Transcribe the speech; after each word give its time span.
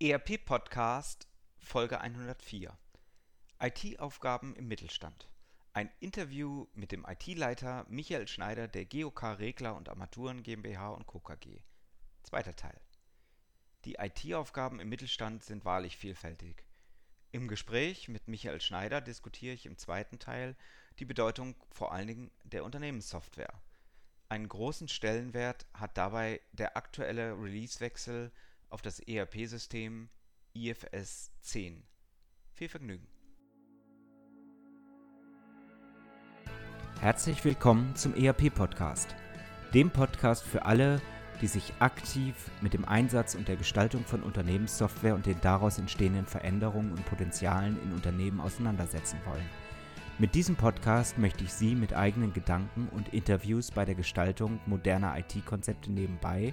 ERP 0.00 0.38
Podcast 0.44 1.26
Folge 1.58 2.00
104 2.00 2.72
IT-Aufgaben 3.58 4.54
im 4.54 4.68
Mittelstand. 4.68 5.28
Ein 5.72 5.90
Interview 5.98 6.68
mit 6.74 6.92
dem 6.92 7.04
IT-Leiter 7.04 7.84
Michael 7.88 8.28
Schneider 8.28 8.68
der 8.68 8.84
GOK 8.84 9.24
Regler 9.40 9.74
und 9.74 9.88
Armaturen 9.88 10.44
GmbH 10.44 10.90
und 10.90 11.08
Co. 11.08 11.18
KG. 11.18 11.58
Zweiter 12.22 12.54
Teil. 12.54 12.80
Die 13.86 13.94
IT-Aufgaben 13.94 14.78
im 14.78 14.88
Mittelstand 14.88 15.42
sind 15.42 15.64
wahrlich 15.64 15.96
vielfältig. 15.96 16.64
Im 17.32 17.48
Gespräch 17.48 18.06
mit 18.06 18.28
Michael 18.28 18.60
Schneider 18.60 19.00
diskutiere 19.00 19.54
ich 19.54 19.66
im 19.66 19.78
zweiten 19.78 20.20
Teil 20.20 20.54
die 21.00 21.06
Bedeutung 21.06 21.56
vor 21.70 21.90
allen 21.90 22.06
Dingen 22.06 22.30
der 22.44 22.62
Unternehmenssoftware. 22.62 23.60
Einen 24.28 24.48
großen 24.48 24.86
Stellenwert 24.86 25.66
hat 25.74 25.98
dabei 25.98 26.40
der 26.52 26.76
aktuelle 26.76 27.32
Releasewechsel 27.32 28.30
auf 28.70 28.82
das 28.82 29.00
ERP-System 29.00 30.08
IFS 30.54 31.30
10. 31.42 31.82
Viel 32.54 32.68
Vergnügen! 32.68 33.06
Herzlich 37.00 37.44
willkommen 37.44 37.94
zum 37.94 38.14
ERP-Podcast, 38.14 39.14
dem 39.72 39.90
Podcast 39.90 40.42
für 40.44 40.64
alle, 40.64 41.00
die 41.40 41.46
sich 41.46 41.72
aktiv 41.78 42.34
mit 42.60 42.74
dem 42.74 42.84
Einsatz 42.84 43.36
und 43.36 43.46
der 43.46 43.56
Gestaltung 43.56 44.04
von 44.04 44.22
Unternehmenssoftware 44.22 45.14
und 45.14 45.24
den 45.26 45.40
daraus 45.40 45.78
entstehenden 45.78 46.26
Veränderungen 46.26 46.90
und 46.90 47.06
Potenzialen 47.06 47.80
in 47.82 47.92
Unternehmen 47.92 48.40
auseinandersetzen 48.40 49.18
wollen. 49.24 49.48
Mit 50.18 50.34
diesem 50.34 50.56
Podcast 50.56 51.16
möchte 51.16 51.44
ich 51.44 51.52
Sie 51.52 51.76
mit 51.76 51.94
eigenen 51.94 52.32
Gedanken 52.32 52.88
und 52.88 53.14
Interviews 53.14 53.70
bei 53.70 53.84
der 53.84 53.94
Gestaltung 53.94 54.58
moderner 54.66 55.16
IT-Konzepte 55.16 55.92
nebenbei, 55.92 56.52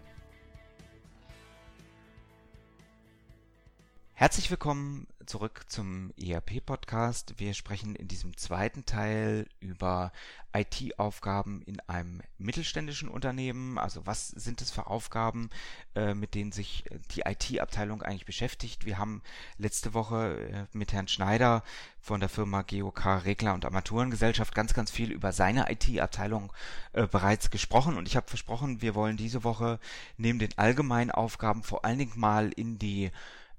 Herzlich 4.21 4.51
willkommen 4.51 5.07
zurück 5.25 5.63
zum 5.67 6.13
ERP-Podcast. 6.15 7.39
Wir 7.39 7.55
sprechen 7.55 7.95
in 7.95 8.07
diesem 8.07 8.37
zweiten 8.37 8.85
Teil 8.85 9.47
über 9.61 10.11
IT-Aufgaben 10.53 11.63
in 11.63 11.79
einem 11.89 12.21
mittelständischen 12.37 13.09
Unternehmen. 13.09 13.79
Also 13.79 14.05
was 14.05 14.27
sind 14.27 14.61
es 14.61 14.69
für 14.69 14.85
Aufgaben, 14.85 15.49
äh, 15.95 16.13
mit 16.13 16.35
denen 16.35 16.51
sich 16.51 16.83
die 17.15 17.21
IT-Abteilung 17.21 18.03
eigentlich 18.03 18.27
beschäftigt? 18.27 18.85
Wir 18.85 18.99
haben 18.99 19.23
letzte 19.57 19.95
Woche 19.95 20.37
äh, 20.37 20.77
mit 20.77 20.93
Herrn 20.93 21.07
Schneider 21.07 21.63
von 21.99 22.19
der 22.19 22.29
Firma 22.29 22.61
GOK 22.61 23.25
Regler 23.25 23.55
und 23.55 23.65
Armaturengesellschaft 23.65 24.53
ganz, 24.53 24.75
ganz 24.75 24.91
viel 24.91 25.11
über 25.11 25.31
seine 25.31 25.71
IT-Abteilung 25.71 26.53
äh, 26.93 27.07
bereits 27.07 27.49
gesprochen. 27.49 27.97
Und 27.97 28.07
ich 28.07 28.15
habe 28.15 28.29
versprochen, 28.29 28.83
wir 28.83 28.93
wollen 28.93 29.17
diese 29.17 29.43
Woche 29.43 29.79
neben 30.17 30.37
den 30.37 30.55
allgemeinen 30.59 31.09
Aufgaben 31.09 31.63
vor 31.63 31.85
allen 31.85 31.97
Dingen 31.97 32.19
mal 32.19 32.51
in 32.51 32.77
die 32.77 33.09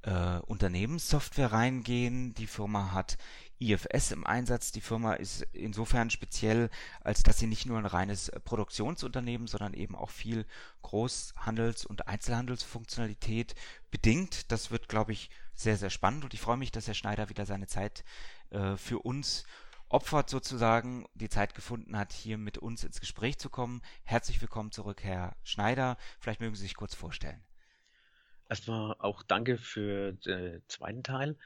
äh, 0.03 0.39
Unternehmenssoftware 0.47 1.53
reingehen. 1.53 2.35
Die 2.35 2.47
Firma 2.47 2.93
hat 2.93 3.19
IFS 3.59 4.11
im 4.11 4.27
Einsatz. 4.27 4.73
Die 4.73 4.81
Firma 4.81 5.15
ist 5.15 5.43
insofern 5.53 6.11
speziell, 6.11 6.71
als 7.01 7.23
dass 7.23 7.39
sie 7.39 7.47
nicht 7.47 7.67
nur 7.67 7.79
ein 7.79 7.87
reines 7.87 8.31
Produktionsunternehmen, 8.45 9.47
sondern 9.47 9.75
eben 9.75 9.95
auch 9.95 10.11
viel 10.11 10.47
Großhandels- 10.83 11.87
und 11.87 12.09
Einzelhandelsfunktionalität 12.09 13.55
bedingt. 13.91 14.51
Das 14.51 14.71
wird, 14.71 14.89
glaube 14.89 15.13
ich, 15.13 15.31
sehr, 15.55 15.77
sehr 15.77 15.91
spannend 15.91 16.25
und 16.25 16.35
ich 16.35 16.41
freue 16.41 16.57
mich, 16.57 16.73
dass 16.73 16.87
Herr 16.87 16.95
Schneider 16.95 17.29
wieder 17.29 17.47
seine 17.47 17.67
Zeit 17.67 18.05
äh, 18.51 18.77
für 18.77 18.99
uns 18.99 19.45
opfert 19.89 20.31
sozusagen, 20.31 21.05
die 21.15 21.29
Zeit 21.29 21.55
gefunden 21.55 21.99
hat, 21.99 22.13
hier 22.13 22.39
mit 22.39 22.57
uns 22.59 22.83
ins 22.83 22.99
Gespräch 22.99 23.39
zu 23.39 23.51
kommen. 23.51 23.83
Herzlich 24.05 24.41
willkommen 24.41 24.73
zurück, 24.73 25.05
Herr 25.05 25.37
Schneider. 25.45 25.99
Vielleicht 26.19 26.41
mögen 26.41 26.55
Sie 26.55 26.63
sich 26.63 26.75
kurz 26.75 26.95
vorstellen. 26.95 27.43
Erstmal 28.53 28.97
auch 28.99 29.23
danke 29.23 29.57
für 29.57 30.13
den 30.13 30.61
zweiten 30.69 31.03
Teil. 31.03 31.37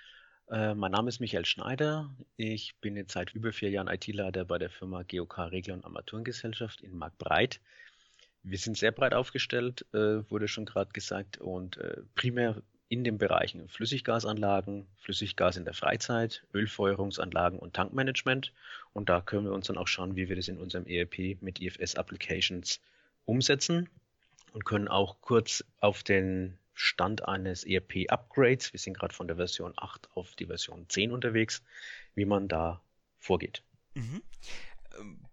Äh, 0.51 0.75
mein 0.75 0.91
Name 0.91 1.09
ist 1.09 1.21
Michael 1.21 1.45
Schneider. 1.45 2.11
Ich 2.37 2.75
bin 2.81 2.97
jetzt 2.97 3.13
seit 3.13 3.33
über 3.33 3.53
vier 3.53 3.71
Jahren 3.71 3.87
IT-Leiter 3.87 4.45
bei 4.45 4.59
der 4.59 4.71
Firma 4.71 5.05
GOK 5.05 5.39
Regler 5.53 5.75
und 5.75 5.85
Armaturengesellschaft 5.85 6.81
in 6.81 6.99
Marktbreit. 6.99 7.61
Wir 8.43 8.59
sind 8.59 8.77
sehr 8.77 8.91
breit 8.91 9.15
aufgestellt, 9.15 9.87
äh, 9.95 10.29
wurde 10.29 10.49
schon 10.49 10.65
gerade 10.65 10.91
gesagt, 10.91 11.39
und 11.39 11.77
äh, 11.77 11.99
primär 12.17 12.61
in 12.89 13.05
den 13.05 13.19
Bereichen 13.19 13.69
Flüssiggasanlagen, 13.69 14.89
Flüssiggas 14.97 15.57
in 15.57 15.65
der 15.65 15.75
Freizeit, 15.75 16.43
Ölfeuerungsanlagen 16.53 17.61
und 17.61 17.75
Tankmanagement. 17.75 18.53
Und 18.95 19.09
da 19.09 19.21
können 19.21 19.45
wir 19.45 19.53
uns 19.53 19.69
dann 19.69 19.79
auch 19.79 19.87
schauen, 19.87 20.17
wie 20.17 20.29
wir 20.29 20.35
das 20.35 20.49
in 20.49 20.59
unserem 20.59 20.87
ERP 20.87 21.41
mit 21.41 21.61
IFS 21.61 21.95
Applications 21.95 22.81
umsetzen 23.27 23.89
und 24.53 24.65
können 24.65 24.89
auch 24.89 25.21
kurz 25.21 25.63
auf 25.79 26.03
den 26.03 26.59
Stand 26.77 27.27
eines 27.27 27.65
ERP-Upgrades, 27.65 28.73
wir 28.75 28.79
sind 28.79 28.99
gerade 28.99 29.15
von 29.15 29.27
der 29.27 29.37
Version 29.37 29.73
8 29.77 30.11
auf 30.15 30.37
die 30.37 30.45
Version 30.47 30.85
10 30.89 31.11
unterwegs, 31.11 31.63
wie 32.15 32.27
man 32.27 32.49
da 32.49 32.83
vorgeht. 33.19 33.63
Mhm. 33.95 34.23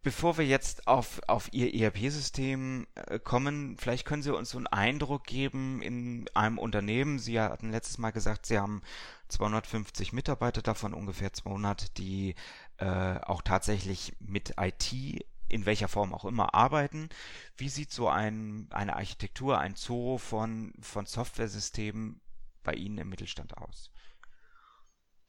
Bevor 0.01 0.37
wir 0.37 0.45
jetzt 0.45 0.87
auf, 0.87 1.21
auf 1.27 1.49
Ihr 1.53 1.73
ERP-System 1.73 2.87
äh, 2.95 3.19
kommen, 3.19 3.77
vielleicht 3.77 4.05
können 4.05 4.23
Sie 4.23 4.33
uns 4.33 4.51
so 4.51 4.57
einen 4.57 4.67
Eindruck 4.67 5.25
geben 5.25 5.81
in 5.81 6.29
einem 6.33 6.57
Unternehmen. 6.57 7.19
Sie 7.19 7.39
hatten 7.39 7.71
letztes 7.71 7.97
Mal 7.97 8.11
gesagt, 8.11 8.45
Sie 8.45 8.57
haben 8.57 8.81
250 9.27 10.13
Mitarbeiter, 10.13 10.61
davon 10.61 10.93
ungefähr 10.93 11.33
200, 11.33 11.97
die 11.97 12.35
äh, 12.77 13.19
auch 13.19 13.41
tatsächlich 13.41 14.13
mit 14.19 14.55
IT 14.57 15.25
in 15.53 15.65
welcher 15.65 15.87
Form 15.87 16.13
auch 16.13 16.25
immer 16.25 16.53
arbeiten. 16.53 17.09
Wie 17.55 17.69
sieht 17.69 17.91
so 17.91 18.07
ein, 18.09 18.67
eine 18.71 18.95
Architektur, 18.95 19.59
ein 19.59 19.75
Zoo 19.75 20.17
von, 20.17 20.73
von 20.81 21.05
Softwaresystemen 21.05 22.19
bei 22.63 22.73
Ihnen 22.73 22.97
im 22.97 23.09
Mittelstand 23.09 23.57
aus? 23.57 23.91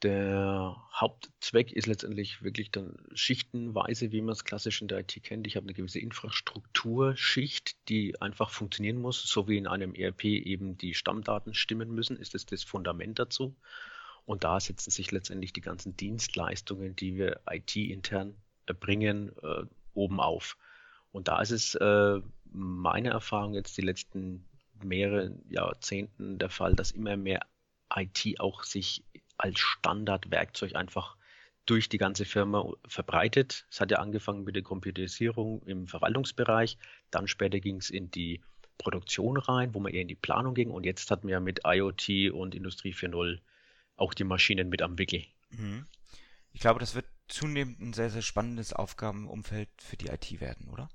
Der 0.02 0.76
Hauptzweck 0.92 1.72
ist 1.72 1.86
letztendlich 1.86 2.42
wirklich 2.42 2.70
dann 2.70 2.98
schichtenweise, 3.14 4.12
wie 4.12 4.20
man 4.20 4.32
es 4.32 4.44
klassisch 4.44 4.82
in 4.82 4.88
der 4.88 5.00
IT 5.00 5.18
kennt. 5.22 5.46
Ich 5.46 5.56
habe 5.56 5.64
eine 5.64 5.72
gewisse 5.72 5.98
Infrastrukturschicht, 5.98 7.88
die 7.88 8.20
einfach 8.20 8.50
funktionieren 8.50 8.98
muss, 8.98 9.22
so 9.22 9.48
wie 9.48 9.56
in 9.56 9.66
einem 9.66 9.94
ERP 9.94 10.24
eben 10.24 10.76
die 10.76 10.92
Stammdaten 10.92 11.54
stimmen 11.54 11.90
müssen, 11.90 12.18
ist 12.18 12.34
es 12.34 12.44
das 12.44 12.64
Fundament 12.64 13.18
dazu. 13.18 13.56
Und 14.26 14.44
da 14.44 14.60
setzen 14.60 14.90
sich 14.90 15.10
letztendlich 15.10 15.52
die 15.52 15.62
ganzen 15.62 15.96
Dienstleistungen, 15.96 16.96
die 16.96 17.16
wir 17.16 17.40
IT-intern 17.48 18.36
erbringen, 18.66 19.32
äh, 19.42 19.64
oben 19.94 20.20
auf. 20.20 20.56
Und 21.12 21.28
da 21.28 21.40
ist 21.40 21.50
es 21.50 21.74
äh, 21.76 22.20
meine 22.44 23.10
Erfahrung 23.10 23.54
jetzt 23.54 23.76
die 23.76 23.82
letzten 23.82 24.44
mehreren 24.82 25.44
Jahrzehnten 25.48 26.38
der 26.38 26.50
Fall, 26.50 26.74
dass 26.74 26.90
immer 26.90 27.16
mehr 27.16 27.46
IT 27.94 28.40
auch 28.40 28.64
sich 28.64 29.04
als 29.38 29.58
Standardwerkzeug 29.60 30.74
einfach 30.74 31.16
durch 31.66 31.88
die 31.88 31.98
ganze 31.98 32.24
Firma 32.24 32.72
verbreitet. 32.86 33.66
Es 33.70 33.80
hat 33.80 33.90
ja 33.90 33.98
angefangen 33.98 34.44
mit 34.44 34.54
der 34.54 34.62
Computerisierung 34.62 35.62
im 35.64 35.86
Verwaltungsbereich, 35.86 36.76
dann 37.10 37.26
später 37.26 37.60
ging 37.60 37.76
es 37.76 37.90
in 37.90 38.10
die 38.10 38.42
Produktion 38.76 39.36
rein, 39.36 39.72
wo 39.72 39.80
man 39.80 39.92
eher 39.92 40.02
in 40.02 40.08
die 40.08 40.14
Planung 40.14 40.54
ging 40.54 40.70
und 40.70 40.84
jetzt 40.84 41.10
hat 41.10 41.24
man 41.24 41.32
ja 41.32 41.40
mit 41.40 41.60
IoT 41.64 42.32
und 42.32 42.54
Industrie 42.54 42.92
4.0 42.92 43.38
auch 43.96 44.14
die 44.14 44.24
Maschinen 44.24 44.68
mit 44.68 44.82
am 44.82 44.98
Wickel. 44.98 45.24
Mhm. 45.50 45.86
Ich 46.54 46.60
glaube, 46.60 46.80
das 46.80 46.94
wird 46.94 47.06
zunehmend 47.28 47.80
ein 47.80 47.92
sehr, 47.92 48.10
sehr 48.10 48.22
spannendes 48.22 48.72
Aufgabenumfeld 48.72 49.68
für 49.78 49.96
die 49.96 50.06
IT 50.06 50.40
werden, 50.40 50.68
oder? 50.70 50.88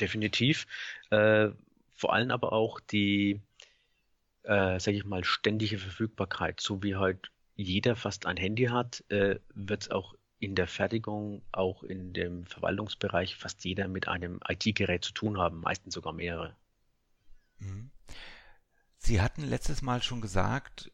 Definitiv. 0.00 0.66
Äh, 1.10 1.50
vor 1.92 2.14
allem 2.14 2.30
aber 2.30 2.52
auch 2.52 2.80
die, 2.80 3.40
äh, 4.42 4.80
sage 4.80 4.96
ich 4.96 5.04
mal, 5.04 5.22
ständige 5.22 5.78
Verfügbarkeit. 5.78 6.60
So 6.60 6.82
wie 6.82 6.96
halt 6.96 7.30
jeder 7.54 7.96
fast 7.96 8.26
ein 8.26 8.38
Handy 8.38 8.64
hat, 8.64 9.04
äh, 9.10 9.38
wird 9.54 9.82
es 9.82 9.90
auch 9.90 10.14
in 10.38 10.54
der 10.54 10.66
Fertigung, 10.66 11.42
auch 11.52 11.82
in 11.82 12.12
dem 12.12 12.46
Verwaltungsbereich 12.46 13.36
fast 13.36 13.64
jeder 13.64 13.88
mit 13.88 14.08
einem 14.08 14.40
IT-Gerät 14.48 15.04
zu 15.04 15.12
tun 15.12 15.38
haben, 15.38 15.60
meistens 15.60 15.94
sogar 15.94 16.12
mehrere. 16.12 16.56
Mhm. 17.58 17.90
Sie 18.98 19.20
hatten 19.20 19.44
letztes 19.44 19.82
Mal 19.82 20.02
schon 20.02 20.22
gesagt, 20.22 20.90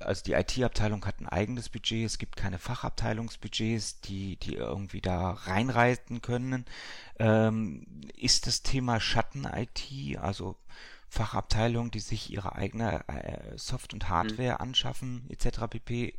also 0.00 0.22
die 0.24 0.32
IT-Abteilung 0.32 1.04
hat 1.06 1.20
ein 1.20 1.28
eigenes 1.28 1.68
Budget, 1.68 2.06
es 2.06 2.18
gibt 2.18 2.36
keine 2.36 2.58
Fachabteilungsbudgets, 2.58 4.00
die, 4.02 4.36
die 4.36 4.54
irgendwie 4.56 5.00
da 5.00 5.30
reinreiten 5.30 6.22
können. 6.22 6.64
Ähm, 7.18 7.86
ist 8.16 8.46
das 8.46 8.62
Thema 8.62 9.00
Schatten-IT, 9.00 10.18
also 10.18 10.56
Fachabteilungen, 11.08 11.90
die 11.90 12.00
sich 12.00 12.30
ihre 12.30 12.54
eigene 12.56 13.08
äh, 13.08 13.56
Soft- 13.56 13.94
und 13.94 14.08
Hardware 14.08 14.54
mhm. 14.54 14.60
anschaffen, 14.60 15.26
etc. 15.30 15.60
pp., 15.70 16.18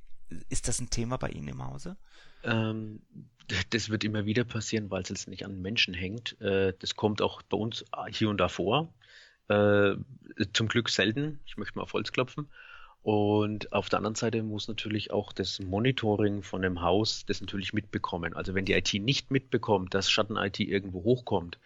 Ist 0.49 0.67
das 0.67 0.79
ein 0.79 0.89
Thema 0.89 1.17
bei 1.17 1.29
Ihnen 1.29 1.49
im 1.49 1.65
Hause? 1.65 1.97
Ähm, 2.43 3.01
das 3.69 3.89
wird 3.89 4.03
immer 4.03 4.25
wieder 4.25 4.43
passieren, 4.43 4.89
weil 4.89 5.03
es 5.03 5.09
jetzt 5.09 5.27
nicht 5.27 5.45
an 5.45 5.61
Menschen 5.61 5.93
hängt. 5.93 6.39
Äh, 6.41 6.73
das 6.79 6.95
kommt 6.95 7.21
auch 7.21 7.41
bei 7.43 7.57
uns 7.57 7.85
hier 8.09 8.29
und 8.29 8.37
da 8.37 8.47
vor. 8.47 8.93
Äh, 9.47 9.95
zum 10.53 10.67
Glück 10.67 10.89
selten. 10.89 11.39
Ich 11.45 11.57
möchte 11.57 11.77
mal 11.77 11.83
auf 11.83 11.93
Holz 11.93 12.11
klopfen. 12.11 12.47
Und 13.05 13.71
auf 13.71 13.87
der 13.87 13.97
anderen 13.97 14.15
Seite 14.15 14.41
muss 14.41 14.67
natürlich 14.67 15.11
auch 15.11 15.31
das 15.31 15.59
Monitoring 15.59 16.41
von 16.41 16.63
dem 16.63 16.81
Haus 16.81 17.23
das 17.27 17.39
natürlich 17.39 17.71
mitbekommen. 17.71 18.35
Also 18.35 18.55
wenn 18.55 18.65
die 18.65 18.73
IT 18.73 18.95
nicht 18.95 19.29
mitbekommt, 19.29 19.93
dass 19.93 20.09
Schatten-IT 20.09 20.59
irgendwo 20.59 21.03
hochkommt, 21.03 21.59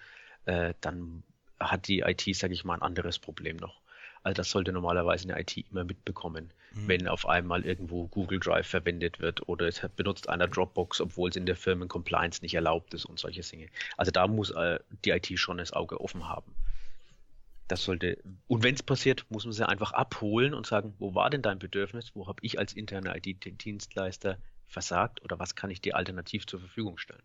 äh, 0.44 0.74
dann 0.81 1.24
hat 1.57 1.88
die 1.88 2.01
IT, 2.01 2.36
sage 2.36 2.53
ich 2.53 2.65
mal, 2.65 2.74
ein 2.74 2.81
anderes 2.81 3.19
Problem 3.19 3.56
noch. 3.56 3.80
Also 4.21 4.36
das 4.36 4.51
sollte 4.51 4.74
normalerweise 4.74 5.30
eine 5.30 5.39
IT 5.39 5.56
immer 5.71 5.86
mitbekommen, 5.86 6.51
mhm. 6.74 6.88
wenn 6.89 7.07
auf 7.07 7.25
einmal 7.25 7.65
irgendwo 7.65 8.07
Google 8.07 8.42
Drive 8.42 8.68
verwendet 8.68 9.21
wird 9.21 9.47
oder 9.47 9.65
es 9.65 9.81
benutzt 9.95 10.27
einer 10.27 10.50
Dropbox, 10.50 11.00
obwohl 11.00 11.30
es 11.30 11.38
in 11.38 11.45
der 11.45 11.56
Firmen 11.56 11.88
Compliance 11.88 12.42
nicht 12.42 12.56
erlaubt 12.56 12.94
ist 12.94 13.06
und 13.06 13.18
solche 13.18 13.44
Dinge. 13.44 13.69
Also 13.95 14.12
da 14.12 14.27
muss 14.27 14.51
äh, 14.51 14.80
die 15.06 15.12
IT 15.12 15.39
schon 15.39 15.59
das 15.59 15.71
Auge 15.71 16.01
offen 16.01 16.27
haben. 16.27 16.53
Das 17.69 17.83
sollte, 17.83 18.18
und 18.48 18.63
wenn 18.63 18.74
es 18.74 18.81
passiert, 18.81 19.27
muss 19.30 19.45
man 19.45 19.54
sie 19.54 19.68
einfach 19.68 19.92
abholen 19.92 20.56
und 20.56 20.66
sagen, 20.66 20.95
wo 20.98 21.13
war 21.13 21.30
denn 21.30 21.44
dein 21.44 21.60
Bedürfnis? 21.60 22.16
Wo 22.16 22.27
habe 22.27 22.39
ich 22.42 22.57
als 22.57 22.74
interner 22.74 23.16
IT-Dienstleister 23.16 24.39
versagt 24.68 25.21
oder 25.21 25.38
was 25.38 25.56
kann 25.56 25.69
ich 25.69 25.80
dir 25.80 25.95
alternativ 25.95 26.48
zur 26.48 26.60
Verfügung 26.60 26.98
stellen? 26.98 27.21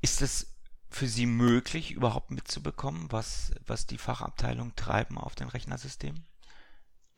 Ist 0.00 0.22
es 0.22 0.56
für 0.88 1.06
Sie 1.06 1.26
möglich, 1.26 1.90
überhaupt 1.90 2.30
mitzubekommen, 2.30 3.12
was, 3.12 3.52
was 3.66 3.86
die 3.86 3.98
Fachabteilungen 3.98 4.74
treiben 4.76 5.18
auf 5.18 5.34
den 5.34 5.48
Rechnersystemen? 5.48 6.24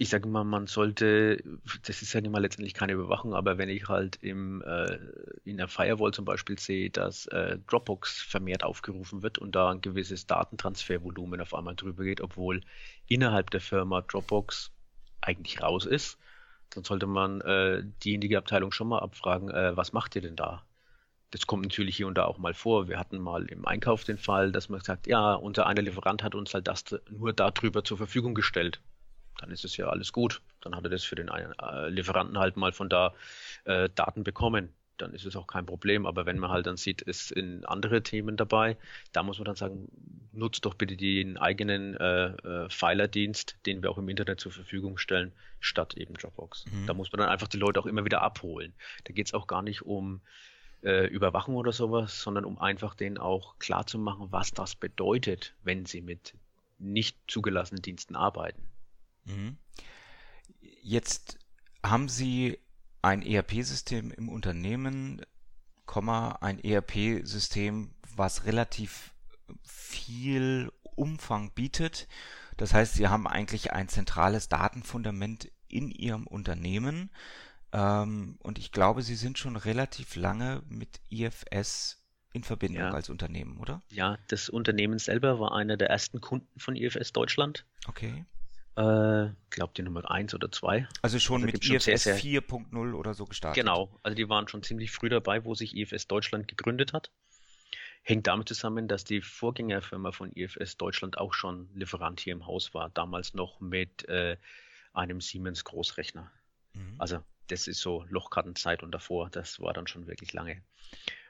Ich 0.01 0.09
sage 0.09 0.27
mal, 0.31 0.45
man 0.45 0.67
sollte, 0.67 1.45
das 1.87 2.01
ist 2.01 2.15
ja 2.15 2.23
nicht 2.23 2.31
mal 2.31 2.41
letztendlich 2.41 2.73
keine 2.73 2.95
Überwachung, 2.95 3.35
aber 3.35 3.59
wenn 3.59 3.69
ich 3.69 3.87
halt 3.87 4.17
im, 4.23 4.63
äh, 4.63 4.99
in 5.45 5.59
der 5.59 5.69
Firewall 5.69 6.13
zum 6.13 6.25
Beispiel 6.25 6.59
sehe, 6.59 6.89
dass 6.89 7.27
äh, 7.27 7.59
Dropbox 7.67 8.23
vermehrt 8.23 8.65
aufgerufen 8.65 9.23
wird 9.23 9.37
und 9.37 9.55
da 9.55 9.71
ein 9.71 9.83
gewisses 9.83 10.27
Datentransfervolumen 10.27 11.43
auf 11.43 11.53
einmal 11.53 11.77
drüber 11.77 12.05
geht, 12.05 12.23
obwohl 12.23 12.63
innerhalb 13.09 13.51
der 13.51 13.61
Firma 13.61 14.01
Dropbox 14.01 14.71
eigentlich 15.21 15.61
raus 15.61 15.85
ist, 15.85 16.17
dann 16.71 16.83
sollte 16.83 17.07
man 17.07 17.43
äh, 17.43 17.83
diejenige 18.03 18.39
Abteilung 18.39 18.73
schon 18.73 18.89
mal 18.89 19.01
abfragen, 19.01 19.51
äh, 19.51 19.77
was 19.77 19.93
macht 19.93 20.17
ihr 20.17 20.23
denn 20.23 20.35
da? 20.35 20.65
Das 21.31 21.47
kommt 21.47 21.65
natürlich 21.65 21.99
hier 21.99 22.07
und 22.07 22.17
da 22.17 22.25
auch 22.25 22.39
mal 22.39 22.55
vor. 22.55 22.89
Wir 22.89 22.99
hatten 22.99 23.19
mal 23.19 23.45
im 23.51 23.67
Einkauf 23.67 24.05
den 24.05 24.17
Fall, 24.17 24.51
dass 24.51 24.71
man 24.71 24.81
sagt, 24.81 25.07
ja, 25.07 25.35
unser 25.35 25.67
einer 25.67 25.83
Lieferant 25.83 26.23
hat 26.23 26.35
uns 26.35 26.55
halt 26.55 26.69
das 26.69 26.85
nur 27.11 27.35
darüber 27.35 27.85
zur 27.85 27.99
Verfügung 27.99 28.35
gestellt 28.35 28.81
dann 29.41 29.51
ist 29.51 29.65
es 29.65 29.77
ja 29.77 29.89
alles 29.89 30.13
gut. 30.13 30.43
Dann 30.61 30.77
hat 30.77 30.85
er 30.85 30.91
das 30.91 31.05
für 31.05 31.17
den 31.17 31.29
äh, 31.29 31.89
Lieferanten 31.89 32.39
halt 32.39 32.57
mal 32.57 32.73
von 32.73 32.89
da 32.89 33.15
äh, 33.65 33.89
Daten 33.95 34.23
bekommen. 34.23 34.69
Dann 34.99 35.15
ist 35.15 35.25
es 35.25 35.35
auch 35.35 35.47
kein 35.47 35.65
Problem. 35.65 36.05
Aber 36.05 36.27
wenn 36.27 36.39
man 36.39 36.51
halt 36.51 36.67
dann 36.67 36.77
sieht, 36.77 37.07
es 37.07 37.29
sind 37.29 37.65
andere 37.67 38.03
Themen 38.03 38.37
dabei, 38.37 38.77
da 39.13 39.23
muss 39.23 39.39
man 39.39 39.47
dann 39.47 39.57
sagen, 39.57 39.89
nutzt 40.33 40.67
doch 40.67 40.75
bitte 40.75 40.97
den 40.97 41.39
eigenen 41.39 41.97
äh, 41.97 42.27
äh, 42.27 42.69
Filer-Dienst, 42.69 43.57
den 43.65 43.83
wir 43.83 43.91
auch 43.91 43.99
im 43.99 44.09
Internet 44.11 44.41
zur 44.41 44.53
Verfügung 44.53 44.99
stellen, 44.99 45.33
statt 45.59 45.95
eben 45.95 46.15
Dropbox. 46.15 46.67
Mhm. 46.67 46.87
Da 46.87 46.93
muss 46.93 47.11
man 47.13 47.21
dann 47.21 47.31
einfach 47.31 47.49
die 47.49 47.57
Leute 47.57 47.81
auch 47.81 47.87
immer 47.87 48.05
wieder 48.05 48.21
abholen. 48.21 48.75
Da 49.05 49.15
geht 49.15 49.27
es 49.27 49.35
auch 49.35 49.47
gar 49.47 49.63
nicht 49.63 49.83
um 49.83 50.21
äh, 50.83 51.07
Überwachung 51.07 51.57
oder 51.57 51.73
sowas, 51.73 52.21
sondern 52.21 52.45
um 52.45 52.59
einfach 52.59 52.95
denen 52.95 53.17
auch 53.17 53.59
klar 53.59 53.87
zu 53.87 53.99
machen, 53.99 54.29
was 54.31 54.53
das 54.53 54.75
bedeutet, 54.75 55.55
wenn 55.63 55.87
sie 55.87 56.03
mit 56.03 56.35
nicht 56.79 57.17
zugelassenen 57.27 57.83
Diensten 57.83 58.17
arbeiten. 58.17 58.63
Mhm. 59.25 59.57
Jetzt 60.83 61.39
haben 61.85 62.09
Sie 62.09 62.59
ein 63.03 63.23
ERP-System 63.23 64.11
im 64.11 64.29
Unternehmen, 64.29 65.23
ein 66.41 66.63
ERP-System, 66.63 67.91
was 68.15 68.45
relativ 68.45 69.13
viel 69.65 70.71
Umfang 70.95 71.51
bietet. 71.53 72.07
Das 72.57 72.75
heißt, 72.75 72.95
Sie 72.95 73.09
haben 73.09 73.27
eigentlich 73.27 73.73
ein 73.73 73.89
zentrales 73.89 74.49
Datenfundament 74.49 75.51
in 75.67 75.91
Ihrem 75.91 76.27
Unternehmen. 76.27 77.11
Ähm, 77.73 78.37
und 78.41 78.59
ich 78.59 78.71
glaube, 78.71 79.03
Sie 79.03 79.15
sind 79.15 79.39
schon 79.39 79.57
relativ 79.57 80.15
lange 80.17 80.63
mit 80.69 81.01
IFS 81.09 82.05
in 82.33 82.45
Verbindung 82.45 82.85
ja. 82.85 82.91
als 82.91 83.11
Unternehmen, 83.11 83.59
oder? 83.59 83.83
Ja, 83.91 84.19
das 84.29 84.49
Unternehmen 84.49 84.99
selber 84.99 85.41
war 85.41 85.55
einer 85.55 85.77
der 85.77 85.91
ersten 85.91 86.21
Kunden 86.21 86.61
von 86.61 86.77
IFS 86.77 87.13
Deutschland. 87.13 87.65
Okay. 87.89 88.25
Äh, 88.77 89.31
glaube 89.51 89.73
die 89.77 89.83
Nummer 89.83 90.09
1 90.11 90.35
oder 90.35 90.51
2. 90.51 90.87
Also 91.03 91.19
schon 91.19 91.43
also 91.43 91.53
mit 91.53 91.69
IFS 91.69 92.07
4.0 92.07 92.95
oder 92.95 93.15
so 93.15 93.27
gestartet. 93.27 93.63
Genau, 93.63 93.99
also 94.03 94.15
die 94.15 94.29
waren 94.29 94.49
schon 94.49 94.63
ziemlich 94.63 94.91
früh 94.93 95.09
dabei, 95.09 95.45
wo 95.45 95.55
sich 95.55 95.77
IFS 95.77 96.07
Deutschland 96.07 96.47
gegründet 96.49 96.93
hat. 96.93 97.11
Hängt 98.03 98.27
damit 98.29 98.49
zusammen, 98.49 98.89
dass 98.89 99.05
die 99.05 99.21
Vorgängerfirma 99.21 100.13
von 100.13 100.33
IFS 100.33 100.77
Deutschland 100.77 101.19
auch 101.19 101.35
schon 101.35 101.69
Lieferant 101.75 102.21
hier 102.21 102.33
im 102.33 102.47
Haus 102.47 102.73
war, 102.73 102.91
damals 102.91 103.35
noch 103.35 103.61
mit 103.61 104.09
äh, 104.09 104.37
einem 104.93 105.21
Siemens 105.21 105.65
Großrechner. 105.65 106.31
Mhm. 106.73 106.95
Also 106.99 107.23
das 107.49 107.67
ist 107.67 107.81
so 107.81 108.07
Lochkartenzeit 108.09 108.83
und 108.83 108.93
davor, 108.93 109.29
das 109.31 109.61
war 109.61 109.73
dann 109.73 109.89
schon 109.89 110.07
wirklich 110.07 110.33
lange. 110.33 110.63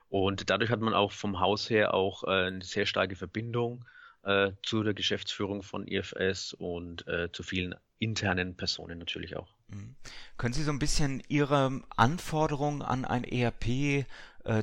Und 0.09 0.51
dadurch 0.51 0.71
hat 0.71 0.81
man 0.81 0.95
auch 0.95 1.13
vom 1.13 1.41
Haus 1.41 1.71
her 1.71 1.95
auch 1.95 2.25
äh, 2.25 2.47
eine 2.47 2.63
sehr 2.63 2.87
starke 2.87 3.17
Verbindung 3.17 3.85
äh, 4.23 4.53
zu 4.63 4.83
der 4.83 4.95
Geschäftsführung 4.95 5.63
von 5.63 5.87
IFS 5.87 6.55
und 6.55 7.07
äh, 7.07 7.31
zu 7.33 7.43
vielen 7.43 7.75
internen 7.99 8.57
Personen 8.57 8.99
natürlich 8.99 9.37
auch. 9.37 9.49
Mhm. 9.69 9.95
Können 10.37 10.55
Sie 10.55 10.63
so 10.63 10.73
ein 10.73 10.79
bisschen 10.79 11.23
Ihre 11.29 11.83
Anforderungen 11.97 12.83
an 12.83 13.05
ein 13.05 13.25
ERP 13.25 13.67
äh, 13.67 14.05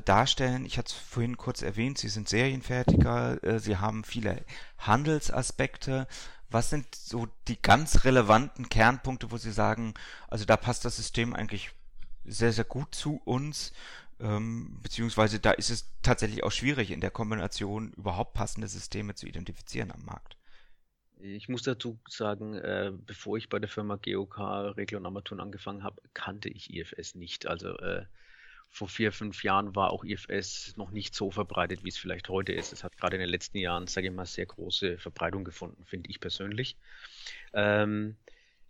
darstellen? 0.04 0.66
Ich 0.66 0.76
hatte 0.76 0.88
es 0.88 0.94
vorhin 0.94 1.36
kurz 1.36 1.62
erwähnt, 1.62 1.98
Sie 1.98 2.08
sind 2.08 2.28
Serienfertiger, 2.28 3.42
äh, 3.42 3.58
Sie 3.60 3.76
haben 3.76 4.04
viele 4.04 4.44
Handelsaspekte. 4.78 6.06
Was 6.50 6.70
sind 6.70 6.94
so 6.94 7.28
die 7.46 7.60
ganz 7.60 8.04
relevanten 8.04 8.68
Kernpunkte, 8.68 9.30
wo 9.30 9.36
Sie 9.36 9.52
sagen, 9.52 9.94
also 10.28 10.44
da 10.44 10.56
passt 10.56 10.84
das 10.84 10.96
System 10.96 11.34
eigentlich 11.34 11.70
sehr, 12.24 12.52
sehr 12.52 12.64
gut 12.64 12.94
zu 12.94 13.20
uns 13.24 13.72
ähm, 14.20 14.78
beziehungsweise 14.82 15.38
da 15.38 15.52
ist 15.52 15.70
es 15.70 15.90
tatsächlich 16.02 16.44
auch 16.44 16.52
schwierig, 16.52 16.90
in 16.90 17.00
der 17.00 17.10
Kombination 17.10 17.92
überhaupt 17.92 18.34
passende 18.34 18.68
Systeme 18.68 19.14
zu 19.14 19.26
identifizieren 19.26 19.92
am 19.92 20.04
Markt. 20.04 20.36
Ich 21.20 21.48
muss 21.48 21.62
dazu 21.62 21.98
sagen, 22.08 22.54
äh, 22.54 22.92
bevor 22.94 23.36
ich 23.36 23.48
bei 23.48 23.58
der 23.58 23.68
Firma 23.68 23.96
GOK 23.96 24.38
Regler 24.76 24.98
und 24.98 25.06
Armaturen 25.06 25.40
angefangen 25.40 25.82
habe, 25.82 26.00
kannte 26.14 26.48
ich 26.48 26.72
IFS 26.72 27.16
nicht. 27.16 27.46
Also 27.46 27.76
äh, 27.78 28.04
vor 28.70 28.88
vier, 28.88 29.12
fünf 29.12 29.42
Jahren 29.42 29.74
war 29.74 29.90
auch 29.90 30.04
IFS 30.04 30.76
noch 30.76 30.90
nicht 30.90 31.14
so 31.14 31.30
verbreitet, 31.30 31.84
wie 31.84 31.88
es 31.88 31.98
vielleicht 31.98 32.28
heute 32.28 32.52
ist. 32.52 32.72
Es 32.72 32.84
hat 32.84 32.96
gerade 32.96 33.16
in 33.16 33.20
den 33.20 33.30
letzten 33.30 33.58
Jahren, 33.58 33.86
sage 33.86 34.08
ich 34.08 34.12
mal, 34.12 34.26
sehr 34.26 34.46
große 34.46 34.98
Verbreitung 34.98 35.44
gefunden, 35.44 35.84
finde 35.84 36.10
ich 36.10 36.20
persönlich. 36.20 36.76
Ähm, 37.52 38.16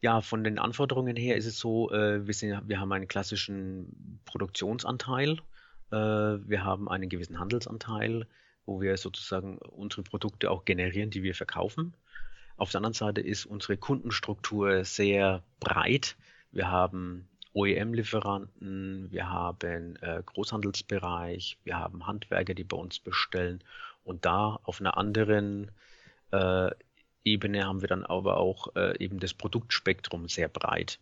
ja, 0.01 0.21
von 0.21 0.45
den 0.45 0.59
Anforderungen 0.59 1.17
her 1.17 1.37
ist 1.37 1.47
es 1.47 1.59
so, 1.59 1.91
äh, 1.91 2.27
wir, 2.27 2.35
sind, 2.35 2.69
wir 2.69 2.81
haben 2.81 2.93
einen 2.93 3.09
klassischen 3.09 4.21
Produktionsanteil, 4.25 5.39
wir 5.91 6.65
haben 6.65 6.89
einen 6.89 7.09
gewissen 7.09 7.39
Handelsanteil, 7.39 8.27
wo 8.67 8.81
wir 8.81 8.97
sozusagen 8.97 9.59
unsere 9.59 10.03
Produkte 10.03 10.51
auch 10.51 10.65
generieren, 10.65 11.11
die 11.11 11.23
wir 11.23 11.35
verkaufen. 11.35 11.95
Auf 12.59 12.71
der 12.71 12.79
anderen 12.81 12.95
Seite 12.95 13.21
ist 13.21 13.47
unsere 13.47 13.77
Kundenstruktur 13.77 14.85
sehr 14.85 15.43
breit. 15.61 16.17
Wir 16.51 16.71
haben 16.71 17.29
OEM-Lieferanten, 17.55 19.11
wir 19.11 19.31
haben 19.31 19.97
äh, 19.97 20.23
Großhandelsbereich, 20.25 21.59
wir 21.65 21.79
haben 21.79 22.07
Handwerker, 22.07 22.55
die 22.55 22.65
bei 22.65 22.77
uns 22.77 22.99
bestellen 22.99 23.65
und 24.05 24.25
da 24.25 24.59
auf 24.65 24.81
einer 24.81 24.97
anderen 24.97 25.71
äh, 26.31 26.71
Ebene 27.25 27.67
haben 27.67 27.81
wir 27.81 27.89
dann 27.89 28.05
aber 28.05 28.39
auch 28.39 28.75
äh, 28.75 28.99
eben 28.99 29.19
das 29.19 29.35
Produktspektrum 29.35 30.29
sehr 30.29 30.49
breit. 30.49 30.99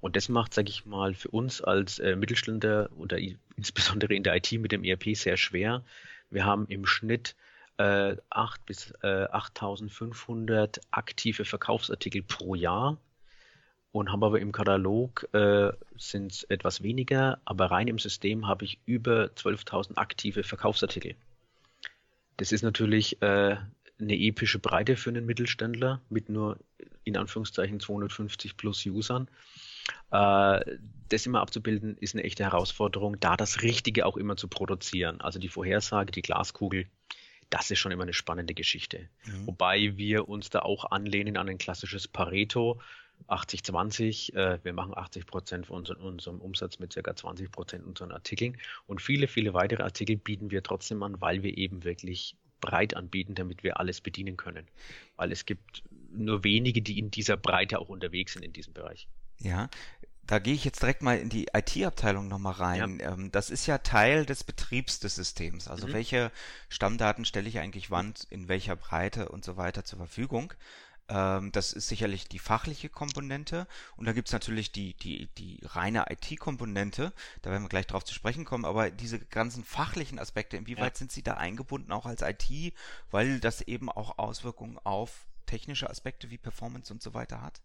Und 0.00 0.16
das 0.16 0.28
macht, 0.28 0.54
sage 0.54 0.70
ich 0.70 0.86
mal, 0.86 1.14
für 1.14 1.28
uns 1.30 1.60
als 1.60 1.98
äh, 1.98 2.14
Mittelständler 2.14 2.88
oder 2.96 3.18
insbesondere 3.56 4.14
in 4.14 4.22
der 4.22 4.36
IT 4.36 4.52
mit 4.52 4.72
dem 4.72 4.84
ERP 4.84 5.16
sehr 5.16 5.36
schwer. 5.36 5.82
Wir 6.30 6.44
haben 6.44 6.66
im 6.68 6.86
Schnitt 6.86 7.34
äh, 7.78 8.16
8 8.30 8.66
bis 8.66 8.92
äh, 9.02 9.26
8500 9.30 10.80
aktive 10.90 11.44
Verkaufsartikel 11.44 12.22
pro 12.22 12.54
Jahr 12.54 12.98
und 13.92 14.12
haben 14.12 14.22
aber 14.22 14.40
im 14.40 14.52
Katalog 14.52 15.28
äh, 15.32 15.72
sind 15.96 16.32
es 16.32 16.44
etwas 16.44 16.82
weniger, 16.82 17.40
aber 17.44 17.66
rein 17.70 17.88
im 17.88 17.98
System 17.98 18.46
habe 18.46 18.64
ich 18.64 18.78
über 18.84 19.30
12.000 19.34 19.96
aktive 19.96 20.42
Verkaufsartikel. 20.42 21.14
Das 22.36 22.52
ist 22.52 22.62
natürlich 22.62 23.20
äh, 23.22 23.56
eine 24.00 24.16
epische 24.16 24.58
Breite 24.58 24.96
für 24.96 25.10
einen 25.10 25.26
Mittelständler 25.26 26.00
mit 26.08 26.28
nur 26.28 26.58
in 27.04 27.16
Anführungszeichen 27.16 27.80
250 27.80 28.56
plus 28.56 28.84
Usern. 28.86 29.28
Äh, 30.10 30.60
das 31.08 31.26
immer 31.26 31.40
abzubilden, 31.40 31.96
ist 31.98 32.14
eine 32.14 32.24
echte 32.24 32.44
Herausforderung, 32.44 33.18
da 33.20 33.36
das 33.36 33.62
Richtige 33.62 34.04
auch 34.04 34.16
immer 34.16 34.36
zu 34.36 34.48
produzieren. 34.48 35.20
Also 35.20 35.38
die 35.38 35.48
Vorhersage, 35.48 36.12
die 36.12 36.22
Glaskugel, 36.22 36.86
das 37.50 37.70
ist 37.70 37.78
schon 37.78 37.92
immer 37.92 38.02
eine 38.02 38.12
spannende 38.12 38.54
Geschichte. 38.54 39.08
Mhm. 39.24 39.46
Wobei 39.46 39.96
wir 39.96 40.28
uns 40.28 40.50
da 40.50 40.60
auch 40.60 40.90
anlehnen 40.90 41.36
an 41.36 41.48
ein 41.48 41.58
klassisches 41.58 42.08
Pareto. 42.08 42.80
80-20. 43.26 44.34
Äh, 44.34 44.58
wir 44.62 44.72
machen 44.72 44.96
80 44.96 45.26
Prozent 45.26 45.66
von 45.66 45.78
unserem, 45.78 46.02
unserem 46.02 46.40
Umsatz 46.40 46.78
mit 46.78 46.94
ca. 46.94 47.16
20 47.16 47.50
Prozent 47.50 47.84
unseren 47.84 48.12
Artikeln. 48.12 48.56
Und 48.86 49.02
viele, 49.02 49.28
viele 49.28 49.54
weitere 49.54 49.82
Artikel 49.82 50.16
bieten 50.16 50.50
wir 50.50 50.62
trotzdem 50.62 51.02
an, 51.02 51.20
weil 51.20 51.42
wir 51.42 51.56
eben 51.56 51.84
wirklich 51.84 52.36
breit 52.60 52.96
anbieten, 52.96 53.34
damit 53.34 53.62
wir 53.62 53.80
alles 53.80 54.00
bedienen 54.00 54.36
können. 54.36 54.66
Weil 55.16 55.32
es 55.32 55.46
gibt 55.46 55.82
nur 56.10 56.44
wenige, 56.44 56.82
die 56.82 56.98
in 56.98 57.10
dieser 57.10 57.36
Breite 57.36 57.78
auch 57.78 57.88
unterwegs 57.88 58.32
sind 58.32 58.44
in 58.44 58.52
diesem 58.52 58.72
Bereich. 58.72 59.08
Ja, 59.40 59.68
da 60.28 60.38
gehe 60.38 60.52
ich 60.52 60.64
jetzt 60.64 60.82
direkt 60.82 61.00
mal 61.00 61.18
in 61.18 61.30
die 61.30 61.48
IT-Abteilung 61.54 62.28
nochmal 62.28 62.52
rein. 62.52 63.00
Ja. 63.00 63.12
Ähm, 63.12 63.32
das 63.32 63.48
ist 63.48 63.66
ja 63.66 63.78
Teil 63.78 64.26
des 64.26 64.44
Betriebs 64.44 65.00
des 65.00 65.14
Systems. 65.14 65.68
Also 65.68 65.88
mhm. 65.88 65.94
welche 65.94 66.30
Stammdaten 66.68 67.24
stelle 67.24 67.48
ich 67.48 67.58
eigentlich 67.58 67.90
wann, 67.90 68.12
in 68.28 68.46
welcher 68.46 68.76
Breite 68.76 69.30
und 69.30 69.42
so 69.42 69.56
weiter 69.56 69.84
zur 69.84 69.98
Verfügung. 69.98 70.52
Ähm, 71.08 71.50
das 71.52 71.72
ist 71.72 71.88
sicherlich 71.88 72.28
die 72.28 72.38
fachliche 72.38 72.90
Komponente. 72.90 73.66
Und 73.96 74.04
da 74.04 74.12
gibt 74.12 74.28
es 74.28 74.32
natürlich 74.32 74.70
die, 74.70 74.92
die, 74.94 75.28
die 75.38 75.60
reine 75.64 76.04
IT-Komponente. 76.10 77.14
Da 77.40 77.50
werden 77.50 77.62
wir 77.62 77.70
gleich 77.70 77.86
drauf 77.86 78.04
zu 78.04 78.12
sprechen 78.12 78.44
kommen. 78.44 78.66
Aber 78.66 78.90
diese 78.90 79.18
ganzen 79.18 79.64
fachlichen 79.64 80.18
Aspekte, 80.18 80.58
inwieweit 80.58 80.94
ja. 80.94 80.98
sind 80.98 81.10
Sie 81.10 81.22
da 81.22 81.34
eingebunden, 81.34 81.90
auch 81.90 82.04
als 82.04 82.20
IT, 82.20 82.74
weil 83.10 83.40
das 83.40 83.62
eben 83.62 83.88
auch 83.90 84.18
Auswirkungen 84.18 84.78
auf 84.84 85.26
technische 85.46 85.88
Aspekte 85.88 86.28
wie 86.28 86.36
Performance 86.36 86.92
und 86.92 87.02
so 87.02 87.14
weiter 87.14 87.40
hat? 87.40 87.62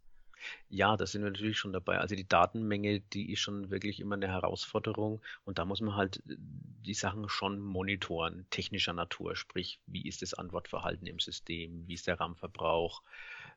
Ja, 0.70 0.98
da 0.98 1.06
sind 1.06 1.24
wir 1.24 1.32
natürlich 1.32 1.58
schon 1.58 1.74
dabei. 1.74 2.00
Also 2.00 2.16
die 2.16 2.28
Datenmenge, 2.28 3.00
die 3.00 3.32
ist 3.32 3.40
schon 3.40 3.70
wirklich 3.70 4.00
immer 4.00 4.16
eine 4.16 4.28
Herausforderung 4.28 5.22
und 5.46 5.58
da 5.60 5.66
muss 5.66 5.82
man 5.82 5.96
halt 5.96 6.18
äh, 6.28 6.36
die 6.38 6.94
Sachen 6.94 7.30
schon 7.30 7.60
monitoren, 7.60 8.46
technischer 8.50 8.94
Natur, 8.94 9.36
sprich, 9.36 9.80
wie 9.88 10.08
ist 10.08 10.22
das 10.22 10.34
Antwortverhalten 10.34 11.08
im 11.08 11.20
System, 11.20 11.88
wie 11.88 11.94
ist 11.94 12.08
der 12.08 12.20
RAM-Verbrauch, 12.20 13.02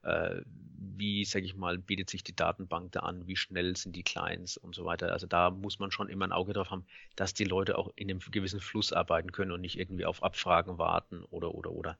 äh, 0.02 0.42
wie, 0.96 1.24
sage 1.24 1.44
ich 1.44 1.56
mal, 1.56 1.78
bietet 1.78 2.10
sich 2.10 2.22
die 2.22 2.36
Datenbank 2.36 2.92
da 2.92 3.00
an, 3.00 3.26
wie 3.26 3.36
schnell 3.36 3.76
sind 3.76 3.96
die 3.96 4.04
Clients 4.04 4.56
und 4.56 4.74
so 4.74 4.84
weiter. 4.84 5.12
Also 5.12 5.26
da 5.26 5.50
muss 5.50 5.78
man 5.78 5.90
schon 5.90 6.08
immer 6.08 6.26
ein 6.26 6.32
Auge 6.32 6.52
drauf 6.52 6.70
haben, 6.70 6.86
dass 7.16 7.34
die 7.34 7.44
Leute 7.44 7.78
auch 7.78 7.92
in 7.96 8.10
einem 8.10 8.20
gewissen 8.20 8.60
Fluss 8.60 8.92
arbeiten 8.92 9.32
können 9.32 9.52
und 9.52 9.60
nicht 9.60 9.78
irgendwie 9.78 10.06
auf 10.06 10.22
Abfragen 10.22 10.78
warten 10.78 11.24
oder 11.30 11.54
oder 11.54 11.72
oder. 11.72 11.98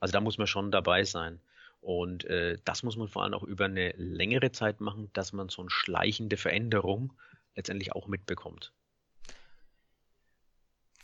Also 0.00 0.12
da 0.12 0.20
muss 0.20 0.38
man 0.38 0.46
schon 0.46 0.70
dabei 0.70 1.04
sein. 1.04 1.40
Und 1.86 2.24
äh, 2.24 2.58
das 2.64 2.82
muss 2.82 2.96
man 2.96 3.06
vor 3.06 3.22
allem 3.22 3.34
auch 3.34 3.44
über 3.44 3.66
eine 3.66 3.90
längere 3.90 4.50
Zeit 4.50 4.80
machen, 4.80 5.08
dass 5.12 5.32
man 5.32 5.48
so 5.48 5.62
eine 5.62 5.70
schleichende 5.70 6.36
Veränderung 6.36 7.12
letztendlich 7.54 7.92
auch 7.92 8.08
mitbekommt. 8.08 8.72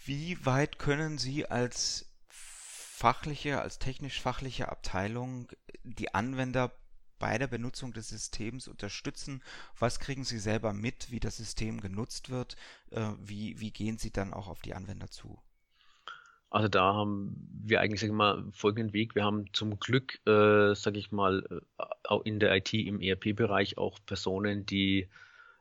Wie 0.05 0.45
weit 0.45 0.81
können 0.81 1.19
Sie 1.19 1.47
als 1.47 2.12
fachliche, 2.29 3.61
als 3.61 3.79
technisch-fachliche 3.79 4.71
Abteilung 4.71 5.47
die 5.85 6.12
Anwender 6.15 6.73
bei 7.21 7.39
der 7.39 7.47
Benutzung 7.47 7.93
des 7.93 8.09
Systems 8.09 8.67
unterstützen? 8.67 9.41
Was 9.79 10.01
kriegen 10.01 10.25
Sie 10.25 10.41
selber 10.41 10.73
mit, 10.73 11.12
wie 11.12 11.21
das 11.21 11.37
System 11.37 11.81
genutzt 11.81 12.29
wird? 12.29 12.57
Äh, 12.91 13.12
wie, 13.21 13.61
wie 13.61 13.71
gehen 13.71 13.99
Sie 13.99 14.11
dann 14.11 14.35
auch 14.35 14.49
auf 14.49 14.62
die 14.62 14.75
Anwender 14.75 15.12
zu? 15.12 15.41
Also 16.53 16.69
da 16.69 16.93
haben 16.93 17.35
wir 17.65 17.81
eigentlich, 17.81 18.01
sag 18.01 18.09
ich 18.09 18.15
mal, 18.15 18.45
folgenden 18.53 18.93
Weg. 18.93 19.15
Wir 19.15 19.25
haben 19.25 19.47
zum 19.55 19.81
Glück, 19.81 20.21
äh, 20.27 20.75
sage 20.75 20.99
ich 20.99 21.11
mal, 21.11 21.47
äh, 21.79 21.85
auch 22.05 22.23
in 22.27 22.41
der 22.41 22.55
IT 22.55 22.75
im 22.75 23.01
ERP-Bereich 23.01 23.79
auch 23.79 23.99
Personen, 24.05 24.67
die 24.67 25.09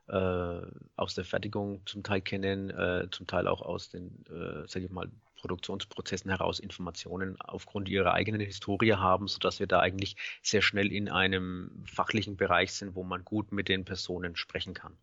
äh, 0.08 0.60
aus 0.96 1.14
der 1.14 1.24
Fertigung 1.24 1.80
zum 1.86 2.02
Teil 2.02 2.20
kennen, 2.20 2.68
äh, 2.68 3.08
zum 3.10 3.26
Teil 3.26 3.48
auch 3.48 3.62
aus 3.62 3.88
den, 3.88 4.22
äh, 4.28 4.68
sage 4.68 4.84
ich 4.84 4.90
mal, 4.90 5.08
Produktionsprozessen 5.36 6.30
heraus 6.30 6.60
Informationen 6.60 7.40
aufgrund 7.40 7.88
ihrer 7.88 8.12
eigenen 8.12 8.42
Historie 8.42 8.92
haben, 8.92 9.28
sodass 9.28 9.60
wir 9.60 9.66
da 9.66 9.80
eigentlich 9.80 10.16
sehr 10.42 10.60
schnell 10.60 10.92
in 10.92 11.08
einem 11.08 11.84
fachlichen 11.86 12.36
Bereich 12.36 12.74
sind, 12.74 12.94
wo 12.94 13.02
man 13.02 13.24
gut 13.24 13.50
mit 13.50 13.70
den 13.70 13.86
Personen 13.86 14.36
sprechen 14.36 14.74
kann 14.74 14.94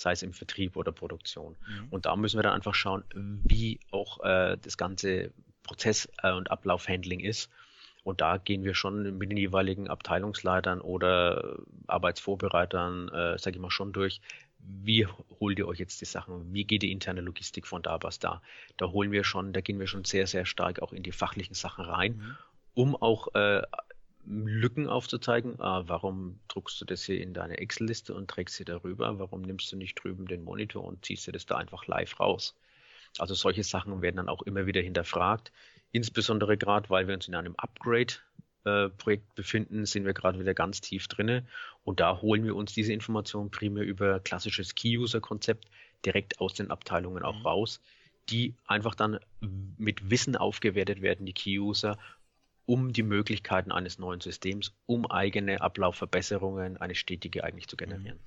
sei 0.00 0.12
es 0.12 0.22
im 0.22 0.32
Vertrieb 0.32 0.76
oder 0.76 0.92
Produktion. 0.92 1.56
Mhm. 1.68 1.88
Und 1.90 2.06
da 2.06 2.16
müssen 2.16 2.38
wir 2.38 2.42
dann 2.42 2.54
einfach 2.54 2.74
schauen, 2.74 3.04
wie 3.14 3.80
auch 3.90 4.20
äh, 4.24 4.56
das 4.60 4.76
ganze 4.76 5.32
Prozess- 5.62 6.08
äh, 6.22 6.32
und 6.32 6.50
Ablaufhandling 6.50 7.20
ist. 7.20 7.50
Und 8.02 8.22
da 8.22 8.38
gehen 8.38 8.64
wir 8.64 8.74
schon 8.74 9.18
mit 9.18 9.30
den 9.30 9.36
jeweiligen 9.36 9.88
Abteilungsleitern 9.88 10.80
oder 10.80 11.58
Arbeitsvorbereitern, 11.86 13.08
äh, 13.08 13.38
sage 13.38 13.56
ich 13.56 13.60
mal, 13.60 13.70
schon 13.70 13.92
durch. 13.92 14.22
Wie 14.58 15.06
holt 15.38 15.58
ihr 15.58 15.68
euch 15.68 15.78
jetzt 15.78 16.00
die 16.00 16.06
Sachen? 16.06 16.52
Wie 16.54 16.64
geht 16.64 16.82
die 16.82 16.92
interne 16.92 17.20
Logistik 17.20 17.66
von 17.66 17.82
da 17.82 17.98
was 18.02 18.18
da? 18.18 18.40
Da 18.78 18.90
holen 18.90 19.12
wir 19.12 19.24
schon, 19.24 19.52
da 19.52 19.60
gehen 19.60 19.78
wir 19.78 19.86
schon 19.86 20.04
sehr, 20.04 20.26
sehr 20.26 20.46
stark 20.46 20.80
auch 20.80 20.94
in 20.94 21.02
die 21.02 21.12
fachlichen 21.12 21.54
Sachen 21.54 21.84
rein, 21.84 22.16
mhm. 22.16 22.36
um 22.72 22.96
auch 22.96 23.34
äh, 23.34 23.62
Lücken 24.26 24.88
aufzuzeigen. 24.88 25.60
Ah, 25.60 25.84
warum 25.86 26.38
druckst 26.48 26.80
du 26.80 26.84
das 26.84 27.04
hier 27.04 27.20
in 27.20 27.34
deine 27.34 27.58
Excel-Liste 27.58 28.14
und 28.14 28.28
trägst 28.30 28.56
sie 28.56 28.64
darüber? 28.64 29.18
Warum 29.18 29.42
nimmst 29.42 29.72
du 29.72 29.76
nicht 29.76 30.02
drüben 30.02 30.26
den 30.26 30.44
Monitor 30.44 30.84
und 30.84 31.04
ziehst 31.04 31.26
dir 31.26 31.32
das 31.32 31.46
da 31.46 31.56
einfach 31.56 31.86
live 31.86 32.18
raus? 32.20 32.54
Also 33.18 33.34
solche 33.34 33.64
Sachen 33.64 34.02
werden 34.02 34.16
dann 34.16 34.28
auch 34.28 34.42
immer 34.42 34.66
wieder 34.66 34.80
hinterfragt. 34.80 35.52
Insbesondere 35.92 36.56
gerade, 36.56 36.88
weil 36.90 37.08
wir 37.08 37.14
uns 37.14 37.26
in 37.26 37.34
einem 37.34 37.56
Upgrade-Projekt 37.56 39.24
äh, 39.24 39.34
befinden, 39.34 39.86
sind 39.86 40.04
wir 40.04 40.14
gerade 40.14 40.38
wieder 40.38 40.54
ganz 40.54 40.80
tief 40.80 41.08
drinne 41.08 41.44
und 41.82 41.98
da 41.98 42.20
holen 42.20 42.44
wir 42.44 42.54
uns 42.54 42.72
diese 42.72 42.92
Informationen 42.92 43.50
primär 43.50 43.82
über 43.82 44.20
klassisches 44.20 44.74
Key-User-Konzept 44.74 45.66
direkt 46.04 46.40
aus 46.40 46.54
den 46.54 46.70
Abteilungen 46.70 47.24
auch 47.24 47.40
mhm. 47.40 47.46
raus, 47.46 47.80
die 48.28 48.54
einfach 48.66 48.94
dann 48.94 49.18
mit 49.76 50.10
Wissen 50.10 50.36
aufgewertet 50.36 51.02
werden, 51.02 51.26
die 51.26 51.32
Key-User, 51.32 51.98
um 52.70 52.92
die 52.92 53.02
Möglichkeiten 53.02 53.72
eines 53.72 53.98
neuen 53.98 54.20
Systems, 54.20 54.72
um 54.86 55.10
eigene 55.10 55.60
Ablaufverbesserungen, 55.60 56.76
eine 56.76 56.94
stetige 56.94 57.42
eigentlich 57.42 57.66
zu 57.66 57.76
generieren. 57.76 58.20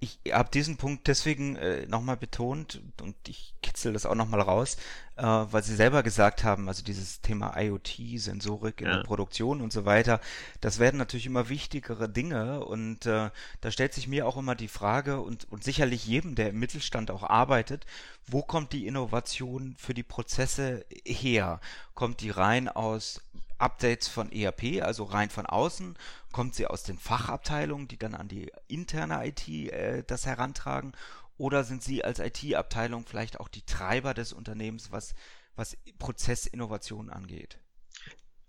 Ich 0.00 0.18
habe 0.32 0.50
diesen 0.50 0.76
Punkt 0.76 1.06
deswegen 1.06 1.54
äh, 1.54 1.86
nochmal 1.86 2.16
betont 2.16 2.82
und 3.00 3.14
ich 3.28 3.54
kitzel 3.62 3.92
das 3.92 4.06
auch 4.06 4.16
nochmal 4.16 4.40
raus, 4.40 4.76
äh, 5.16 5.22
weil 5.22 5.62
Sie 5.62 5.76
selber 5.76 6.02
gesagt 6.02 6.42
haben, 6.42 6.68
also 6.68 6.82
dieses 6.82 7.20
Thema 7.20 7.54
IoT, 7.56 8.00
Sensorik 8.16 8.80
in 8.80 8.88
ja. 8.88 8.96
der 8.96 9.02
Produktion 9.04 9.60
und 9.60 9.72
so 9.72 9.84
weiter, 9.84 10.20
das 10.62 10.80
werden 10.80 10.96
natürlich 10.96 11.26
immer 11.26 11.48
wichtigere 11.48 12.08
Dinge 12.08 12.64
und 12.64 13.06
äh, 13.06 13.30
da 13.60 13.70
stellt 13.70 13.94
sich 13.94 14.08
mir 14.08 14.26
auch 14.26 14.38
immer 14.38 14.56
die 14.56 14.68
Frage 14.68 15.20
und, 15.20 15.46
und 15.52 15.62
sicherlich 15.62 16.06
jedem, 16.06 16.34
der 16.34 16.48
im 16.48 16.58
Mittelstand 16.58 17.12
auch 17.12 17.22
arbeitet, 17.22 17.84
wo 18.26 18.42
kommt 18.42 18.72
die 18.72 18.86
Innovation 18.88 19.76
für 19.78 19.94
die 19.94 20.02
Prozesse 20.02 20.86
her? 21.04 21.60
Kommt 21.94 22.22
die 22.22 22.30
rein 22.30 22.68
aus 22.68 23.20
Updates 23.60 24.08
von 24.08 24.32
ERP, 24.32 24.82
also 24.82 25.04
rein 25.04 25.30
von 25.30 25.46
außen, 25.46 25.96
kommt 26.32 26.54
sie 26.54 26.66
aus 26.66 26.82
den 26.82 26.98
Fachabteilungen, 26.98 27.88
die 27.88 27.98
dann 27.98 28.14
an 28.14 28.28
die 28.28 28.50
interne 28.68 29.26
IT 29.26 29.48
äh, 29.48 30.02
das 30.06 30.26
herantragen, 30.26 30.92
oder 31.36 31.64
sind 31.64 31.82
Sie 31.82 32.04
als 32.04 32.18
IT-Abteilung 32.18 33.06
vielleicht 33.06 33.40
auch 33.40 33.48
die 33.48 33.62
Treiber 33.62 34.12
des 34.12 34.34
Unternehmens, 34.34 34.92
was, 34.92 35.14
was 35.56 35.74
Prozessinnovation 35.98 37.08
angeht? 37.08 37.58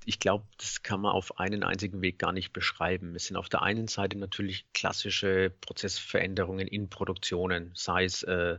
ich 0.05 0.19
glaube, 0.19 0.45
das 0.57 0.81
kann 0.83 1.01
man 1.01 1.11
auf 1.11 1.39
einen 1.39 1.63
einzigen 1.63 2.01
Weg 2.01 2.17
gar 2.17 2.31
nicht 2.31 2.53
beschreiben. 2.53 3.15
Es 3.15 3.25
sind 3.25 3.37
auf 3.37 3.49
der 3.49 3.61
einen 3.61 3.87
Seite 3.87 4.17
natürlich 4.17 4.65
klassische 4.73 5.51
Prozessveränderungen 5.61 6.67
in 6.67 6.89
Produktionen, 6.89 7.71
sei 7.75 8.05
es 8.05 8.23
äh, 8.23 8.57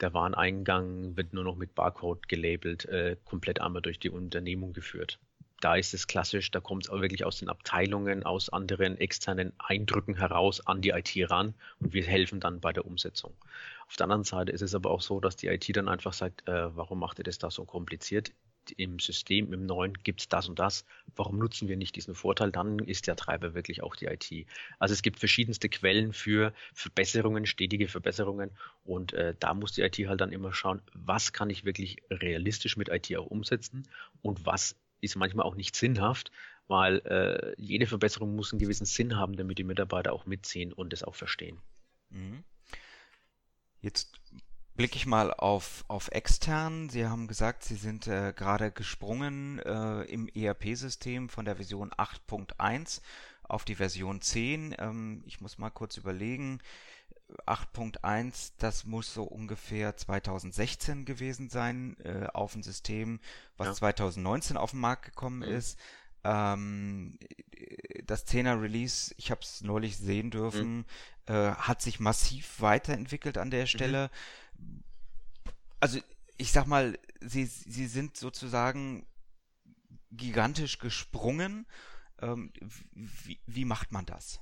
der 0.00 0.12
Wareneingang 0.12 1.16
wird 1.16 1.32
nur 1.32 1.44
noch 1.44 1.56
mit 1.56 1.74
Barcode 1.74 2.28
gelabelt, 2.28 2.84
äh, 2.84 3.16
komplett 3.24 3.60
einmal 3.60 3.80
durch 3.80 3.98
die 3.98 4.10
Unternehmung 4.10 4.74
geführt 4.74 5.18
da 5.62 5.76
ist 5.76 5.94
es 5.94 6.08
klassisch, 6.08 6.50
da 6.50 6.60
kommt 6.60 6.84
es 6.84 6.90
auch 6.90 7.00
wirklich 7.00 7.24
aus 7.24 7.38
den 7.38 7.48
Abteilungen, 7.48 8.24
aus 8.24 8.48
anderen 8.48 8.98
externen 8.98 9.52
Eindrücken 9.58 10.16
heraus 10.16 10.66
an 10.66 10.82
die 10.82 10.90
IT 10.90 11.14
ran 11.30 11.54
und 11.78 11.94
wir 11.94 12.04
helfen 12.04 12.40
dann 12.40 12.60
bei 12.60 12.72
der 12.72 12.84
Umsetzung. 12.84 13.32
Auf 13.86 13.96
der 13.96 14.04
anderen 14.04 14.24
Seite 14.24 14.50
ist 14.50 14.62
es 14.62 14.74
aber 14.74 14.90
auch 14.90 15.02
so, 15.02 15.20
dass 15.20 15.36
die 15.36 15.46
IT 15.46 15.76
dann 15.76 15.88
einfach 15.88 16.14
sagt, 16.14 16.48
äh, 16.48 16.76
warum 16.76 16.98
macht 16.98 17.18
ihr 17.20 17.24
das 17.24 17.38
da 17.38 17.50
so 17.50 17.64
kompliziert? 17.64 18.32
Im 18.76 18.98
System, 18.98 19.52
im 19.52 19.66
neuen 19.66 19.94
gibt 19.94 20.20
es 20.20 20.28
das 20.28 20.48
und 20.48 20.58
das. 20.58 20.84
Warum 21.14 21.38
nutzen 21.38 21.68
wir 21.68 21.76
nicht 21.76 21.94
diesen 21.96 22.14
Vorteil? 22.14 22.52
Dann 22.52 22.78
ist 22.78 23.06
der 23.06 23.16
Treiber 23.16 23.54
wirklich 23.54 23.82
auch 23.82 23.96
die 23.96 24.06
IT. 24.06 24.46
Also 24.78 24.94
es 24.94 25.02
gibt 25.02 25.18
verschiedenste 25.18 25.68
Quellen 25.68 26.12
für 26.12 26.52
Verbesserungen, 26.72 27.46
stetige 27.46 27.88
Verbesserungen 27.88 28.50
und 28.84 29.12
äh, 29.12 29.34
da 29.38 29.54
muss 29.54 29.72
die 29.72 29.82
IT 29.82 29.98
halt 30.08 30.20
dann 30.20 30.32
immer 30.32 30.52
schauen, 30.52 30.80
was 30.92 31.32
kann 31.32 31.50
ich 31.50 31.64
wirklich 31.64 32.02
realistisch 32.10 32.76
mit 32.76 32.88
IT 32.88 33.16
auch 33.16 33.26
umsetzen 33.26 33.88
und 34.22 34.46
was 34.46 34.76
ist 35.02 35.16
manchmal 35.16 35.44
auch 35.44 35.54
nicht 35.56 35.76
sinnhaft, 35.76 36.30
weil 36.68 36.98
äh, 37.00 37.54
jede 37.60 37.86
Verbesserung 37.86 38.34
muss 38.34 38.52
einen 38.52 38.60
gewissen 38.60 38.86
Sinn 38.86 39.16
haben, 39.16 39.36
damit 39.36 39.58
die 39.58 39.64
Mitarbeiter 39.64 40.12
auch 40.12 40.24
mitziehen 40.24 40.72
und 40.72 40.92
es 40.92 41.02
auch 41.02 41.14
verstehen. 41.14 41.58
Mhm. 42.10 42.44
Jetzt 43.80 44.12
blicke 44.74 44.96
ich 44.96 45.06
mal 45.06 45.32
auf, 45.32 45.84
auf 45.88 46.08
extern. 46.08 46.88
Sie 46.88 47.06
haben 47.06 47.26
gesagt, 47.26 47.64
Sie 47.64 47.74
sind 47.74 48.06
äh, 48.06 48.32
gerade 48.34 48.70
gesprungen 48.70 49.58
äh, 49.58 50.02
im 50.04 50.28
ERP-System 50.28 51.28
von 51.28 51.44
der 51.44 51.56
Version 51.56 51.90
8.1 51.90 53.00
auf 53.42 53.64
die 53.64 53.74
Version 53.74 54.20
10. 54.20 54.76
Ähm, 54.78 55.22
ich 55.26 55.40
muss 55.40 55.58
mal 55.58 55.70
kurz 55.70 55.96
überlegen. 55.96 56.60
8.1, 57.46 58.52
das 58.58 58.84
muss 58.84 59.12
so 59.12 59.24
ungefähr 59.24 59.96
2016 59.96 61.04
gewesen 61.04 61.48
sein, 61.48 61.96
äh, 62.00 62.26
auf 62.32 62.54
ein 62.54 62.62
System, 62.62 63.20
was 63.56 63.68
ja. 63.68 63.74
2019 63.74 64.56
auf 64.56 64.70
den 64.72 64.80
Markt 64.80 65.04
gekommen 65.04 65.38
mhm. 65.38 65.54
ist. 65.54 65.78
Ähm, 66.24 67.18
das 68.04 68.26
10er 68.26 68.60
Release, 68.60 69.14
ich 69.16 69.30
habe 69.30 69.40
es 69.42 69.62
neulich 69.62 69.96
sehen 69.96 70.30
dürfen, 70.30 70.78
mhm. 70.78 70.84
äh, 71.26 71.52
hat 71.52 71.82
sich 71.82 72.00
massiv 72.00 72.60
weiterentwickelt 72.60 73.38
an 73.38 73.50
der 73.50 73.62
mhm. 73.62 73.68
Stelle. 73.68 74.10
Mhm. 74.58 74.84
Also 75.80 75.98
ich 76.36 76.52
sag 76.52 76.66
mal, 76.66 76.98
sie, 77.20 77.46
sie 77.46 77.86
sind 77.86 78.16
sozusagen 78.16 79.06
gigantisch 80.10 80.78
gesprungen. 80.78 81.66
Ähm, 82.20 82.52
wie, 82.92 83.40
wie 83.46 83.64
macht 83.64 83.92
man 83.92 84.06
das? 84.06 84.40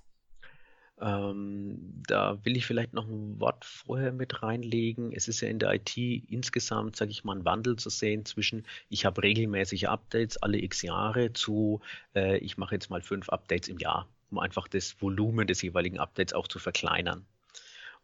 Ähm, 1.00 2.02
da 2.07 2.45
will 2.45 2.57
ich 2.57 2.66
vielleicht 2.66 2.92
noch 2.92 3.09
ein 3.09 3.40
Wort 3.40 3.64
vorher 3.64 4.12
mit 4.12 4.42
reinlegen. 4.42 5.12
Es 5.12 5.28
ist 5.28 5.40
ja 5.40 5.49
in 5.49 5.59
der 5.59 5.73
IT 5.75 5.97
insgesamt, 5.97 6.97
sage 6.97 7.11
ich 7.11 7.25
mal, 7.25 7.37
ein 7.37 7.45
Wandel 7.47 7.76
zu 7.76 7.88
sehen 7.88 8.26
zwischen, 8.26 8.66
ich 8.90 9.07
habe 9.07 9.23
regelmäßige 9.23 9.85
Updates 9.85 10.37
alle 10.37 10.59
x 10.59 10.83
Jahre 10.83 11.33
zu, 11.33 11.80
äh, 12.14 12.38
ich 12.38 12.59
mache 12.59 12.75
jetzt 12.75 12.90
mal 12.90 13.00
fünf 13.00 13.30
Updates 13.30 13.69
im 13.69 13.78
Jahr, 13.78 14.09
um 14.30 14.38
einfach 14.38 14.69
das 14.69 15.00
Volumen 15.00 15.47
des 15.47 15.62
jeweiligen 15.62 15.99
Updates 15.99 16.35
auch 16.35 16.49
zu 16.49 16.59
verkleinern. 16.59 17.25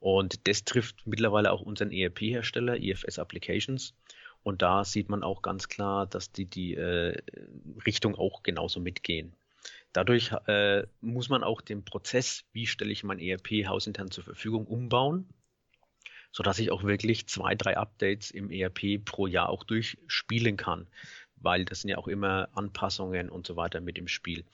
Und 0.00 0.47
das 0.49 0.65
trifft 0.65 1.07
mittlerweile 1.07 1.53
auch 1.53 1.61
unseren 1.61 1.91
ERP-Hersteller, 1.91 2.81
EFS 2.81 3.19
Applications. 3.19 3.95
Und 4.43 4.62
da 4.62 4.85
sieht 4.85 5.09
man 5.09 5.23
auch 5.23 5.43
ganz 5.43 5.69
klar, 5.69 6.07
dass 6.07 6.33
die 6.33 6.47
die 6.47 6.75
äh, 6.75 7.21
Richtung 7.85 8.15
auch 8.15 8.43
genauso 8.43 8.81
mitgehen. 8.81 9.35
Dadurch 9.93 10.33
äh, 10.47 10.87
muss 11.00 11.28
man 11.28 11.43
auch 11.43 11.61
den 11.61 11.85
Prozess, 11.85 12.45
wie 12.52 12.66
stelle 12.66 12.93
ich 12.93 13.05
mein 13.05 13.19
ERP 13.19 13.66
hausintern 13.66 14.11
zur 14.11 14.25
Verfügung, 14.25 14.66
umbauen, 14.66 15.28
sodass 16.33 16.59
ich 16.59 16.71
auch 16.71 16.83
wirklich 16.83 17.26
zwei, 17.26 17.55
drei 17.55 17.76
Updates 17.78 18.31
im 18.31 18.50
ERP 18.50 19.02
pro 19.05 19.26
Jahr 19.26 19.49
auch 19.49 19.64
durchspielen 19.64 20.57
kann, 20.57 20.87
weil 21.37 21.64
das 21.64 21.81
sind 21.81 21.90
ja 21.90 21.99
auch 21.99 22.09
immer 22.09 22.49
Anpassungen 22.55 23.31
und 23.31 23.47
so 23.47 23.57
weiter 23.57 23.81
mit 23.81 23.97
im 23.97 24.09
Spiel. 24.09 24.45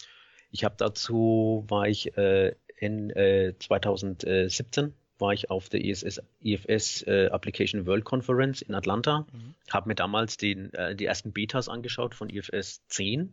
Ich 0.53 0.65
habe 0.65 0.77
dazu, 0.79 1.65
war 1.69 1.89
ich 1.89 2.17
äh, 2.17 2.55
in 2.77 3.11
äh, 3.11 3.55
2017 3.59 4.95
war 5.19 5.33
ich 5.33 5.51
auf 5.51 5.69
der 5.69 5.85
ESS, 5.85 6.21
EFS 6.43 7.03
äh, 7.07 7.29
Application 7.31 7.87
World 7.87 8.05
Conference 8.05 8.61
in 8.61 8.75
Atlanta, 8.75 9.21
mhm. 9.33 9.55
habe 9.71 9.89
mir 9.89 9.95
damals 9.95 10.37
den, 10.37 10.75
äh, 10.75 10.97
die 10.97 11.07
ersten 11.07 11.33
Betas 11.33 11.69
angeschaut 11.69 12.15
von 12.15 12.29
EFS 12.29 12.83
10 12.89 13.33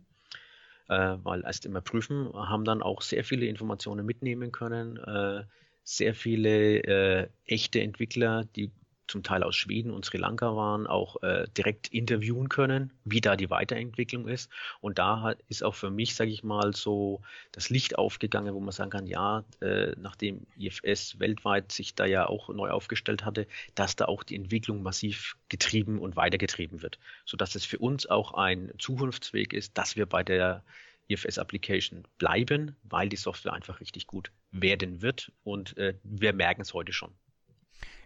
äh, 0.90 1.16
weil 1.24 1.42
erst 1.44 1.66
immer 1.66 1.80
prüfen, 1.80 2.32
haben 2.34 2.64
dann 2.64 2.82
auch 2.82 3.00
sehr 3.02 3.24
viele 3.24 3.46
Informationen 3.46 4.04
mitnehmen 4.04 4.52
können, 4.52 4.96
äh, 4.98 5.44
sehr 5.84 6.14
viele 6.14 6.78
äh, 6.82 7.28
echte 7.46 7.80
Entwickler, 7.80 8.44
die 8.56 8.72
zum 9.10 9.22
Teil 9.22 9.42
aus 9.42 9.56
Schweden 9.56 9.90
und 9.90 10.04
Sri 10.04 10.18
Lanka 10.18 10.54
waren, 10.56 10.86
auch 10.86 11.22
äh, 11.22 11.46
direkt 11.56 11.88
interviewen 11.88 12.48
können, 12.48 12.92
wie 13.04 13.20
da 13.20 13.36
die 13.36 13.50
Weiterentwicklung 13.50 14.28
ist. 14.28 14.50
Und 14.80 14.98
da 14.98 15.34
ist 15.48 15.62
auch 15.62 15.74
für 15.74 15.90
mich, 15.90 16.14
sage 16.14 16.30
ich 16.30 16.44
mal, 16.44 16.74
so 16.74 17.20
das 17.52 17.70
Licht 17.70 17.98
aufgegangen, 17.98 18.54
wo 18.54 18.60
man 18.60 18.72
sagen 18.72 18.90
kann, 18.90 19.06
ja, 19.06 19.44
äh, 19.60 19.92
nachdem 19.98 20.46
IFS 20.56 21.18
weltweit 21.18 21.72
sich 21.72 21.94
da 21.94 22.06
ja 22.06 22.26
auch 22.26 22.48
neu 22.48 22.70
aufgestellt 22.70 23.24
hatte, 23.24 23.46
dass 23.74 23.96
da 23.96 24.06
auch 24.06 24.22
die 24.22 24.36
Entwicklung 24.36 24.82
massiv 24.82 25.36
getrieben 25.48 25.98
und 25.98 26.16
weitergetrieben 26.16 26.82
wird, 26.82 26.98
sodass 27.24 27.54
es 27.54 27.64
für 27.64 27.78
uns 27.78 28.08
auch 28.08 28.34
ein 28.34 28.72
Zukunftsweg 28.78 29.52
ist, 29.52 29.76
dass 29.76 29.96
wir 29.96 30.06
bei 30.06 30.22
der 30.22 30.62
IFS 31.08 31.38
Application 31.38 32.04
bleiben, 32.18 32.76
weil 32.84 33.08
die 33.08 33.16
Software 33.16 33.52
einfach 33.52 33.80
richtig 33.80 34.06
gut 34.06 34.30
werden 34.52 35.02
wird 35.02 35.32
und 35.42 35.76
äh, 35.76 35.94
wir 36.04 36.32
merken 36.32 36.62
es 36.62 36.72
heute 36.72 36.92
schon. 36.92 37.12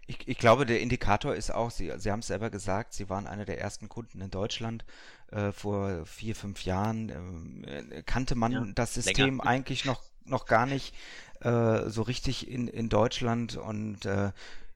Ich, 0.07 0.27
ich, 0.27 0.37
glaube, 0.37 0.65
der 0.65 0.81
Indikator 0.81 1.33
ist 1.33 1.51
auch, 1.51 1.71
Sie, 1.71 1.91
Sie 1.97 2.11
haben 2.11 2.19
es 2.19 2.27
selber 2.27 2.49
gesagt, 2.49 2.93
Sie 2.93 3.09
waren 3.09 3.25
einer 3.25 3.45
der 3.45 3.59
ersten 3.59 3.89
Kunden 3.89 4.21
in 4.21 4.29
Deutschland 4.29 4.85
äh, 5.31 5.51
vor 5.51 6.05
vier, 6.05 6.35
fünf 6.35 6.63
Jahren. 6.63 7.63
Äh, 7.63 8.03
kannte 8.03 8.35
man 8.35 8.51
ja, 8.51 8.65
das 8.75 8.93
System 8.93 9.37
länger. 9.37 9.47
eigentlich 9.47 9.85
noch, 9.85 10.03
noch 10.25 10.45
gar 10.45 10.67
nicht 10.67 10.93
äh, 11.41 11.89
so 11.89 12.03
richtig 12.03 12.49
in, 12.49 12.67
in 12.67 12.89
Deutschland 12.89 13.57
und 13.57 14.05
äh, 14.05 14.31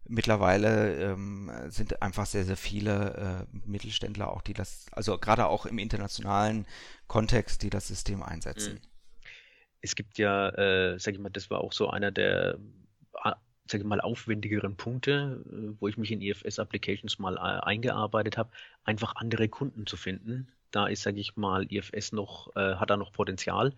mittlerweile 0.09 1.11
ähm, 1.11 1.51
sind 1.69 2.01
einfach 2.01 2.25
sehr, 2.25 2.43
sehr 2.43 2.57
viele 2.57 3.47
äh, 3.53 3.57
Mittelständler 3.69 4.31
auch, 4.31 4.41
die 4.41 4.53
das, 4.53 4.87
also 4.91 5.17
gerade 5.17 5.45
auch 5.45 5.65
im 5.65 5.77
internationalen 5.77 6.65
Kontext, 7.07 7.61
die 7.61 7.69
das 7.69 7.87
System 7.87 8.23
einsetzen. 8.23 8.73
Mhm. 8.73 8.81
Es 9.81 9.95
gibt 9.95 10.17
ja, 10.17 10.49
äh, 10.49 10.99
sag 10.99 11.13
ich 11.13 11.19
mal, 11.19 11.29
das 11.29 11.49
war 11.49 11.61
auch 11.61 11.71
so 11.71 11.89
einer 11.89 12.11
der 12.11 12.57
sage 13.69 13.83
ich 13.83 13.87
mal, 13.87 14.01
aufwendigeren 14.01 14.75
Punkte, 14.75 15.43
äh, 15.45 15.79
wo 15.79 15.87
ich 15.87 15.97
mich 15.97 16.11
in 16.11 16.21
EFS 16.21 16.59
Applications 16.59 17.19
mal 17.19 17.37
äh, 17.37 17.39
eingearbeitet 17.39 18.37
habe, 18.37 18.49
einfach 18.83 19.15
andere 19.15 19.47
Kunden 19.47 19.85
zu 19.85 19.97
finden. 19.97 20.47
Da 20.71 20.87
ist, 20.87 21.03
sage 21.03 21.19
ich 21.19 21.35
mal, 21.35 21.65
EFS 21.69 22.11
noch, 22.11 22.55
äh, 22.55 22.75
hat 22.75 22.89
da 22.89 22.97
noch 22.97 23.11
Potenzial. 23.11 23.73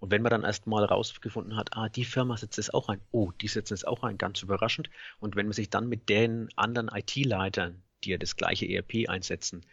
Und 0.00 0.10
wenn 0.10 0.22
man 0.22 0.30
dann 0.30 0.42
erst 0.42 0.66
mal 0.66 0.84
rausgefunden 0.84 1.56
hat, 1.56 1.76
ah, 1.76 1.88
die 1.88 2.04
Firma 2.04 2.36
setzt 2.36 2.58
es 2.58 2.72
auch 2.72 2.88
ein, 2.88 3.00
oh, 3.12 3.30
die 3.40 3.48
setzen 3.48 3.74
es 3.74 3.84
auch 3.84 4.02
ein, 4.02 4.18
ganz 4.18 4.42
überraschend. 4.42 4.90
Und 5.20 5.36
wenn 5.36 5.46
man 5.46 5.52
sich 5.52 5.70
dann 5.70 5.88
mit 5.88 6.08
den 6.08 6.48
anderen 6.56 6.88
IT-Leitern, 6.88 7.82
die 8.02 8.10
ja 8.10 8.18
das 8.18 8.36
gleiche 8.36 8.66
ERP 8.66 9.08
einsetzen, 9.08 9.64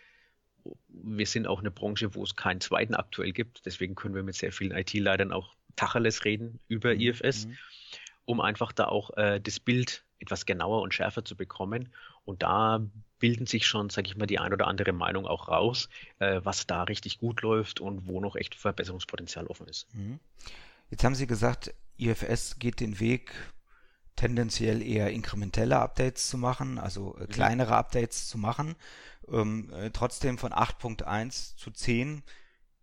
wir 0.89 1.25
sind 1.25 1.47
auch 1.47 1.59
eine 1.59 1.71
Branche, 1.71 2.13
wo 2.13 2.23
es 2.23 2.35
keinen 2.35 2.61
zweiten 2.61 2.93
aktuell 2.93 3.31
gibt, 3.31 3.65
deswegen 3.65 3.95
können 3.95 4.13
wir 4.13 4.23
mit 4.23 4.35
sehr 4.35 4.51
vielen 4.51 4.75
IT-Leitern 4.75 5.31
auch 5.31 5.55
Tacheles 5.75 6.25
reden 6.25 6.59
über. 6.67 6.93
IFS. 6.93 7.47
Mhm 7.47 7.57
um 8.29 8.41
einfach 8.41 8.71
da 8.71 8.85
auch 8.85 9.17
äh, 9.17 9.41
das 9.41 9.59
Bild 9.59 10.05
etwas 10.19 10.45
genauer 10.45 10.83
und 10.83 10.93
schärfer 10.93 11.25
zu 11.25 11.35
bekommen. 11.35 11.89
Und 12.25 12.43
da 12.43 12.85
bilden 13.17 13.47
sich 13.47 13.65
schon, 13.65 13.89
sage 13.89 14.07
ich 14.07 14.15
mal, 14.15 14.27
die 14.27 14.37
ein 14.37 14.53
oder 14.53 14.67
andere 14.67 14.93
Meinung 14.93 15.25
auch 15.25 15.47
raus, 15.47 15.89
äh, 16.19 16.39
was 16.43 16.67
da 16.67 16.83
richtig 16.83 17.17
gut 17.17 17.41
läuft 17.41 17.79
und 17.79 18.05
wo 18.05 18.21
noch 18.21 18.35
echt 18.35 18.53
Verbesserungspotenzial 18.53 19.47
offen 19.47 19.67
ist. 19.67 19.87
Mhm. 19.95 20.19
Jetzt 20.91 21.03
haben 21.03 21.15
Sie 21.15 21.25
gesagt, 21.25 21.73
IFS 21.97 22.59
geht 22.59 22.79
den 22.81 22.99
Weg, 22.99 23.33
tendenziell 24.15 24.83
eher 24.83 25.09
inkrementelle 25.09 25.79
Updates 25.79 26.29
zu 26.29 26.37
machen, 26.37 26.77
also 26.77 27.17
äh, 27.17 27.23
mhm. 27.23 27.27
kleinere 27.29 27.75
Updates 27.75 28.27
zu 28.27 28.37
machen. 28.37 28.75
Ähm, 29.27 29.73
äh, 29.73 29.89
trotzdem 29.89 30.37
von 30.37 30.51
8.1 30.51 31.55
zu 31.57 31.71
10 31.71 32.21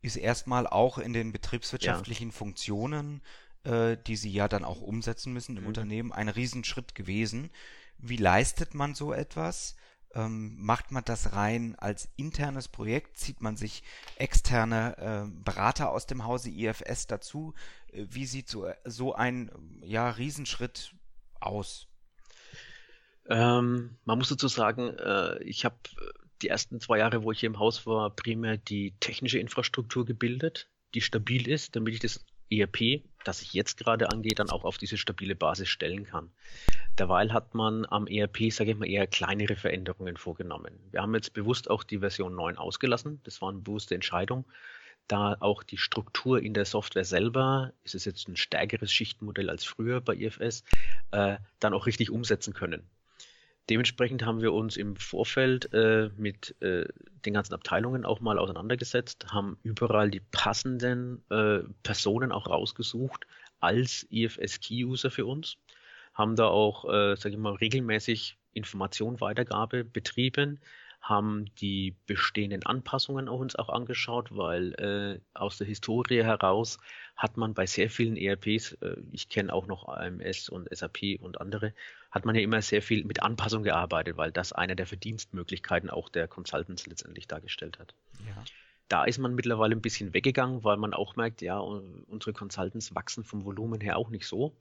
ist 0.03 0.17
erstmal 0.17 0.67
auch 0.67 0.99
in 0.99 1.13
den 1.13 1.33
betriebswirtschaftlichen 1.33 2.31
ja. 2.31 2.35
Funktionen 2.35 3.23
äh, 3.67 3.97
die 4.07 4.17
sie 4.17 4.31
ja 4.31 4.49
dann 4.49 4.65
auch 4.65 4.81
umsetzen 4.81 5.33
müssen 5.33 5.57
im 5.57 5.65
mhm. 5.65 5.69
Unternehmen, 5.69 6.13
ein 6.13 6.29
Riesenschritt 6.29 6.95
gewesen. 6.95 7.51
Wie 7.99 8.17
leistet 8.17 8.75
man 8.75 8.95
so 8.95 9.13
etwas? 9.13 9.77
Ähm, 10.15 10.57
macht 10.59 10.93
man 10.93 11.05
das 11.05 11.33
rein 11.33 11.75
als 11.77 12.09
internes 12.17 12.69
Projekt? 12.69 13.19
Zieht 13.19 13.43
man 13.43 13.57
sich 13.57 13.83
externe 14.17 14.97
äh, 14.99 15.43
Berater 15.45 15.91
aus 15.91 16.07
dem 16.07 16.25
Hause 16.25 16.51
IFS 16.51 17.07
dazu? 17.07 17.55
Äh, 17.93 18.07
wie 18.09 18.27
sieht 18.27 18.49
so, 18.49 18.71
so 18.85 19.15
ein 19.15 19.51
ja, 19.83 20.11
Riesenschritt 20.11 20.95
aus? 21.41 21.89
Ähm, 23.29 23.99
man 24.05 24.19
muss 24.19 24.29
dazu 24.29 24.47
sagen, 24.47 24.97
äh, 24.99 25.43
ich 25.43 25.65
habe 25.65 25.77
die 26.43 26.49
ersten 26.49 26.81
zwei 26.81 26.99
Jahre, 26.99 27.25
wo 27.25 27.33
ich 27.33 27.41
hier 27.41 27.49
im 27.49 27.59
Haus 27.59 27.85
war, 27.87 28.11
primär 28.11 28.59
die 28.59 28.95
technische 29.01 29.39
Infrastruktur 29.39 30.05
gebildet, 30.05 30.69
die 30.95 31.01
stabil 31.01 31.49
ist, 31.49 31.75
damit 31.75 31.95
ich 31.95 32.01
das 32.01 32.25
ERP, 32.51 33.03
das 33.25 33.41
sich 33.41 33.53
jetzt 33.53 33.77
gerade 33.77 34.11
angeht, 34.11 34.39
dann 34.39 34.51
auch 34.51 34.65
auf 34.65 34.79
diese 34.79 34.97
stabile 34.97 35.35
Basis 35.35 35.69
stellen 35.69 36.05
kann. 36.05 36.31
Derweil 36.99 37.33
hat 37.33 37.55
man 37.55 37.85
am 37.87 38.07
ERP, 38.07 38.51
sage 38.51 38.71
ich 38.71 38.77
mal, 38.77 38.89
eher 38.89 39.07
kleinere 39.07 39.57
Veränderungen 39.57 40.17
vorgenommen. 40.17 40.79
Wir 40.91 41.03
haben 41.03 41.15
jetzt 41.15 41.35
bewusst 41.35 41.69
auch 41.69 41.83
die 41.83 41.99
Version 41.99 42.35
9 42.35 42.57
ausgelassen. 42.57 43.21
Das 43.25 43.43
war 43.43 43.51
eine 43.51 43.59
bewusste 43.59 43.95
Entscheidung, 43.95 44.47
da 45.09 45.37
auch 45.41 45.63
die 45.63 45.79
Struktur 45.79 46.43
in 46.43 46.55
der 46.55 46.65
Software 46.65 47.05
selber, 47.05 47.73
ist 47.85 47.95
es 47.95 48.05
jetzt 48.05 48.29
ein 48.29 48.37
stärkeres 48.37 48.93
Schichtenmodell 48.93 49.51
als 49.51 49.65
früher 49.65 50.01
bei 50.01 50.15
IFS, 50.15 50.65
äh, 51.13 51.37
dann 51.61 51.75
auch 51.75 51.87
richtig 51.87 52.11
umsetzen 52.11 52.55
können. 52.55 52.89
Dementsprechend 53.69 54.25
haben 54.25 54.41
wir 54.41 54.53
uns 54.53 54.77
im 54.77 54.95
Vorfeld 54.95 55.73
äh, 55.73 56.11
mit 56.17 56.55
äh, 56.63 56.87
den 57.25 57.35
ganzen 57.35 57.55
Abteilungen 57.55 58.05
auch 58.05 58.21
mal 58.21 58.39
auseinandergesetzt, 58.39 59.27
haben 59.33 59.59
überall 59.65 60.11
die 60.11 60.21
passenden 60.21 61.25
äh, 61.31 61.61
Personen 61.83 62.31
auch 62.31 62.47
rausgesucht 62.47 63.27
als 63.59 64.07
IFS-Key-User 64.11 65.11
für 65.11 65.27
uns, 65.27 65.57
haben 66.15 66.37
da 66.37 66.47
auch, 66.47 66.85
äh, 66.85 67.17
sage 67.17 67.35
ich 67.35 67.39
mal, 67.41 67.55
regelmäßig 67.55 68.37
Informationweitergabe 68.53 69.85
betrieben, 69.85 70.61
haben 71.09 71.47
die 71.61 71.95
bestehenden 72.07 72.67
Anpassungen 72.67 73.29
auch 73.29 73.39
uns 73.39 73.55
auch 73.55 73.69
angeschaut, 73.69 74.37
weil 74.37 74.73
äh, 74.75 75.21
aus 75.39 75.57
der 75.57 75.67
Historie 75.67 76.25
heraus 76.25 76.79
hat 77.17 77.37
man 77.37 77.55
bei 77.55 77.65
sehr 77.67 77.91
vielen 77.91 78.17
ERPs, 78.17 78.73
äh, 78.81 78.97
ich 79.13 79.29
kenne 79.29 79.53
auch 79.53 79.69
noch 79.69 79.87
AMS 79.87 80.49
und 80.49 80.69
SAP 80.77 81.21
und 81.21 81.41
andere, 81.41 81.73
hat 82.11 82.25
man 82.25 82.35
ja 82.35 82.41
immer 82.41 82.61
sehr 82.61 82.83
viel 82.83 83.05
mit 83.05 83.23
Anpassung 83.23 83.63
gearbeitet, 83.63 84.17
weil 84.17 84.33
das 84.33 84.53
eine 84.53 84.75
der 84.75 84.87
Verdienstmöglichkeiten 84.87 85.91
auch 85.91 86.09
der 86.09 86.27
Consultants 86.27 86.87
letztendlich 86.89 87.29
dargestellt 87.29 87.79
hat. 87.79 87.95
Ja. 88.27 88.45
Da 88.89 89.05
ist 89.05 89.19
man 89.19 89.35
mittlerweile 89.35 89.77
ein 89.77 89.83
bisschen 89.83 90.13
weggegangen, 90.13 90.65
weil 90.65 90.77
man 90.77 90.93
auch 90.93 91.15
merkt, 91.15 91.41
ja, 91.41 91.59
unsere 91.59 92.33
Consultants 92.33 92.95
wachsen 92.95 93.23
vom 93.23 93.45
Volumen 93.45 93.81
her 93.81 93.97
auch 93.97 94.11
nicht 94.11 94.27
so 94.27 94.57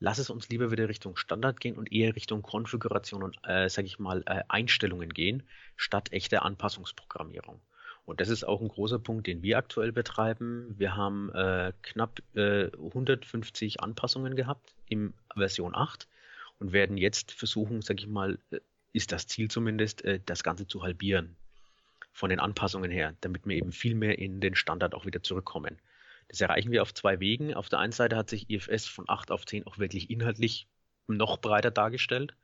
lass 0.00 0.18
es 0.18 0.30
uns 0.30 0.48
lieber 0.48 0.70
wieder 0.70 0.88
Richtung 0.88 1.16
Standard 1.16 1.60
gehen 1.60 1.76
und 1.76 1.92
eher 1.92 2.14
Richtung 2.16 2.42
Konfiguration 2.42 3.22
und, 3.22 3.38
äh, 3.44 3.68
sage 3.68 3.86
ich 3.86 3.98
mal, 3.98 4.22
äh, 4.26 4.42
Einstellungen 4.48 5.10
gehen, 5.10 5.42
statt 5.76 6.12
echter 6.12 6.44
Anpassungsprogrammierung. 6.44 7.60
Und 8.04 8.20
das 8.20 8.30
ist 8.30 8.44
auch 8.44 8.62
ein 8.62 8.68
großer 8.68 8.98
Punkt, 8.98 9.26
den 9.26 9.42
wir 9.42 9.58
aktuell 9.58 9.92
betreiben. 9.92 10.74
Wir 10.78 10.96
haben 10.96 11.30
äh, 11.34 11.72
knapp 11.82 12.22
äh, 12.34 12.70
150 12.72 13.80
Anpassungen 13.80 14.34
gehabt 14.34 14.74
im 14.88 15.12
Version 15.34 15.74
8 15.74 16.08
und 16.58 16.72
werden 16.72 16.96
jetzt 16.96 17.32
versuchen, 17.32 17.82
sage 17.82 18.00
ich 18.00 18.06
mal, 18.06 18.38
äh, 18.50 18.60
ist 18.94 19.12
das 19.12 19.26
Ziel 19.26 19.50
zumindest, 19.50 20.04
äh, 20.04 20.20
das 20.24 20.42
Ganze 20.42 20.66
zu 20.66 20.82
halbieren 20.82 21.36
von 22.12 22.30
den 22.30 22.40
Anpassungen 22.40 22.90
her, 22.90 23.14
damit 23.20 23.46
wir 23.46 23.56
eben 23.56 23.72
viel 23.72 23.94
mehr 23.94 24.18
in 24.18 24.40
den 24.40 24.54
Standard 24.54 24.94
auch 24.94 25.04
wieder 25.04 25.22
zurückkommen. 25.22 25.78
Das 26.28 26.40
erreichen 26.40 26.70
wir 26.70 26.82
auf 26.82 26.92
zwei 26.94 27.20
Wegen. 27.20 27.54
Auf 27.54 27.68
der 27.68 27.78
einen 27.78 27.92
Seite 27.92 28.16
hat 28.16 28.28
sich 28.28 28.50
IFS 28.50 28.86
von 28.86 29.06
8 29.08 29.30
auf 29.30 29.46
10 29.46 29.66
auch 29.66 29.78
wirklich 29.78 30.10
inhaltlich 30.10 30.68
noch 31.06 31.38
breiter 31.38 31.70
dargestellt 31.70 32.34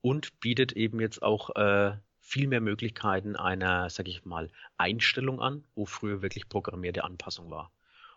und 0.00 0.40
bietet 0.40 0.72
eben 0.72 1.00
jetzt 1.00 1.22
auch 1.22 1.54
äh, 1.56 1.96
viel 2.20 2.46
mehr 2.46 2.60
Möglichkeiten 2.60 3.36
einer, 3.36 3.90
sag 3.90 4.08
ich 4.08 4.24
mal, 4.24 4.50
Einstellung 4.76 5.40
an, 5.40 5.64
wo 5.74 5.84
früher 5.84 6.22
wirklich 6.22 6.48
programmierte 6.48 7.04
Anpassung 7.04 7.50
war. 7.50 7.70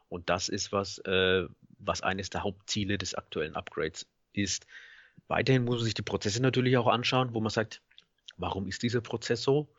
Und 0.10 0.30
das 0.30 0.50
ist 0.50 0.72
was, 0.72 1.00
äh, 1.00 1.48
was 1.80 2.02
eines 2.02 2.30
der 2.30 2.44
Hauptziele 2.44 2.98
des 2.98 3.16
aktuellen 3.16 3.56
Upgrades 3.56 4.08
ist. 4.34 4.66
Weiterhin 5.28 5.64
muss 5.64 5.78
man 5.78 5.86
sich 5.86 5.94
die 5.94 6.02
Prozesse 6.02 6.42
natürlich 6.42 6.78
auch 6.78 6.88
anschauen, 6.88 7.34
wo 7.34 7.40
man 7.40 7.50
sagt, 7.50 7.82
warum 8.38 8.68
ist 8.68 8.84
dieser 8.84 9.02
Prozess 9.02 9.44
so? 9.44 9.74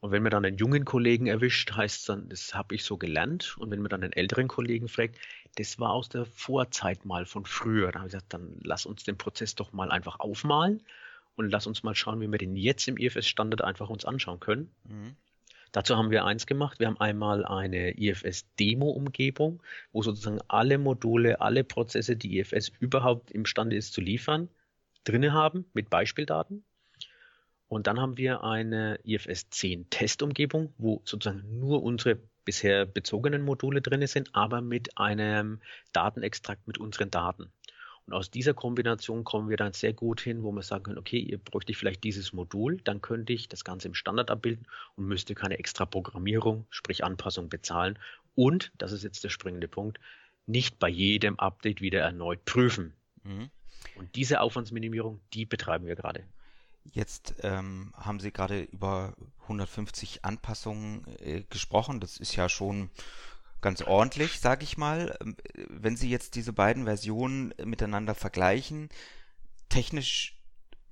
Und 0.00 0.12
wenn 0.12 0.22
man 0.22 0.30
dann 0.30 0.46
einen 0.46 0.56
jungen 0.56 0.86
Kollegen 0.86 1.26
erwischt, 1.26 1.72
heißt 1.72 2.00
es 2.00 2.04
dann, 2.06 2.28
das 2.30 2.54
habe 2.54 2.74
ich 2.74 2.84
so 2.84 2.96
gelernt. 2.96 3.56
Und 3.58 3.70
wenn 3.70 3.80
man 3.80 3.90
dann 3.90 4.02
einen 4.02 4.14
älteren 4.14 4.48
Kollegen 4.48 4.88
fragt, 4.88 5.18
das 5.56 5.78
war 5.78 5.90
aus 5.90 6.08
der 6.08 6.24
Vorzeit 6.24 7.04
mal 7.04 7.26
von 7.26 7.44
früher. 7.44 7.92
Dann 7.92 8.02
habe 8.02 8.08
ich 8.08 8.12
gesagt, 8.12 8.32
dann 8.32 8.56
lass 8.62 8.86
uns 8.86 9.04
den 9.04 9.18
Prozess 9.18 9.54
doch 9.54 9.72
mal 9.72 9.90
einfach 9.90 10.18
aufmalen 10.18 10.82
und 11.36 11.50
lass 11.50 11.66
uns 11.66 11.82
mal 11.82 11.94
schauen, 11.94 12.20
wie 12.20 12.28
wir 12.28 12.38
den 12.38 12.56
jetzt 12.56 12.88
im 12.88 12.96
IFS-Standard 12.96 13.62
einfach 13.62 13.90
uns 13.90 14.06
anschauen 14.06 14.40
können. 14.40 14.70
Mhm. 14.88 15.16
Dazu 15.72 15.96
haben 15.96 16.10
wir 16.10 16.24
eins 16.24 16.46
gemacht. 16.46 16.80
Wir 16.80 16.88
haben 16.88 16.98
einmal 16.98 17.44
eine 17.44 17.96
IFS-Demo-Umgebung, 17.98 19.62
wo 19.92 20.02
sozusagen 20.02 20.40
alle 20.48 20.78
Module, 20.78 21.40
alle 21.40 21.62
Prozesse, 21.62 22.16
die 22.16 22.38
IFS 22.38 22.72
überhaupt 22.80 23.30
imstande 23.30 23.76
ist 23.76 23.92
zu 23.92 24.00
liefern, 24.00 24.48
drinne 25.04 25.32
haben 25.32 25.66
mit 25.72 25.88
Beispieldaten. 25.88 26.64
Und 27.70 27.86
dann 27.86 28.00
haben 28.00 28.16
wir 28.16 28.42
eine 28.42 28.98
IFS 29.04 29.48
10 29.50 29.90
Testumgebung, 29.90 30.74
wo 30.76 31.02
sozusagen 31.04 31.60
nur 31.60 31.84
unsere 31.84 32.18
bisher 32.44 32.84
bezogenen 32.84 33.42
Module 33.42 33.80
drin 33.80 34.04
sind, 34.08 34.34
aber 34.34 34.60
mit 34.60 34.98
einem 34.98 35.60
Datenextrakt 35.92 36.66
mit 36.66 36.78
unseren 36.78 37.12
Daten. 37.12 37.52
Und 38.06 38.12
aus 38.12 38.28
dieser 38.28 38.54
Kombination 38.54 39.22
kommen 39.22 39.48
wir 39.48 39.56
dann 39.56 39.72
sehr 39.72 39.92
gut 39.92 40.20
hin, 40.20 40.42
wo 40.42 40.50
wir 40.50 40.62
sagen 40.62 40.82
können, 40.82 40.98
okay, 40.98 41.20
ihr 41.20 41.38
bräuchte 41.38 41.72
vielleicht 41.74 42.02
dieses 42.02 42.32
Modul, 42.32 42.80
dann 42.82 43.02
könnte 43.02 43.32
ich 43.32 43.48
das 43.48 43.62
Ganze 43.62 43.86
im 43.86 43.94
Standard 43.94 44.32
abbilden 44.32 44.66
und 44.96 45.06
müsste 45.06 45.36
keine 45.36 45.60
extra 45.60 45.86
Programmierung, 45.86 46.66
sprich 46.70 47.04
Anpassung 47.04 47.48
bezahlen. 47.48 48.00
Und, 48.34 48.72
das 48.78 48.90
ist 48.90 49.04
jetzt 49.04 49.22
der 49.22 49.28
springende 49.28 49.68
Punkt, 49.68 50.00
nicht 50.44 50.80
bei 50.80 50.88
jedem 50.88 51.38
Update 51.38 51.80
wieder 51.80 52.00
erneut 52.00 52.44
prüfen. 52.46 52.94
Mhm. 53.22 53.48
Und 53.94 54.16
diese 54.16 54.40
Aufwandsminimierung, 54.40 55.20
die 55.32 55.46
betreiben 55.46 55.86
wir 55.86 55.94
gerade. 55.94 56.24
Jetzt 56.92 57.34
ähm, 57.42 57.92
haben 57.96 58.20
Sie 58.20 58.32
gerade 58.32 58.62
über 58.62 59.14
150 59.42 60.24
Anpassungen 60.24 61.06
äh, 61.18 61.44
gesprochen. 61.48 62.00
Das 62.00 62.16
ist 62.16 62.34
ja 62.34 62.48
schon 62.48 62.90
ganz 63.60 63.82
ordentlich, 63.82 64.40
sage 64.40 64.64
ich 64.64 64.76
mal. 64.76 65.16
Ähm, 65.20 65.36
wenn 65.68 65.96
Sie 65.96 66.10
jetzt 66.10 66.34
diese 66.34 66.52
beiden 66.52 66.84
Versionen 66.84 67.54
miteinander 67.64 68.14
vergleichen, 68.14 68.88
technisch 69.68 70.36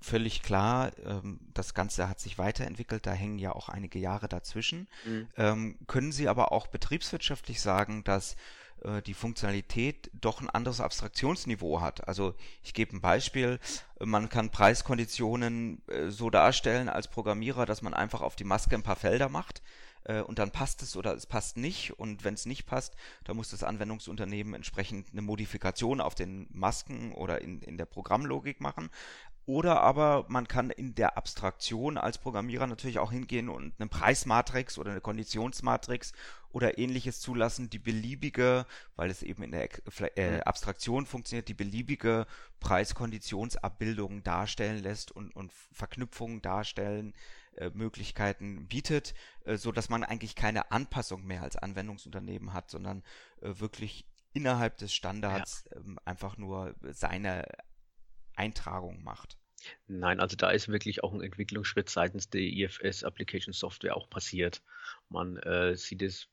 völlig 0.01 0.43
klar, 0.43 0.93
ähm, 1.05 1.41
das 1.55 1.75
Ganze 1.75 2.09
hat 2.09 2.21
sich 2.21 2.39
weiterentwickelt, 2.39 3.07
da 3.07 3.13
hängen 3.13 3.39
ja 3.39 3.53
auch 3.53 3.69
einige 3.69 3.99
Jahre 3.99 4.29
dazwischen. 4.29 4.89
Mhm. 5.05 5.29
Ähm, 5.37 5.79
können 5.87 6.13
Sie 6.13 6.29
aber 6.29 6.53
auch 6.53 6.69
betriebswirtschaftlich 6.69 7.61
sagen, 7.61 8.05
dass 8.05 8.37
äh, 8.83 9.03
die 9.03 9.15
Funktionalität 9.15 10.11
doch 10.13 10.41
ein 10.41 10.51
anderes 10.51 10.81
Abstraktionsniveau 10.81 11.81
hat. 11.81 12.07
Also 12.09 12.35
ich 12.63 12.75
gebe 12.75 12.97
ein 12.97 13.01
Beispiel, 13.01 13.59
man 13.99 14.29
kann 14.29 14.51
Preiskonditionen 14.51 15.83
äh, 15.89 16.11
so 16.11 16.31
darstellen 16.31 16.89
als 16.89 17.09
Programmierer, 17.09 17.67
dass 17.67 17.83
man 17.83 17.95
einfach 17.95 18.23
auf 18.23 18.37
die 18.37 18.45
Maske 18.45 18.75
ein 18.75 18.83
paar 18.83 18.97
Felder 18.97 19.29
macht 19.29 19.63
äh, 20.05 20.21
und 20.21 20.39
dann 20.39 20.51
passt 20.51 20.83
es 20.83 20.97
oder 20.97 21.15
es 21.15 21.27
passt 21.27 21.57
nicht 21.57 21.99
und 21.99 22.25
wenn 22.25 22.35
es 22.35 22.47
nicht 22.47 22.67
passt, 22.67 22.97
dann 23.25 23.37
muss 23.37 23.51
das 23.51 23.63
Anwendungsunternehmen 23.63 24.55
entsprechend 24.55 25.09
eine 25.13 25.23
Modifikation 25.23 26.01
auf 26.01 26.15
den 26.15 26.49
Masken 26.51 27.13
oder 27.13 27.41
in, 27.41 27.61
in 27.63 27.79
der 27.79 27.87
Programmlogik 27.87 28.61
machen. 28.61 28.91
Oder 29.47 29.81
aber 29.81 30.27
man 30.29 30.47
kann 30.47 30.69
in 30.69 30.95
der 30.95 31.17
Abstraktion 31.17 31.97
als 31.97 32.19
Programmierer 32.19 32.67
natürlich 32.67 32.99
auch 32.99 33.11
hingehen 33.11 33.49
und 33.49 33.73
eine 33.79 33.89
Preismatrix 33.89 34.77
oder 34.79 34.91
eine 34.91 35.01
Konditionsmatrix 35.01 36.13
oder 36.53 36.79
ähnliches 36.79 37.21
zulassen, 37.21 37.71
die 37.71 37.79
beliebige, 37.79 38.67
weil 38.97 39.11
es 39.11 39.23
eben 39.23 39.43
in 39.43 39.53
der 39.53 39.69
äh. 40.17 40.41
Abstraktion 40.41 41.07
funktioniert, 41.07 41.49
die 41.49 41.55
beliebige 41.55 42.27
Preiskonditionsabbildung 42.61 44.23
darstellen 44.23 44.83
lässt 44.83 45.13
und, 45.13 45.35
und 45.35 45.53
Verknüpfungen 45.73 46.43
darstellen, 46.43 47.15
äh, 47.57 47.71
Möglichkeiten 47.75 48.67
bietet, 48.69 49.15
äh, 49.45 49.57
so 49.57 49.73
dass 49.73 49.89
man 49.89 50.05
eigentlich 50.05 50.35
keine 50.35 50.71
Anpassung 50.71 51.27
mehr 51.27 51.43
als 51.43 51.57
Anwendungsunternehmen 51.57 52.53
hat, 52.53 52.71
sondern 52.71 53.03
äh, 53.41 53.59
wirklich 53.59 54.07
innerhalb 54.33 54.79
des 54.79 54.93
Standards 54.93 55.65
ja. 55.71 55.81
ähm, 55.81 55.99
einfach 56.05 56.37
nur 56.37 56.75
seine 56.83 57.45
Eintragung 58.37 59.03
macht. 59.03 59.37
Nein, 59.89 60.21
also 60.21 60.37
da 60.37 60.51
ist 60.51 60.69
wirklich 60.69 61.03
auch 61.03 61.13
ein 61.13 61.21
Entwicklungsschritt 61.21 61.91
seitens 61.91 62.31
der 62.31 62.43
IFS 62.43 63.03
Application 63.03 63.53
Software 63.53 63.97
auch 63.97 64.09
passiert. 64.09 64.63
Man 65.09 65.37
äh, 65.39 65.77
sieht 65.77 66.03
es 66.03 66.29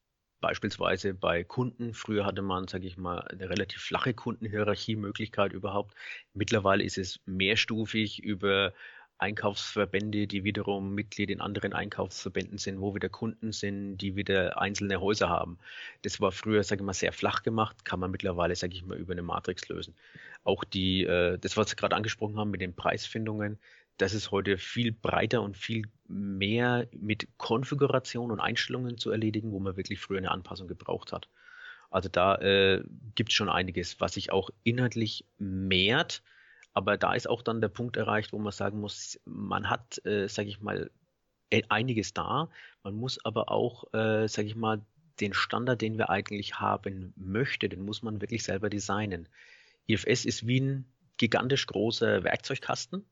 beispielsweise 0.45 1.15
bei 1.15 1.43
Kunden. 1.43 1.95
Früher 1.95 2.23
hatte 2.23 2.43
man, 2.43 2.67
sage 2.67 2.85
ich 2.85 2.97
mal, 2.97 3.21
eine 3.21 3.49
relativ 3.49 3.81
flache 3.81 4.13
Kundenhierarchie-Möglichkeit 4.13 5.53
überhaupt. 5.53 5.95
Mittlerweile 6.35 6.83
ist 6.83 6.99
es 6.99 7.19
mehrstufig 7.25 8.21
über 8.21 8.71
Einkaufsverbände, 9.17 10.27
die 10.27 10.43
wiederum 10.43 10.93
Mitglied 10.93 11.31
in 11.31 11.41
anderen 11.41 11.73
Einkaufsverbänden 11.73 12.59
sind, 12.59 12.79
wo 12.79 12.93
wieder 12.93 13.09
Kunden 13.09 13.53
sind, 13.53 13.97
die 13.97 14.15
wieder 14.15 14.61
einzelne 14.61 15.01
Häuser 15.01 15.29
haben. 15.29 15.57
Das 16.03 16.21
war 16.21 16.31
früher, 16.31 16.63
sage 16.63 16.83
ich 16.83 16.85
mal, 16.85 16.93
sehr 16.93 17.11
flach 17.11 17.41
gemacht, 17.41 17.83
kann 17.83 17.99
man 17.99 18.11
mittlerweile, 18.11 18.55
sage 18.55 18.75
ich 18.75 18.85
mal, 18.85 18.99
über 18.99 19.13
eine 19.13 19.23
Matrix 19.23 19.67
lösen. 19.67 19.95
Auch 20.43 20.63
die, 20.63 21.05
äh, 21.05 21.39
das, 21.39 21.57
was 21.57 21.71
Sie 21.71 21.75
gerade 21.75 21.95
angesprochen 21.95 22.37
haben 22.37 22.51
mit 22.51 22.61
den 22.61 22.75
Preisfindungen, 22.75 23.57
das 23.97 24.13
ist 24.13 24.31
heute 24.31 24.57
viel 24.57 24.91
breiter 24.91 25.41
und 25.41 25.57
viel 25.57 25.83
mehr 26.07 26.87
mit 26.91 27.27
Konfiguration 27.37 28.31
und 28.31 28.39
Einstellungen 28.39 28.97
zu 28.97 29.11
erledigen, 29.11 29.51
wo 29.51 29.59
man 29.59 29.77
wirklich 29.77 29.99
früher 29.99 30.17
eine 30.17 30.31
Anpassung 30.31 30.67
gebraucht 30.67 31.13
hat. 31.13 31.29
Also 31.89 32.09
da 32.09 32.35
äh, 32.35 32.83
gibt 33.15 33.29
es 33.29 33.35
schon 33.35 33.49
einiges, 33.49 33.99
was 34.01 34.15
sich 34.15 34.31
auch 34.31 34.49
inhaltlich 34.63 35.25
mehrt, 35.37 36.23
aber 36.73 36.97
da 36.97 37.13
ist 37.13 37.29
auch 37.29 37.41
dann 37.41 37.61
der 37.61 37.69
Punkt 37.69 37.95
erreicht, 37.95 38.33
wo 38.33 38.39
man 38.39 38.51
sagen 38.51 38.81
muss, 38.81 39.19
man 39.23 39.69
hat, 39.69 40.05
äh, 40.05 40.27
sage 40.27 40.49
ich 40.49 40.59
mal, 40.59 40.91
e, 41.49 41.63
einiges 41.69 42.13
da. 42.13 42.49
Man 42.83 42.95
muss 42.95 43.23
aber 43.23 43.49
auch, 43.49 43.85
äh, 43.93 44.27
sage 44.27 44.47
ich 44.47 44.55
mal, 44.55 44.85
den 45.21 45.33
Standard, 45.33 45.81
den 45.81 45.97
wir 45.97 46.09
eigentlich 46.09 46.59
haben 46.59 47.13
möchte, 47.15 47.69
den 47.69 47.85
muss 47.85 48.03
man 48.03 48.19
wirklich 48.19 48.43
selber 48.43 48.69
designen. 48.69 49.29
IFS 49.87 50.25
ist 50.25 50.45
wie 50.45 50.59
ein 50.59 50.85
gigantisch 51.15 51.65
großer 51.67 52.25
Werkzeugkasten, 52.25 53.05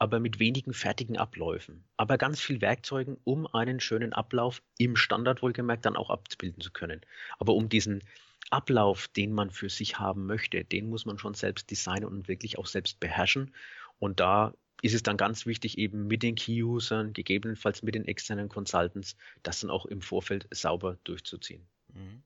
aber 0.00 0.18
mit 0.18 0.38
wenigen 0.38 0.72
fertigen 0.72 1.18
Abläufen. 1.18 1.84
Aber 1.98 2.16
ganz 2.16 2.40
viel 2.40 2.62
Werkzeugen, 2.62 3.18
um 3.24 3.46
einen 3.46 3.80
schönen 3.80 4.14
Ablauf 4.14 4.62
im 4.78 4.96
Standard 4.96 5.42
wohlgemerkt 5.42 5.84
dann 5.84 5.94
auch 5.94 6.08
abbilden 6.08 6.62
zu 6.62 6.72
können. 6.72 7.02
Aber 7.38 7.54
um 7.54 7.68
diesen 7.68 8.02
Ablauf, 8.48 9.08
den 9.08 9.30
man 9.30 9.50
für 9.50 9.68
sich 9.68 9.98
haben 9.98 10.24
möchte, 10.24 10.64
den 10.64 10.88
muss 10.88 11.04
man 11.04 11.18
schon 11.18 11.34
selbst 11.34 11.70
designen 11.70 12.06
und 12.06 12.28
wirklich 12.28 12.58
auch 12.58 12.66
selbst 12.66 12.98
beherrschen. 12.98 13.54
Und 13.98 14.20
da 14.20 14.54
ist 14.80 14.94
es 14.94 15.02
dann 15.02 15.18
ganz 15.18 15.44
wichtig, 15.44 15.76
eben 15.76 16.06
mit 16.06 16.22
den 16.22 16.34
Key-Usern, 16.34 17.12
gegebenenfalls 17.12 17.82
mit 17.82 17.94
den 17.94 18.06
externen 18.06 18.48
Consultants, 18.48 19.16
das 19.42 19.60
dann 19.60 19.68
auch 19.68 19.84
im 19.84 20.00
Vorfeld 20.00 20.48
sauber 20.50 20.96
durchzuziehen. 21.04 21.68
Mhm. 21.92 22.22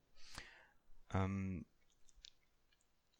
Ähm, 1.12 1.64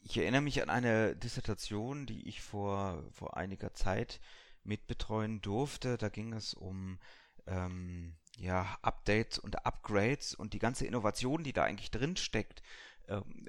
ich 0.05 0.17
erinnere 0.17 0.43
mich 0.43 0.63
an 0.63 0.71
eine 0.71 1.17
Dissertation, 1.17 2.07
die 2.07 2.29
ich 2.29 2.41
vor, 2.41 3.03
vor 3.11 3.37
einiger 3.37 3.75
Zeit 3.75 4.21
mitbetreuen 4.65 5.41
durfte. 5.41 5.97
Da 5.99 6.09
ging 6.09 6.33
es 6.33 6.55
um 6.55 6.99
ähm, 7.47 8.15
ja, 8.39 8.77
Updates 8.83 9.39
und 9.39 9.65
Upgrades 9.67 10.35
und 10.35 10.53
die 10.53 10.59
ganze 10.59 10.87
Innovation, 10.87 11.45
die 11.45 11.53
da 11.53 11.65
eigentlich 11.65 11.91
drin 11.91 12.17
steckt, 12.17 12.63
ähm, 13.09 13.47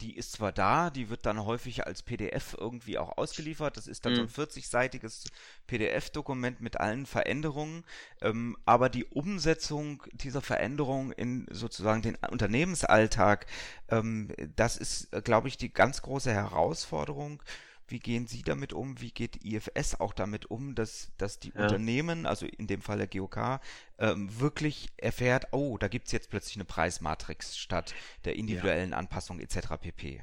die 0.00 0.16
ist 0.16 0.32
zwar 0.32 0.52
da, 0.52 0.90
die 0.90 1.10
wird 1.10 1.26
dann 1.26 1.44
häufig 1.44 1.86
als 1.86 2.02
PDF 2.02 2.56
irgendwie 2.58 2.98
auch 2.98 3.18
ausgeliefert. 3.18 3.76
Das 3.76 3.86
ist 3.86 4.04
dann 4.04 4.14
mhm. 4.14 4.28
so 4.28 4.42
ein 4.42 4.48
40-seitiges 4.48 5.26
mhm. 5.26 5.30
PDF-Dokument 5.66 6.60
mit 6.60 6.80
allen 6.80 7.06
Veränderungen. 7.06 7.84
Ähm, 8.20 8.56
aber 8.64 8.88
die 8.88 9.04
Umsetzung 9.04 10.02
dieser 10.12 10.40
Veränderungen 10.40 11.12
in 11.12 11.46
sozusagen 11.50 12.02
den 12.02 12.16
Unternehmensalltag, 12.16 13.46
ähm, 13.88 14.32
das 14.56 14.76
ist, 14.76 15.10
glaube 15.24 15.48
ich, 15.48 15.56
die 15.56 15.72
ganz 15.72 16.02
große 16.02 16.32
Herausforderung 16.32 17.42
Wie 17.90 17.98
gehen 17.98 18.26
Sie 18.26 18.42
damit 18.42 18.72
um? 18.72 19.00
Wie 19.00 19.10
geht 19.10 19.44
IFS 19.44 20.00
auch 20.00 20.12
damit 20.12 20.50
um, 20.50 20.74
dass, 20.74 21.12
dass 21.18 21.38
die 21.38 21.52
Ja. 21.54 21.62
Unternehmen, 21.62 22.26
also 22.26 22.46
in 22.46 22.66
dem 22.66 22.82
Fall 22.82 22.98
der 22.98 23.08
GOK, 23.08 23.60
ähm, 23.98 24.40
wirklich 24.40 24.88
erfährt, 24.96 25.48
oh, 25.52 25.76
da 25.78 25.88
gibt's 25.88 26.12
jetzt 26.12 26.30
plötzlich 26.30 26.56
eine 26.56 26.64
Preismatrix 26.64 27.58
statt 27.58 27.94
der 28.24 28.36
individuellen 28.36 28.94
Anpassung 28.94 29.40
etc. 29.40 29.76
pp. 29.80 30.22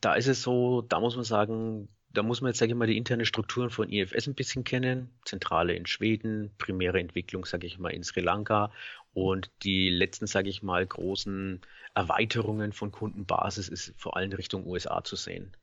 Da 0.00 0.14
ist 0.14 0.26
es 0.28 0.42
so, 0.42 0.82
da 0.82 1.00
muss 1.00 1.16
man 1.16 1.24
sagen, 1.24 1.88
da 2.10 2.22
muss 2.22 2.40
man 2.40 2.50
jetzt, 2.50 2.58
sage 2.58 2.72
ich 2.72 2.76
mal, 2.76 2.86
die 2.86 2.96
internen 2.96 3.24
Strukturen 3.24 3.70
von 3.70 3.88
IFS 3.88 4.26
ein 4.26 4.34
bisschen 4.34 4.64
kennen. 4.64 5.10
Zentrale 5.24 5.74
in 5.74 5.86
Schweden, 5.86 6.50
primäre 6.58 7.00
Entwicklung, 7.00 7.44
sage 7.44 7.66
ich 7.66 7.78
mal, 7.78 7.90
in 7.90 8.02
Sri 8.02 8.20
Lanka 8.20 8.70
und 9.14 9.50
die 9.62 9.88
letzten, 9.88 10.26
sage 10.26 10.48
ich 10.48 10.62
mal, 10.62 10.86
großen 10.86 11.60
Erweiterungen 11.94 12.72
von 12.72 12.92
Kundenbasis 12.92 13.68
ist 13.68 13.94
vor 13.96 14.16
allem 14.16 14.32
Richtung 14.32 14.66
USA 14.66 15.02
zu 15.04 15.16
sehen. 15.16 15.56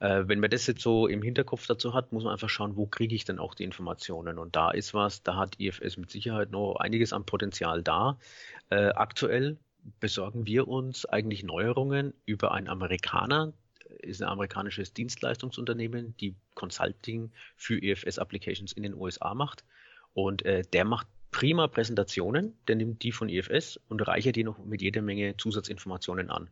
Äh, 0.00 0.26
wenn 0.26 0.40
man 0.40 0.50
das 0.50 0.66
jetzt 0.66 0.80
so 0.80 1.06
im 1.06 1.22
Hinterkopf 1.22 1.66
dazu 1.66 1.94
hat, 1.94 2.12
muss 2.12 2.24
man 2.24 2.32
einfach 2.32 2.48
schauen, 2.48 2.76
wo 2.76 2.86
kriege 2.86 3.14
ich 3.14 3.24
denn 3.24 3.38
auch 3.38 3.54
die 3.54 3.64
Informationen? 3.64 4.38
Und 4.38 4.56
da 4.56 4.70
ist 4.70 4.94
was, 4.94 5.22
da 5.22 5.36
hat 5.36 5.60
IFS 5.60 5.98
mit 5.98 6.10
Sicherheit 6.10 6.50
noch 6.50 6.76
einiges 6.76 7.12
an 7.12 7.24
Potenzial 7.24 7.82
da. 7.82 8.18
Äh, 8.70 8.88
aktuell 8.88 9.58
besorgen 10.00 10.46
wir 10.46 10.68
uns 10.68 11.06
eigentlich 11.06 11.42
Neuerungen 11.42 12.14
über 12.24 12.52
einen 12.52 12.68
Amerikaner, 12.68 13.52
ist 13.98 14.22
ein 14.22 14.28
amerikanisches 14.28 14.92
Dienstleistungsunternehmen, 14.94 16.14
die 16.18 16.34
Consulting 16.54 17.30
für 17.56 17.82
EFS 17.82 18.18
Applications 18.18 18.72
in 18.72 18.82
den 18.82 18.94
USA 18.94 19.34
macht. 19.34 19.64
Und 20.14 20.44
äh, 20.44 20.62
der 20.72 20.84
macht 20.84 21.06
prima 21.30 21.68
Präsentationen, 21.68 22.56
der 22.68 22.76
nimmt 22.76 23.02
die 23.02 23.12
von 23.12 23.28
EFS 23.28 23.78
und 23.88 24.00
reichert 24.00 24.36
die 24.36 24.44
noch 24.44 24.58
mit 24.64 24.80
jeder 24.80 25.02
Menge 25.02 25.36
Zusatzinformationen 25.36 26.30
an. 26.30 26.48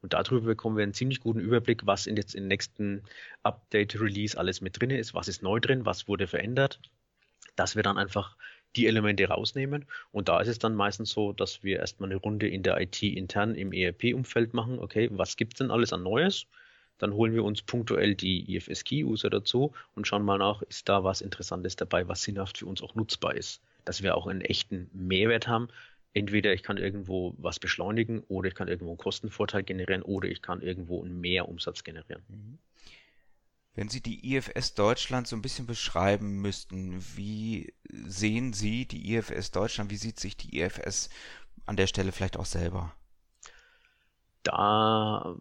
Und 0.00 0.12
darüber 0.12 0.46
bekommen 0.46 0.76
wir 0.76 0.84
einen 0.84 0.94
ziemlich 0.94 1.20
guten 1.20 1.40
Überblick, 1.40 1.86
was 1.86 2.06
in 2.06 2.16
jetzt 2.16 2.34
im 2.34 2.46
nächsten 2.46 3.02
Update-Release 3.42 4.38
alles 4.38 4.60
mit 4.60 4.80
drin 4.80 4.90
ist, 4.90 5.14
was 5.14 5.28
ist 5.28 5.42
neu 5.42 5.60
drin, 5.60 5.84
was 5.84 6.06
wurde 6.06 6.26
verändert, 6.26 6.80
dass 7.56 7.74
wir 7.74 7.82
dann 7.82 7.98
einfach 7.98 8.36
die 8.76 8.86
Elemente 8.86 9.26
rausnehmen. 9.26 9.86
Und 10.12 10.28
da 10.28 10.40
ist 10.40 10.48
es 10.48 10.58
dann 10.58 10.74
meistens 10.74 11.10
so, 11.10 11.32
dass 11.32 11.62
wir 11.64 11.78
erstmal 11.78 12.10
eine 12.10 12.18
Runde 12.20 12.48
in 12.48 12.62
der 12.62 12.80
IT 12.80 13.02
intern 13.02 13.54
im 13.54 13.72
ERP-Umfeld 13.72 14.54
machen. 14.54 14.78
Okay, 14.78 15.08
was 15.12 15.36
gibt 15.36 15.54
es 15.54 15.58
denn 15.58 15.70
alles 15.70 15.92
an 15.92 16.02
Neues? 16.02 16.46
Dann 16.98 17.14
holen 17.14 17.32
wir 17.32 17.44
uns 17.44 17.62
punktuell 17.62 18.14
die 18.14 18.56
IFS-Key-User 18.56 19.30
dazu 19.30 19.72
und 19.94 20.06
schauen 20.06 20.24
mal 20.24 20.38
nach, 20.38 20.62
ist 20.62 20.88
da 20.88 21.04
was 21.04 21.20
Interessantes 21.20 21.76
dabei, 21.76 22.08
was 22.08 22.22
sinnhaft 22.22 22.58
für 22.58 22.66
uns 22.66 22.82
auch 22.82 22.94
nutzbar 22.94 23.34
ist. 23.34 23.62
Dass 23.84 24.02
wir 24.02 24.16
auch 24.16 24.26
einen 24.26 24.40
echten 24.40 24.90
Mehrwert 24.92 25.46
haben. 25.48 25.68
Entweder 26.18 26.52
ich 26.52 26.64
kann 26.64 26.78
irgendwo 26.78 27.34
was 27.38 27.60
beschleunigen 27.60 28.24
oder 28.26 28.48
ich 28.48 28.56
kann 28.56 28.66
irgendwo 28.66 28.90
einen 28.90 28.98
Kostenvorteil 28.98 29.62
generieren 29.62 30.02
oder 30.02 30.28
ich 30.28 30.42
kann 30.42 30.60
irgendwo 30.62 31.04
einen 31.04 31.20
Mehrumsatz 31.20 31.84
generieren. 31.84 32.58
Wenn 33.76 33.88
Sie 33.88 34.02
die 34.02 34.34
IFS 34.34 34.74
Deutschland 34.74 35.28
so 35.28 35.36
ein 35.36 35.42
bisschen 35.42 35.66
beschreiben 35.66 36.42
müssten, 36.42 37.00
wie 37.14 37.72
sehen 37.88 38.52
Sie 38.52 38.86
die 38.86 39.14
IFS 39.14 39.52
Deutschland? 39.52 39.92
Wie 39.92 39.96
sieht 39.96 40.18
sich 40.18 40.36
die 40.36 40.58
IFS 40.58 41.08
an 41.64 41.76
der 41.76 41.86
Stelle 41.86 42.10
vielleicht 42.10 42.36
auch 42.36 42.46
selber? 42.46 42.92
Da 44.42 45.36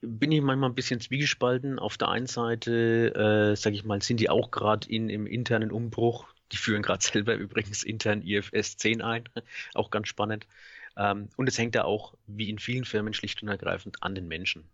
bin 0.00 0.32
ich 0.32 0.40
manchmal 0.40 0.70
ein 0.70 0.74
bisschen 0.74 1.00
zwiegespalten. 1.00 1.78
Auf 1.78 1.98
der 1.98 2.08
einen 2.08 2.26
Seite, 2.26 3.52
äh, 3.52 3.56
sage 3.56 3.76
ich 3.76 3.84
mal, 3.84 4.00
sind 4.00 4.18
die 4.18 4.30
auch 4.30 4.50
gerade 4.50 4.88
in, 4.88 5.10
im 5.10 5.26
internen 5.26 5.70
Umbruch. 5.70 6.31
Die 6.52 6.56
führen 6.56 6.82
gerade 6.82 7.02
selber 7.04 7.34
übrigens 7.34 7.82
intern 7.82 8.22
IFS 8.22 8.76
10 8.76 9.02
ein. 9.02 9.24
auch 9.74 9.90
ganz 9.90 10.08
spannend. 10.08 10.46
Ähm, 10.96 11.28
und 11.36 11.48
es 11.48 11.58
hängt 11.58 11.74
da 11.74 11.84
auch, 11.84 12.14
wie 12.26 12.50
in 12.50 12.58
vielen 12.58 12.84
Firmen, 12.84 13.14
schlicht 13.14 13.42
und 13.42 13.48
ergreifend 13.48 14.02
an 14.02 14.14
den 14.14 14.28
Menschen. 14.28 14.64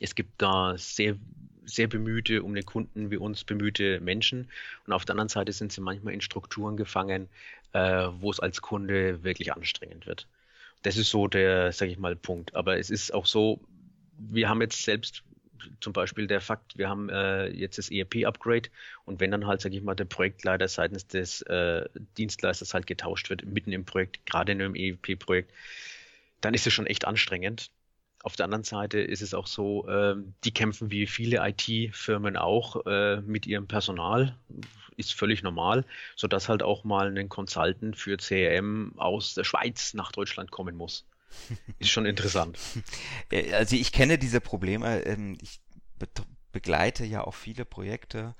Es 0.00 0.14
gibt 0.14 0.40
da 0.40 0.76
sehr, 0.76 1.16
sehr 1.64 1.88
bemühte, 1.88 2.42
um 2.42 2.54
den 2.54 2.64
Kunden 2.64 3.10
wie 3.10 3.16
uns 3.16 3.44
bemühte 3.44 4.00
Menschen. 4.00 4.48
Und 4.86 4.92
auf 4.92 5.04
der 5.04 5.14
anderen 5.14 5.28
Seite 5.28 5.52
sind 5.52 5.72
sie 5.72 5.80
manchmal 5.80 6.14
in 6.14 6.20
Strukturen 6.20 6.76
gefangen, 6.76 7.28
äh, 7.72 8.08
wo 8.18 8.30
es 8.30 8.40
als 8.40 8.62
Kunde 8.62 9.22
wirklich 9.24 9.52
anstrengend 9.52 10.06
wird. 10.06 10.28
Das 10.82 10.96
ist 10.96 11.10
so 11.10 11.26
der, 11.26 11.72
sage 11.72 11.90
ich 11.90 11.98
mal, 11.98 12.14
Punkt. 12.14 12.54
Aber 12.54 12.78
es 12.78 12.90
ist 12.90 13.12
auch 13.12 13.26
so, 13.26 13.60
wir 14.18 14.48
haben 14.48 14.60
jetzt 14.60 14.82
selbst 14.82 15.22
zum 15.80 15.92
Beispiel 15.92 16.26
der 16.26 16.40
Fakt, 16.40 16.78
wir 16.78 16.88
haben 16.88 17.08
äh, 17.08 17.48
jetzt 17.48 17.78
das 17.78 17.90
ERP-Upgrade 17.90 18.68
und 19.04 19.20
wenn 19.20 19.30
dann 19.30 19.46
halt, 19.46 19.60
sage 19.60 19.76
ich 19.76 19.82
mal, 19.82 19.94
der 19.94 20.04
Projektleiter 20.04 20.68
seitens 20.68 21.06
des 21.06 21.42
äh, 21.42 21.84
Dienstleisters 22.16 22.74
halt 22.74 22.86
getauscht 22.86 23.30
wird, 23.30 23.44
mitten 23.44 23.72
im 23.72 23.84
Projekt, 23.84 24.24
gerade 24.26 24.52
in 24.52 24.62
einem 24.62 24.74
ERP-Projekt, 24.74 25.52
dann 26.40 26.54
ist 26.54 26.66
es 26.66 26.72
schon 26.72 26.86
echt 26.86 27.04
anstrengend. 27.04 27.70
Auf 28.22 28.36
der 28.36 28.44
anderen 28.44 28.64
Seite 28.64 29.00
ist 29.00 29.22
es 29.22 29.34
auch 29.34 29.46
so, 29.46 29.88
äh, 29.88 30.16
die 30.44 30.52
kämpfen 30.52 30.90
wie 30.90 31.06
viele 31.06 31.38
IT-Firmen 31.48 32.36
auch 32.36 32.84
äh, 32.86 33.20
mit 33.20 33.46
ihrem 33.46 33.68
Personal, 33.68 34.36
ist 34.96 35.14
völlig 35.14 35.42
normal, 35.42 35.84
sodass 36.16 36.48
halt 36.48 36.62
auch 36.62 36.84
mal 36.84 37.16
ein 37.16 37.28
Consultant 37.28 37.96
für 37.96 38.16
CRM 38.16 38.92
aus 38.96 39.34
der 39.34 39.44
Schweiz 39.44 39.94
nach 39.94 40.12
Deutschland 40.12 40.50
kommen 40.50 40.76
muss. 40.76 41.07
Ist 41.78 41.90
schon 41.90 42.06
interessant. 42.06 42.58
Also 43.52 43.76
ich 43.76 43.92
kenne 43.92 44.18
diese 44.18 44.40
Probleme. 44.40 45.00
ähm, 45.02 45.36
Ich 45.40 45.60
begleite 46.52 47.04
ja 47.04 47.24
auch 47.24 47.34
viele 47.34 47.64
Projekte 47.64 48.34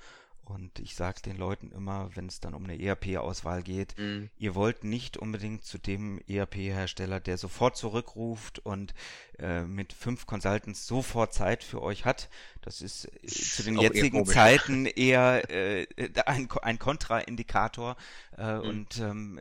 und 0.49 0.79
ich 0.79 0.95
sage 0.95 1.21
den 1.21 1.37
Leuten 1.37 1.71
immer, 1.71 2.09
wenn 2.15 2.25
es 2.27 2.39
dann 2.39 2.53
um 2.53 2.63
eine 2.63 2.79
ERP-Auswahl 2.81 3.61
geht, 3.63 3.97
Mhm. 3.97 4.29
ihr 4.37 4.55
wollt 4.55 4.83
nicht 4.83 5.15
unbedingt 5.17 5.63
zu 5.63 5.77
dem 5.77 6.19
ERP-Hersteller, 6.27 7.19
der 7.19 7.37
sofort 7.37 7.77
zurückruft 7.77 8.59
und 8.59 8.93
äh, 9.37 9.61
mit 9.63 9.93
fünf 9.93 10.25
Consultants 10.25 10.85
sofort 10.87 11.33
Zeit 11.33 11.63
für 11.63 11.81
euch 11.81 12.03
hat. 12.05 12.29
Das 12.61 12.81
ist 12.81 13.05
äh, 13.05 13.27
zu 13.27 13.63
den 13.63 13.77
auch 13.77 13.83
eher 13.83 13.93
jetzigen 13.93 14.17
komisch. 14.19 14.33
Zeiten 14.35 14.85
eher 14.85 15.49
äh, 15.49 15.87
ein, 16.25 16.47
Ko- 16.47 16.59
ein 16.61 16.79
Kontraindikator. 16.79 17.95
Äh, 18.37 18.57
Mhm. 18.57 18.61
Und 18.69 18.97
ähm, 18.99 19.39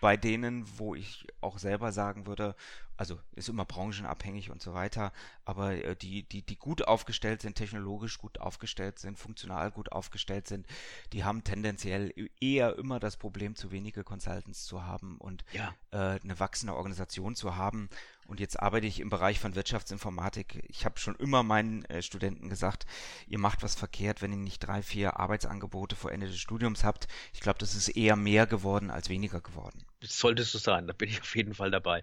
bei 0.00 0.16
denen, 0.16 0.64
wo 0.78 0.94
ich 0.94 1.26
auch 1.40 1.58
selber 1.58 1.92
sagen 1.92 2.26
würde, 2.26 2.56
also 2.96 3.18
ist 3.32 3.48
immer 3.48 3.64
branchenabhängig 3.64 4.50
und 4.50 4.62
so 4.62 4.74
weiter, 4.74 5.12
aber 5.44 5.72
äh, 5.72 5.96
die, 5.96 6.22
die, 6.28 6.42
die 6.42 6.56
gut 6.56 6.86
aufgestellt 6.86 7.42
sind, 7.42 7.56
technologisch 7.56 8.18
gut 8.18 8.40
aufgestellt 8.40 8.98
sind, 8.98 9.18
funktional 9.18 9.70
gut 9.70 9.92
aufgestellt 9.92 10.46
sind, 10.46 10.66
die 11.12 11.24
haben 11.24 11.44
tendenziell 11.44 12.12
eher 12.40 12.76
immer 12.78 13.00
das 13.00 13.16
Problem, 13.16 13.56
zu 13.56 13.70
wenige 13.70 14.04
Consultants 14.04 14.64
zu 14.64 14.84
haben 14.84 15.18
und 15.18 15.44
Ja. 15.52 15.74
äh, 15.90 16.20
eine 16.20 16.38
wachsende 16.38 16.74
Organisation 16.74 17.34
zu 17.34 17.56
haben. 17.56 17.88
Und 18.26 18.40
jetzt 18.40 18.60
arbeite 18.60 18.86
ich 18.86 19.00
im 19.00 19.10
Bereich 19.10 19.38
von 19.38 19.54
Wirtschaftsinformatik. 19.54 20.64
Ich 20.68 20.84
habe 20.84 20.98
schon 20.98 21.14
immer 21.16 21.42
meinen 21.42 21.84
äh, 21.86 22.02
Studenten 22.02 22.48
gesagt, 22.48 22.86
ihr 23.26 23.38
macht 23.38 23.62
was 23.62 23.74
verkehrt, 23.74 24.22
wenn 24.22 24.32
ihr 24.32 24.38
nicht 24.38 24.60
drei, 24.60 24.82
vier 24.82 25.18
Arbeitsangebote 25.20 25.94
vor 25.94 26.10
Ende 26.10 26.26
des 26.26 26.38
Studiums 26.38 26.84
habt. 26.84 27.06
Ich 27.32 27.40
glaube, 27.40 27.58
das 27.58 27.74
ist 27.74 27.88
eher 27.88 28.16
mehr 28.16 28.46
geworden 28.46 28.90
als 28.90 29.08
weniger 29.08 29.40
geworden. 29.40 29.84
Das 30.00 30.18
sollte 30.18 30.42
so 30.42 30.58
sein, 30.58 30.86
da 30.86 30.92
bin 30.92 31.08
ich 31.08 31.20
auf 31.20 31.36
jeden 31.36 31.54
Fall 31.54 31.70
dabei. 31.70 32.02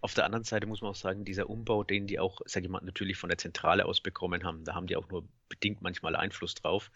Auf 0.00 0.14
der 0.14 0.24
anderen 0.24 0.44
Seite 0.44 0.66
muss 0.66 0.80
man 0.80 0.90
auch 0.90 0.96
sagen, 0.96 1.24
dieser 1.24 1.50
Umbau, 1.50 1.84
den 1.84 2.06
die 2.06 2.18
auch, 2.18 2.40
sag 2.46 2.62
ich 2.62 2.68
mal, 2.68 2.80
natürlich 2.82 3.18
von 3.18 3.28
der 3.28 3.38
Zentrale 3.38 3.84
aus 3.84 4.00
bekommen 4.00 4.44
haben, 4.44 4.64
da 4.64 4.74
haben 4.74 4.86
die 4.86 4.96
auch 4.96 5.08
nur 5.08 5.28
bedingt 5.48 5.82
manchmal 5.82 6.16
Einfluss 6.16 6.54
drauf. 6.54 6.90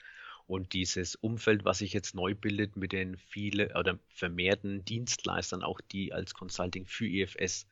Und 0.46 0.72
dieses 0.72 1.14
Umfeld, 1.14 1.64
was 1.64 1.78
sich 1.78 1.92
jetzt 1.92 2.14
neu 2.14 2.34
bildet 2.34 2.76
mit 2.76 2.92
den 2.92 3.16
viele 3.16 3.74
oder 3.78 3.98
vermehrten 4.08 4.84
Dienstleistern, 4.84 5.62
auch 5.62 5.80
die 5.80 6.12
als 6.12 6.34
Consulting 6.34 6.84
für 6.84 7.06
IFS 7.06 7.66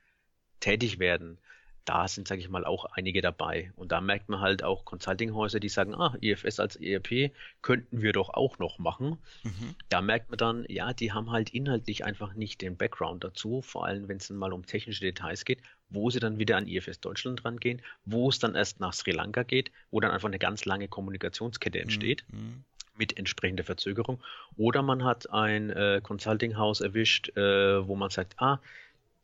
tätig 0.61 0.99
werden, 0.99 1.39
da 1.87 2.07
sind, 2.07 2.29
sage 2.29 2.41
ich 2.41 2.49
mal, 2.49 2.65
auch 2.65 2.85
einige 2.85 3.21
dabei. 3.23 3.73
Und 3.75 3.91
da 3.91 4.01
merkt 4.01 4.29
man 4.29 4.41
halt 4.41 4.63
auch 4.63 4.85
Consultinghäuser, 4.85 5.61
die 5.61 5.71
sagen, 5.71 5.95
ah, 5.95 6.15
IFS 6.21 6.61
als 6.61 6.77
ERP 6.77 7.33
könnten 7.63 8.03
wir 8.03 8.13
doch 8.13 8.29
auch 8.29 8.59
noch 8.59 8.79
machen. 8.79 9.19
Mhm. 9.43 9.75
Da 9.89 10.01
merkt 10.03 10.29
man 10.29 10.39
dann, 10.39 10.65
ja, 10.69 10.93
die 10.93 11.13
haben 11.13 11.31
halt 11.31 11.51
inhaltlich 11.51 12.05
einfach 12.05 12.35
nicht 12.35 12.61
den 12.61 12.77
Background 12.77 13.25
dazu, 13.25 13.63
vor 13.63 13.87
allem 13.87 14.09
wenn 14.09 14.19
es 14.19 14.29
dann 14.29 14.37
mal 14.37 14.53
um 14.53 14.67
technische 14.67 15.01
Details 15.01 15.45
geht, 15.45 15.63
wo 15.89 16.11
sie 16.11 16.21
dann 16.21 16.39
wieder 16.39 16.59
an 16.59 16.69
IFS 16.69 17.01
Deutschland 17.01 17.45
rangehen, 17.45 17.83
wo 18.05 18.29
es 18.29 18.39
dann 18.39 18.55
erst 18.55 18.79
nach 18.79 18.93
Sri 18.93 19.11
Lanka 19.11 19.43
geht, 19.43 19.73
wo 19.91 20.01
dann 20.01 20.13
einfach 20.13 20.29
eine 20.29 20.39
ganz 20.39 20.67
lange 20.67 20.87
Kommunikationskette 20.87 21.81
entsteht 21.81 22.25
Mhm. 22.31 22.63
mit 22.97 23.17
entsprechender 23.19 23.65
Verzögerung. 23.65 24.23
Oder 24.57 24.83
man 24.83 25.03
hat 25.03 25.31
ein 25.31 25.71
äh, 25.71 26.01
Consulting-Haus 26.03 26.83
erwischt, 26.83 27.35
äh, 27.37 27.89
wo 27.89 27.97
man 27.97 28.11
sagt, 28.11 28.35
ah, 28.41 28.61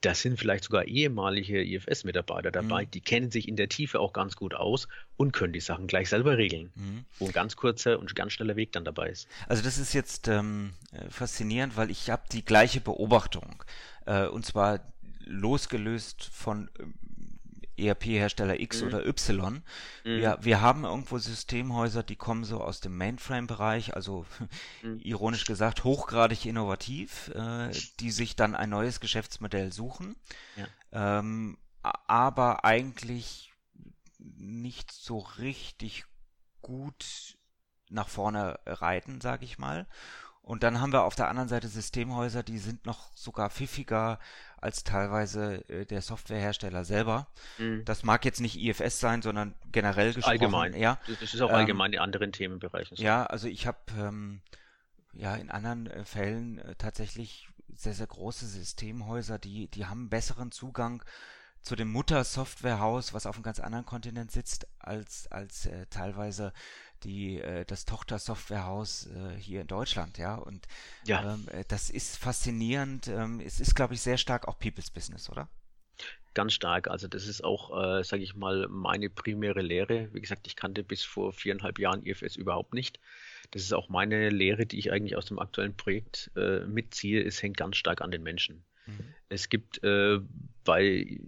da 0.06 0.14
sind 0.14 0.38
vielleicht 0.38 0.64
sogar 0.64 0.84
ehemalige 0.86 1.62
IFS-Mitarbeiter 1.62 2.50
dabei, 2.50 2.84
Mhm. 2.84 2.90
die 2.92 3.00
kennen 3.00 3.30
sich 3.30 3.48
in 3.48 3.56
der 3.56 3.68
Tiefe 3.68 3.98
auch 4.00 4.12
ganz 4.12 4.36
gut 4.36 4.54
aus 4.54 4.88
und 5.16 5.32
können 5.32 5.52
die 5.52 5.60
Sachen 5.60 5.86
gleich 5.86 6.08
selber 6.08 6.38
regeln. 6.38 6.70
Mhm. 6.74 7.04
Wo 7.18 7.26
ein 7.26 7.32
ganz 7.32 7.56
kurzer 7.56 7.98
und 7.98 8.14
ganz 8.14 8.32
schneller 8.32 8.56
Weg 8.56 8.72
dann 8.72 8.84
dabei 8.84 9.08
ist. 9.10 9.26
Also 9.48 9.62
das 9.62 9.78
ist 9.78 9.92
jetzt 9.92 10.28
ähm, 10.28 10.72
äh, 10.92 11.10
faszinierend, 11.10 11.76
weil 11.76 11.90
ich 11.90 12.08
habe 12.10 12.22
die 12.32 12.44
gleiche 12.44 12.80
Beobachtung. 12.80 13.62
Äh, 14.06 14.26
und 14.28 14.46
zwar 14.46 14.80
losgelöst 15.24 16.24
von 16.32 16.70
ähm, 16.78 16.94
ERP-Hersteller 17.78 18.60
X 18.60 18.80
Mhm. 18.80 18.86
oder 18.86 19.06
Y. 19.06 19.54
Mhm. 20.04 20.16
Wir, 20.16 20.38
wir 20.40 20.60
haben 20.60 20.84
irgendwo 20.84 21.18
Systemhäuser, 21.18 22.02
die 22.02 22.16
kommen 22.16 22.44
so 22.44 22.60
aus 22.60 22.80
dem 22.80 22.96
Mainframe-Bereich, 22.96 23.94
also 23.94 24.26
Mhm. 24.82 24.98
ironisch 25.00 25.44
gesagt 25.44 25.84
hochgradig 25.84 26.46
innovativ, 26.46 27.28
äh, 27.34 27.70
die 28.00 28.10
sich 28.10 28.36
dann 28.36 28.54
ein 28.54 28.70
neues 28.70 29.00
Geschäftsmodell 29.00 29.72
suchen, 29.72 30.16
Ja. 30.56 30.68
ähm, 30.92 31.58
aber 31.82 32.64
eigentlich 32.64 33.52
nicht 34.18 34.90
so 34.92 35.18
richtig 35.18 36.04
gut 36.60 37.36
nach 37.88 38.08
vorne 38.08 38.58
reiten, 38.66 39.20
sage 39.20 39.44
ich 39.44 39.58
mal. 39.58 39.86
Und 40.46 40.62
dann 40.62 40.80
haben 40.80 40.92
wir 40.92 41.02
auf 41.02 41.16
der 41.16 41.28
anderen 41.28 41.48
Seite 41.48 41.66
Systemhäuser, 41.66 42.44
die 42.44 42.58
sind 42.58 42.86
noch 42.86 43.10
sogar 43.16 43.50
pfiffiger 43.50 44.20
als 44.58 44.84
teilweise 44.84 45.68
äh, 45.68 45.84
der 45.84 46.02
Softwarehersteller 46.02 46.84
selber. 46.84 47.26
Mhm. 47.58 47.84
Das 47.84 48.04
mag 48.04 48.24
jetzt 48.24 48.40
nicht 48.40 48.56
IFS 48.56 49.00
sein, 49.00 49.22
sondern 49.22 49.56
generell 49.72 50.14
gesprochen. 50.14 50.30
Allgemein. 50.30 50.74
Ja. 50.74 51.00
Das 51.08 51.34
ist 51.34 51.40
auch 51.40 51.48
ähm, 51.50 51.56
allgemein 51.56 51.92
in 51.92 51.98
anderen 51.98 52.30
Themenbereichen. 52.30 52.96
So. 52.96 53.02
Ja, 53.02 53.26
also 53.26 53.48
ich 53.48 53.66
habe 53.66 53.78
ähm, 53.98 54.40
ja 55.14 55.34
in 55.34 55.50
anderen 55.50 55.88
äh, 55.88 56.04
Fällen 56.04 56.60
äh, 56.60 56.76
tatsächlich 56.76 57.48
sehr, 57.74 57.94
sehr 57.94 58.06
große 58.06 58.46
Systemhäuser, 58.46 59.40
die, 59.40 59.66
die 59.66 59.86
haben 59.86 60.08
besseren 60.08 60.52
Zugang 60.52 61.02
zu 61.66 61.74
dem 61.74 61.90
Mutter-Softwarehaus, 61.90 63.12
was 63.14 63.26
auf 63.26 63.34
einem 63.34 63.42
ganz 63.42 63.58
anderen 63.58 63.84
Kontinent 63.84 64.30
sitzt, 64.30 64.68
als, 64.78 65.26
als 65.32 65.66
äh, 65.66 65.86
teilweise 65.86 66.52
die, 67.06 67.40
äh, 67.40 67.64
das 67.64 67.84
Tochter-Softwarehaus 67.84 69.06
äh, 69.06 69.36
hier 69.38 69.62
in 69.62 69.66
Deutschland, 69.66 70.18
ja. 70.18 70.34
Und 70.34 70.66
ja. 71.04 71.34
Ähm, 71.34 71.46
äh, 71.52 71.64
das 71.68 71.90
ist 71.90 72.16
faszinierend. 72.18 73.08
Ähm, 73.08 73.40
es 73.40 73.60
ist, 73.60 73.74
glaube 73.74 73.94
ich, 73.94 74.00
sehr 74.00 74.18
stark 74.18 74.48
auch 74.48 74.58
People's 74.58 74.90
Business, 74.90 75.30
oder? 75.30 75.48
Ganz 76.34 76.52
stark. 76.52 76.88
Also 76.88 77.08
das 77.08 77.26
ist 77.26 77.42
auch, 77.42 77.70
äh, 77.82 78.04
sage 78.04 78.22
ich 78.22 78.34
mal, 78.34 78.66
meine 78.68 79.08
primäre 79.08 79.62
Lehre. 79.62 80.12
Wie 80.12 80.20
gesagt, 80.20 80.46
ich 80.46 80.56
kannte 80.56 80.84
bis 80.84 81.02
vor 81.02 81.32
viereinhalb 81.32 81.78
Jahren 81.78 82.04
IFS 82.04 82.36
überhaupt 82.36 82.74
nicht. 82.74 83.00
Das 83.52 83.62
ist 83.62 83.72
auch 83.72 83.88
meine 83.88 84.28
Lehre, 84.28 84.66
die 84.66 84.78
ich 84.78 84.92
eigentlich 84.92 85.16
aus 85.16 85.26
dem 85.26 85.38
aktuellen 85.38 85.76
Projekt 85.76 86.30
äh, 86.36 86.60
mitziehe. 86.66 87.22
Es 87.22 87.42
hängt 87.42 87.56
ganz 87.56 87.76
stark 87.76 88.02
an 88.02 88.10
den 88.10 88.22
Menschen. 88.22 88.64
Mhm. 88.86 89.14
Es 89.28 89.48
gibt 89.48 89.82
äh, 89.82 90.18
bei 90.64 91.18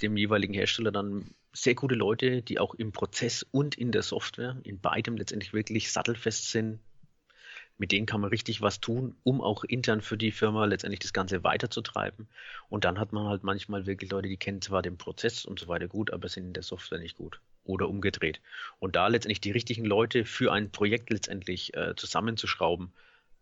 dem 0.00 0.16
jeweiligen 0.16 0.54
Hersteller 0.54 0.92
dann 0.92 1.34
sehr 1.52 1.74
gute 1.74 1.94
Leute, 1.94 2.42
die 2.42 2.58
auch 2.58 2.74
im 2.74 2.92
Prozess 2.92 3.44
und 3.50 3.76
in 3.76 3.92
der 3.92 4.02
Software, 4.02 4.56
in 4.64 4.80
beidem 4.80 5.16
letztendlich 5.16 5.52
wirklich 5.52 5.92
sattelfest 5.92 6.50
sind. 6.50 6.80
Mit 7.78 7.92
denen 7.92 8.06
kann 8.06 8.20
man 8.20 8.30
richtig 8.30 8.60
was 8.60 8.80
tun, 8.80 9.16
um 9.24 9.40
auch 9.40 9.64
intern 9.64 10.02
für 10.02 10.16
die 10.16 10.30
Firma 10.30 10.64
letztendlich 10.66 11.00
das 11.00 11.12
Ganze 11.12 11.42
weiterzutreiben. 11.42 12.28
Und 12.68 12.84
dann 12.84 12.98
hat 12.98 13.12
man 13.12 13.26
halt 13.26 13.42
manchmal 13.42 13.86
wirklich 13.86 14.10
Leute, 14.10 14.28
die 14.28 14.36
kennen 14.36 14.62
zwar 14.62 14.82
den 14.82 14.98
Prozess 14.98 15.44
und 15.44 15.58
so 15.58 15.68
weiter 15.68 15.88
gut, 15.88 16.12
aber 16.12 16.28
sind 16.28 16.46
in 16.46 16.52
der 16.52 16.62
Software 16.62 16.98
nicht 16.98 17.16
gut 17.16 17.40
oder 17.64 17.88
umgedreht. 17.88 18.40
Und 18.78 18.96
da 18.96 19.08
letztendlich 19.08 19.40
die 19.40 19.50
richtigen 19.50 19.84
Leute 19.84 20.24
für 20.24 20.52
ein 20.52 20.70
Projekt 20.70 21.10
letztendlich 21.10 21.74
äh, 21.74 21.94
zusammenzuschrauben, 21.96 22.92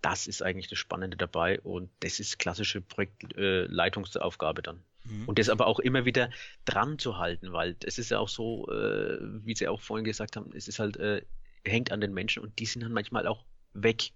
das 0.03 0.27
ist 0.27 0.43
eigentlich 0.43 0.69
das 0.69 0.79
Spannende 0.79 1.17
dabei 1.17 1.61
und 1.61 1.91
das 2.01 2.21
ist 2.21 2.39
klassische 2.39 2.81
Projektleitungsaufgabe 2.81 4.61
äh, 4.61 4.63
dann. 4.63 4.83
Mhm. 5.05 5.29
Und 5.29 5.39
das 5.39 5.49
aber 5.49 5.67
auch 5.67 5.81
immer 5.81 6.05
wieder 6.05 6.31
dran 6.65 6.99
zu 6.99 7.19
halten, 7.19 7.53
weil 7.53 7.77
es 7.85 7.99
ist 7.99 8.11
ja 8.11 8.19
auch 8.19 8.29
so, 8.29 8.69
äh, 8.71 9.19
wie 9.45 9.55
Sie 9.55 9.69
auch 9.69 9.81
vorhin 9.81 10.05
gesagt 10.05 10.37
haben, 10.37 10.51
es 10.55 10.69
ist 10.69 10.79
halt, 10.79 10.97
äh, 10.97 11.23
hängt 11.65 11.93
an 11.93 12.01
den 12.01 12.15
Menschen 12.15 12.43
und 12.43 12.59
die 12.59 12.67
sind 12.67 12.83
dann 12.83 12.93
manchmal 12.93 13.27
auch 13.27 13.45
weg. 13.75 14.13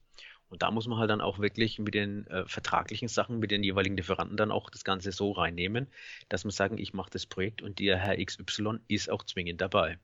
Und 0.48 0.62
da 0.62 0.70
muss 0.70 0.86
man 0.86 0.98
halt 0.98 1.10
dann 1.10 1.20
auch 1.20 1.38
wirklich 1.38 1.78
mit 1.78 1.94
den 1.94 2.26
äh, 2.28 2.46
vertraglichen 2.46 3.08
Sachen, 3.08 3.38
mit 3.38 3.50
den 3.50 3.64
jeweiligen 3.64 3.96
Lieferanten 3.96 4.36
dann 4.36 4.52
auch 4.52 4.70
das 4.70 4.84
Ganze 4.84 5.10
so 5.10 5.32
reinnehmen, 5.32 5.88
dass 6.28 6.44
man 6.44 6.52
sagen, 6.52 6.78
ich 6.78 6.92
mache 6.94 7.10
das 7.10 7.26
Projekt 7.26 7.60
und 7.62 7.78
der 7.78 7.98
Herr 7.98 8.24
XY 8.24 8.78
ist 8.86 9.10
auch 9.10 9.24
zwingend 9.24 9.60
dabei. 9.60 9.98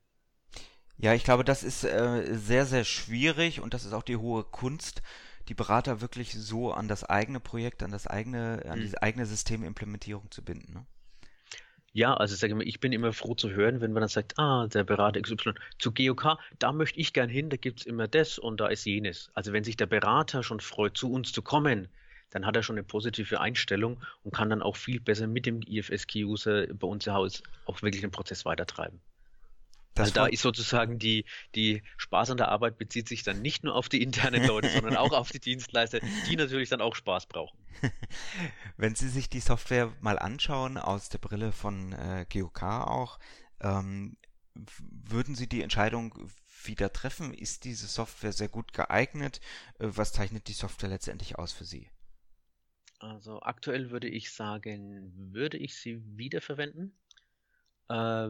Ja, 0.99 1.15
ich 1.15 1.25
glaube, 1.25 1.45
das 1.45 1.63
ist 1.63 1.85
äh, 1.85 2.35
sehr, 2.35 2.67
sehr 2.67 2.85
schwierig 2.85 3.61
und 3.61 3.75
das 3.75 3.85
ist 3.85 3.93
auch 3.93 4.03
die 4.03 4.17
hohe 4.17 4.45
Kunst, 4.45 5.03
die 5.51 5.55
Berater 5.55 6.01
wirklich 6.01 6.33
so 6.33 6.73
an 6.73 6.87
das 6.87 7.03
eigene 7.03 7.41
Projekt, 7.41 7.83
an 7.83 7.91
das 7.91 8.07
eigene, 8.07 8.63
an 8.69 8.79
mhm. 8.79 8.89
die 8.89 9.03
eigene 9.03 9.27
Systemimplementierung 9.27 10.31
zu 10.31 10.43
binden. 10.43 10.73
Ne? 10.73 10.87
Ja, 11.93 12.15
also 12.15 12.37
sage 12.37 12.53
ich 12.53 12.57
mal, 12.57 12.69
ich 12.69 12.79
bin 12.79 12.93
immer 12.93 13.13
froh 13.13 13.35
zu 13.35 13.51
hören, 13.51 13.81
wenn 13.81 13.93
man 13.93 14.03
dann 14.03 14.09
sagt, 14.09 14.39
ah, 14.39 14.69
der 14.69 14.85
Berater 14.85 15.21
XY 15.21 15.55
zu 15.81 15.93
GOK, 15.93 16.39
da 16.61 16.71
möchte 16.71 17.01
ich 17.01 17.13
gern 17.13 17.29
hin, 17.29 17.51
da 17.51 17.57
gibt 17.57 17.81
es 17.81 17.87
immer 17.87 18.07
das 18.07 18.39
und 18.39 18.61
da 18.61 18.69
ist 18.69 18.85
jenes. 18.85 19.29
Also 19.35 19.53
wenn 19.53 19.65
sich 19.65 19.77
der 19.77 19.87
Berater 19.87 20.45
schon 20.45 20.61
freut, 20.61 20.97
zu 20.97 21.11
uns 21.11 21.33
zu 21.33 21.43
kommen, 21.43 21.89
dann 22.31 22.47
hat 22.47 22.55
er 22.55 22.63
schon 22.63 22.77
eine 22.77 22.85
positive 22.85 23.41
Einstellung 23.41 24.01
und 24.23 24.33
kann 24.33 24.51
dann 24.51 24.63
auch 24.63 24.77
viel 24.77 25.01
besser 25.01 25.27
mit 25.27 25.47
dem 25.47 25.63
IFS-Key-User 25.63 26.69
bei 26.69 26.87
uns 26.87 27.09
im 27.09 27.13
Haus 27.13 27.43
auch 27.67 27.83
wirklich 27.83 28.03
den 28.03 28.13
Prozess 28.13 28.45
weitertreiben. 28.45 29.01
Das 30.01 30.09
also 30.09 30.21
da 30.21 30.27
ist 30.27 30.43
sozusagen 30.43 30.99
die, 30.99 31.25
die 31.55 31.83
Spaß 31.97 32.31
an 32.31 32.37
der 32.37 32.49
Arbeit 32.49 32.79
bezieht 32.79 33.09
sich 33.09 33.23
dann 33.23 33.43
nicht 33.43 33.65
nur 33.65 33.75
auf 33.75 33.89
die 33.89 34.03
internen 34.03 34.47
Leute, 34.47 34.69
sondern 34.75 34.97
auch 34.97 35.13
auf 35.13 35.31
die 35.31 35.41
Dienstleister, 35.41 36.01
die 36.29 36.37
natürlich 36.37 36.69
dann 36.69 36.81
auch 36.81 36.95
Spaß 36.95 37.27
brauchen. 37.27 37.59
Wenn 38.77 38.95
Sie 38.95 39.09
sich 39.09 39.29
die 39.29 39.41
Software 39.41 39.93
mal 40.01 40.19
anschauen, 40.19 40.77
aus 40.79 41.09
der 41.09 41.19
Brille 41.19 41.53
von 41.53 41.93
äh, 41.93 42.27
GOK 42.33 42.63
auch, 42.63 43.19
ähm, 43.61 44.17
würden 44.55 45.35
Sie 45.35 45.49
die 45.49 45.63
Entscheidung 45.63 46.15
wieder 46.65 46.93
treffen? 46.93 47.33
Ist 47.33 47.65
diese 47.65 47.87
Software 47.87 48.33
sehr 48.33 48.49
gut 48.49 48.73
geeignet? 48.73 49.41
Äh, 49.79 49.89
was 49.89 50.13
zeichnet 50.13 50.49
die 50.49 50.53
Software 50.53 50.89
letztendlich 50.89 51.39
aus 51.39 51.53
für 51.53 51.65
Sie? 51.65 51.89
Also 53.01 53.41
aktuell 53.41 53.91
würde 53.91 54.09
ich 54.09 54.31
sagen, 54.33 55.33
würde 55.33 55.57
ich 55.57 55.75
sie 55.75 56.03
wiederverwenden. 56.19 56.95
Äh, 57.89 58.29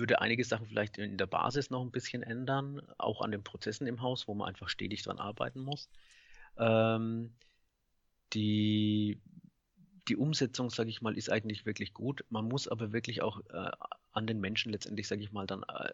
würde 0.00 0.20
einige 0.20 0.44
Sachen 0.44 0.66
vielleicht 0.66 0.98
in 0.98 1.16
der 1.16 1.26
Basis 1.26 1.70
noch 1.70 1.82
ein 1.82 1.92
bisschen 1.92 2.22
ändern, 2.22 2.82
auch 2.98 3.20
an 3.20 3.30
den 3.30 3.44
Prozessen 3.44 3.86
im 3.86 4.02
Haus, 4.02 4.26
wo 4.26 4.34
man 4.34 4.48
einfach 4.48 4.68
stetig 4.68 5.02
dran 5.02 5.18
arbeiten 5.18 5.60
muss. 5.60 5.88
Ähm, 6.58 7.32
die, 8.32 9.20
die 10.08 10.16
Umsetzung, 10.16 10.70
sage 10.70 10.90
ich 10.90 11.02
mal, 11.02 11.16
ist 11.16 11.30
eigentlich 11.30 11.66
wirklich 11.66 11.94
gut. 11.94 12.24
Man 12.30 12.46
muss 12.46 12.68
aber 12.68 12.92
wirklich 12.92 13.22
auch 13.22 13.40
äh, 13.50 13.70
an 14.12 14.26
den 14.26 14.40
Menschen 14.40 14.72
letztendlich, 14.72 15.06
sage 15.08 15.22
ich 15.22 15.32
mal, 15.32 15.46
dann 15.46 15.62
äh, 15.62 15.90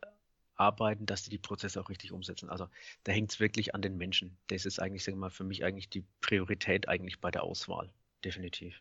arbeiten, 0.54 1.06
dass 1.06 1.22
die 1.22 1.30
die 1.30 1.38
Prozesse 1.38 1.80
auch 1.80 1.90
richtig 1.90 2.12
umsetzen. 2.12 2.48
Also 2.48 2.68
da 3.04 3.12
hängt 3.12 3.32
es 3.32 3.40
wirklich 3.40 3.74
an 3.74 3.82
den 3.82 3.96
Menschen. 3.96 4.38
Das 4.48 4.64
ist 4.66 4.78
eigentlich, 4.78 5.04
sage 5.04 5.16
ich 5.16 5.20
mal, 5.20 5.30
für 5.30 5.44
mich 5.44 5.64
eigentlich 5.64 5.90
die 5.90 6.04
Priorität 6.20 6.88
eigentlich 6.88 7.20
bei 7.20 7.30
der 7.30 7.42
Auswahl. 7.42 7.92
Definitiv. 8.24 8.80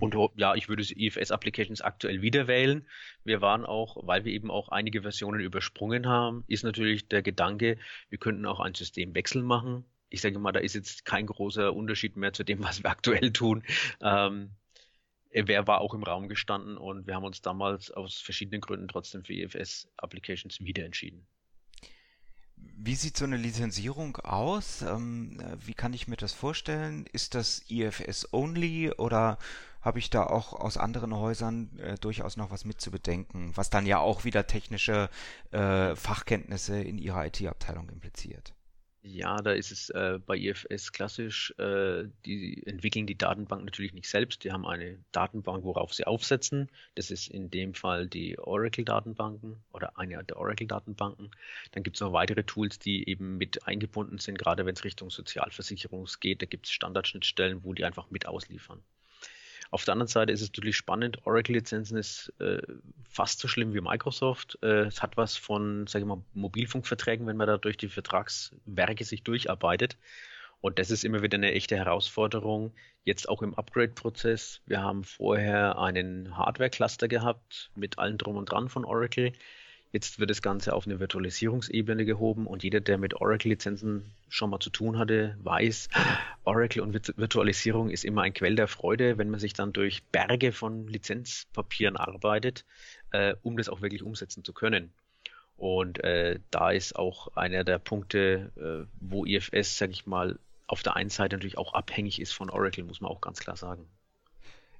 Und 0.00 0.14
mhm. 0.14 0.28
ja, 0.36 0.54
ich 0.54 0.68
würde 0.68 0.82
IFS-Applications 0.82 1.82
aktuell 1.82 2.22
wieder 2.22 2.46
wählen. 2.46 2.86
Wir 3.24 3.40
waren 3.40 3.64
auch, 3.64 3.96
weil 4.06 4.24
wir 4.24 4.32
eben 4.32 4.50
auch 4.50 4.68
einige 4.68 5.02
Versionen 5.02 5.40
übersprungen 5.40 6.06
haben, 6.06 6.44
ist 6.46 6.64
natürlich 6.64 7.08
der 7.08 7.22
Gedanke, 7.22 7.78
wir 8.08 8.18
könnten 8.18 8.46
auch 8.46 8.60
einen 8.60 8.74
Systemwechsel 8.74 9.42
machen. 9.42 9.84
Ich 10.08 10.20
denke 10.20 10.38
mal, 10.38 10.52
da 10.52 10.60
ist 10.60 10.74
jetzt 10.74 11.04
kein 11.04 11.26
großer 11.26 11.72
Unterschied 11.74 12.16
mehr 12.16 12.32
zu 12.32 12.44
dem, 12.44 12.62
was 12.62 12.82
wir 12.82 12.90
aktuell 12.90 13.32
tun. 13.32 13.62
Ähm, 14.00 14.50
wer 15.32 15.66
war 15.66 15.80
auch 15.80 15.94
im 15.94 16.02
Raum 16.02 16.28
gestanden 16.28 16.76
und 16.76 17.06
wir 17.06 17.14
haben 17.14 17.24
uns 17.24 17.40
damals 17.40 17.90
aus 17.90 18.18
verschiedenen 18.18 18.60
Gründen 18.60 18.88
trotzdem 18.88 19.24
für 19.24 19.32
IFS-Applications 19.32 20.60
wieder 20.60 20.84
entschieden. 20.84 21.26
Wie 22.84 22.96
sieht 22.96 23.16
so 23.16 23.24
eine 23.24 23.36
Lizenzierung 23.36 24.16
aus? 24.16 24.82
Ähm, 24.82 25.38
wie 25.64 25.72
kann 25.72 25.92
ich 25.92 26.08
mir 26.08 26.16
das 26.16 26.32
vorstellen? 26.32 27.06
Ist 27.12 27.36
das 27.36 27.62
IFS-only 27.68 28.90
oder 28.94 29.38
habe 29.82 30.00
ich 30.00 30.10
da 30.10 30.24
auch 30.24 30.52
aus 30.52 30.78
anderen 30.78 31.14
Häusern 31.14 31.78
äh, 31.78 31.94
durchaus 31.94 32.36
noch 32.36 32.50
was 32.50 32.64
mitzubedenken, 32.64 33.52
was 33.54 33.70
dann 33.70 33.86
ja 33.86 33.98
auch 33.98 34.24
wieder 34.24 34.48
technische 34.48 35.10
äh, 35.52 35.94
Fachkenntnisse 35.94 36.82
in 36.82 36.98
ihrer 36.98 37.24
IT-Abteilung 37.26 37.88
impliziert. 37.88 38.52
Ja, 39.04 39.36
da 39.38 39.52
ist 39.52 39.70
es 39.72 39.90
äh, 39.90 40.18
bei 40.24 40.36
IFS 40.36 40.92
klassisch, 40.92 41.52
äh, 41.58 42.04
die 42.24 42.64
entwickeln 42.66 43.06
die 43.06 43.18
Datenbank 43.18 43.64
natürlich 43.64 43.92
nicht 43.94 44.08
selbst. 44.08 44.44
Die 44.44 44.52
haben 44.52 44.64
eine 44.66 44.98
Datenbank, 45.12 45.64
worauf 45.64 45.92
sie 45.92 46.06
aufsetzen. 46.06 46.70
Das 46.94 47.10
ist 47.10 47.28
in 47.28 47.50
dem 47.50 47.74
Fall 47.74 48.06
die 48.08 48.38
Oracle-Datenbanken 48.38 49.62
oder 49.72 49.98
eine 49.98 50.22
der 50.24 50.36
Oracle-Datenbanken. 50.36 51.30
Dann 51.72 51.82
gibt 51.82 51.96
es 51.96 52.00
noch 52.00 52.12
weitere 52.12 52.44
Tools, 52.44 52.78
die 52.78 53.08
eben 53.08 53.38
mit 53.38 53.66
eingebunden 53.66 54.18
sind, 54.18 54.38
gerade 54.38 54.66
wenn 54.66 54.74
es 54.76 54.84
Richtung 54.84 55.10
Sozialversicherung 55.10 56.06
geht. 56.20 56.40
Da 56.42 56.46
gibt 56.46 56.66
es 56.66 56.72
Standardschnittstellen, 56.72 57.64
wo 57.64 57.74
die 57.74 57.84
einfach 57.84 58.10
mit 58.10 58.26
ausliefern. 58.26 58.82
Auf 59.72 59.86
der 59.86 59.92
anderen 59.92 60.08
Seite 60.08 60.32
ist 60.32 60.42
es 60.42 60.50
natürlich 60.50 60.76
spannend. 60.76 61.26
Oracle-Lizenzen 61.26 61.96
ist 61.96 62.30
äh, 62.40 62.60
fast 63.08 63.40
so 63.40 63.48
schlimm 63.48 63.72
wie 63.72 63.80
Microsoft. 63.80 64.58
Äh, 64.62 64.82
es 64.82 65.02
hat 65.02 65.16
was 65.16 65.38
von, 65.38 65.86
sage 65.86 66.04
ich 66.04 66.08
mal, 66.08 66.22
Mobilfunkverträgen, 66.34 67.26
wenn 67.26 67.38
man 67.38 67.46
da 67.46 67.56
durch 67.56 67.78
die 67.78 67.88
Vertragswerke 67.88 69.04
sich 69.04 69.22
durcharbeitet. 69.22 69.96
Und 70.60 70.78
das 70.78 70.90
ist 70.90 71.04
immer 71.04 71.22
wieder 71.22 71.38
eine 71.38 71.52
echte 71.52 71.74
Herausforderung. 71.74 72.74
Jetzt 73.04 73.30
auch 73.30 73.40
im 73.40 73.54
Upgrade-Prozess. 73.54 74.60
Wir 74.66 74.82
haben 74.82 75.04
vorher 75.04 75.78
einen 75.78 76.36
Hardware-Cluster 76.36 77.08
gehabt 77.08 77.70
mit 77.74 77.98
allem 77.98 78.18
drum 78.18 78.36
und 78.36 78.52
dran 78.52 78.68
von 78.68 78.84
Oracle. 78.84 79.32
Jetzt 79.92 80.18
wird 80.18 80.30
das 80.30 80.40
Ganze 80.40 80.72
auf 80.72 80.86
eine 80.86 81.00
Virtualisierungsebene 81.00 82.06
gehoben 82.06 82.46
und 82.46 82.62
jeder, 82.62 82.80
der 82.80 82.96
mit 82.96 83.12
Oracle-Lizenzen 83.12 84.10
schon 84.30 84.48
mal 84.48 84.58
zu 84.58 84.70
tun 84.70 84.98
hatte, 84.98 85.36
weiß, 85.42 85.90
Oracle 86.44 86.80
und 86.80 86.94
Virtualisierung 87.18 87.90
ist 87.90 88.06
immer 88.06 88.22
ein 88.22 88.32
Quell 88.32 88.56
der 88.56 88.68
Freude, 88.68 89.18
wenn 89.18 89.28
man 89.28 89.38
sich 89.38 89.52
dann 89.52 89.74
durch 89.74 90.02
Berge 90.04 90.52
von 90.52 90.88
Lizenzpapieren 90.88 91.98
arbeitet, 91.98 92.64
äh, 93.10 93.34
um 93.42 93.58
das 93.58 93.68
auch 93.68 93.82
wirklich 93.82 94.02
umsetzen 94.02 94.44
zu 94.44 94.54
können. 94.54 94.94
Und 95.58 96.02
äh, 96.02 96.40
da 96.50 96.70
ist 96.70 96.96
auch 96.96 97.36
einer 97.36 97.62
der 97.62 97.78
Punkte, 97.78 98.50
äh, 98.56 98.90
wo 98.98 99.26
IFS, 99.26 99.76
sage 99.76 99.92
ich 99.92 100.06
mal, 100.06 100.38
auf 100.66 100.82
der 100.82 100.96
einen 100.96 101.10
Seite 101.10 101.36
natürlich 101.36 101.58
auch 101.58 101.74
abhängig 101.74 102.18
ist 102.18 102.32
von 102.32 102.48
Oracle, 102.48 102.84
muss 102.84 103.02
man 103.02 103.10
auch 103.10 103.20
ganz 103.20 103.40
klar 103.40 103.56
sagen. 103.58 103.86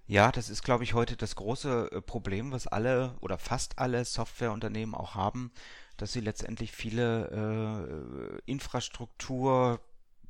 Ja, 0.07 0.33
das 0.33 0.51
ist, 0.51 0.63
glaube 0.63 0.85
ich, 0.85 0.95
heute 0.95 1.17
das 1.17 1.37
große 1.37 1.91
äh, 1.93 2.03
Problem, 2.03 2.53
was 2.53 2.67
alle 2.67 3.17
oder 3.21 3.39
fast 3.39 3.79
alle 3.79 4.05
Softwareunternehmen 4.05 4.95
auch 4.95 5.15
haben, 5.15 5.53
dass 5.97 6.13
sie 6.13 6.21
letztendlich 6.21 6.73
viele 6.73 8.41
äh, 8.47 8.51
Infrastruktur, 8.51 9.81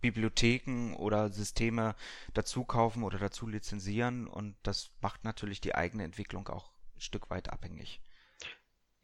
Bibliotheken 0.00 0.94
oder 0.96 1.30
Systeme 1.30 1.94
dazu 2.34 2.64
kaufen 2.64 3.04
oder 3.04 3.18
dazu 3.18 3.46
lizenzieren 3.46 4.26
und 4.26 4.56
das 4.62 4.90
macht 5.00 5.24
natürlich 5.24 5.60
die 5.60 5.74
eigene 5.74 6.04
Entwicklung 6.04 6.48
auch 6.48 6.72
ein 6.96 7.00
Stück 7.00 7.30
weit 7.30 7.50
abhängig. 7.50 8.00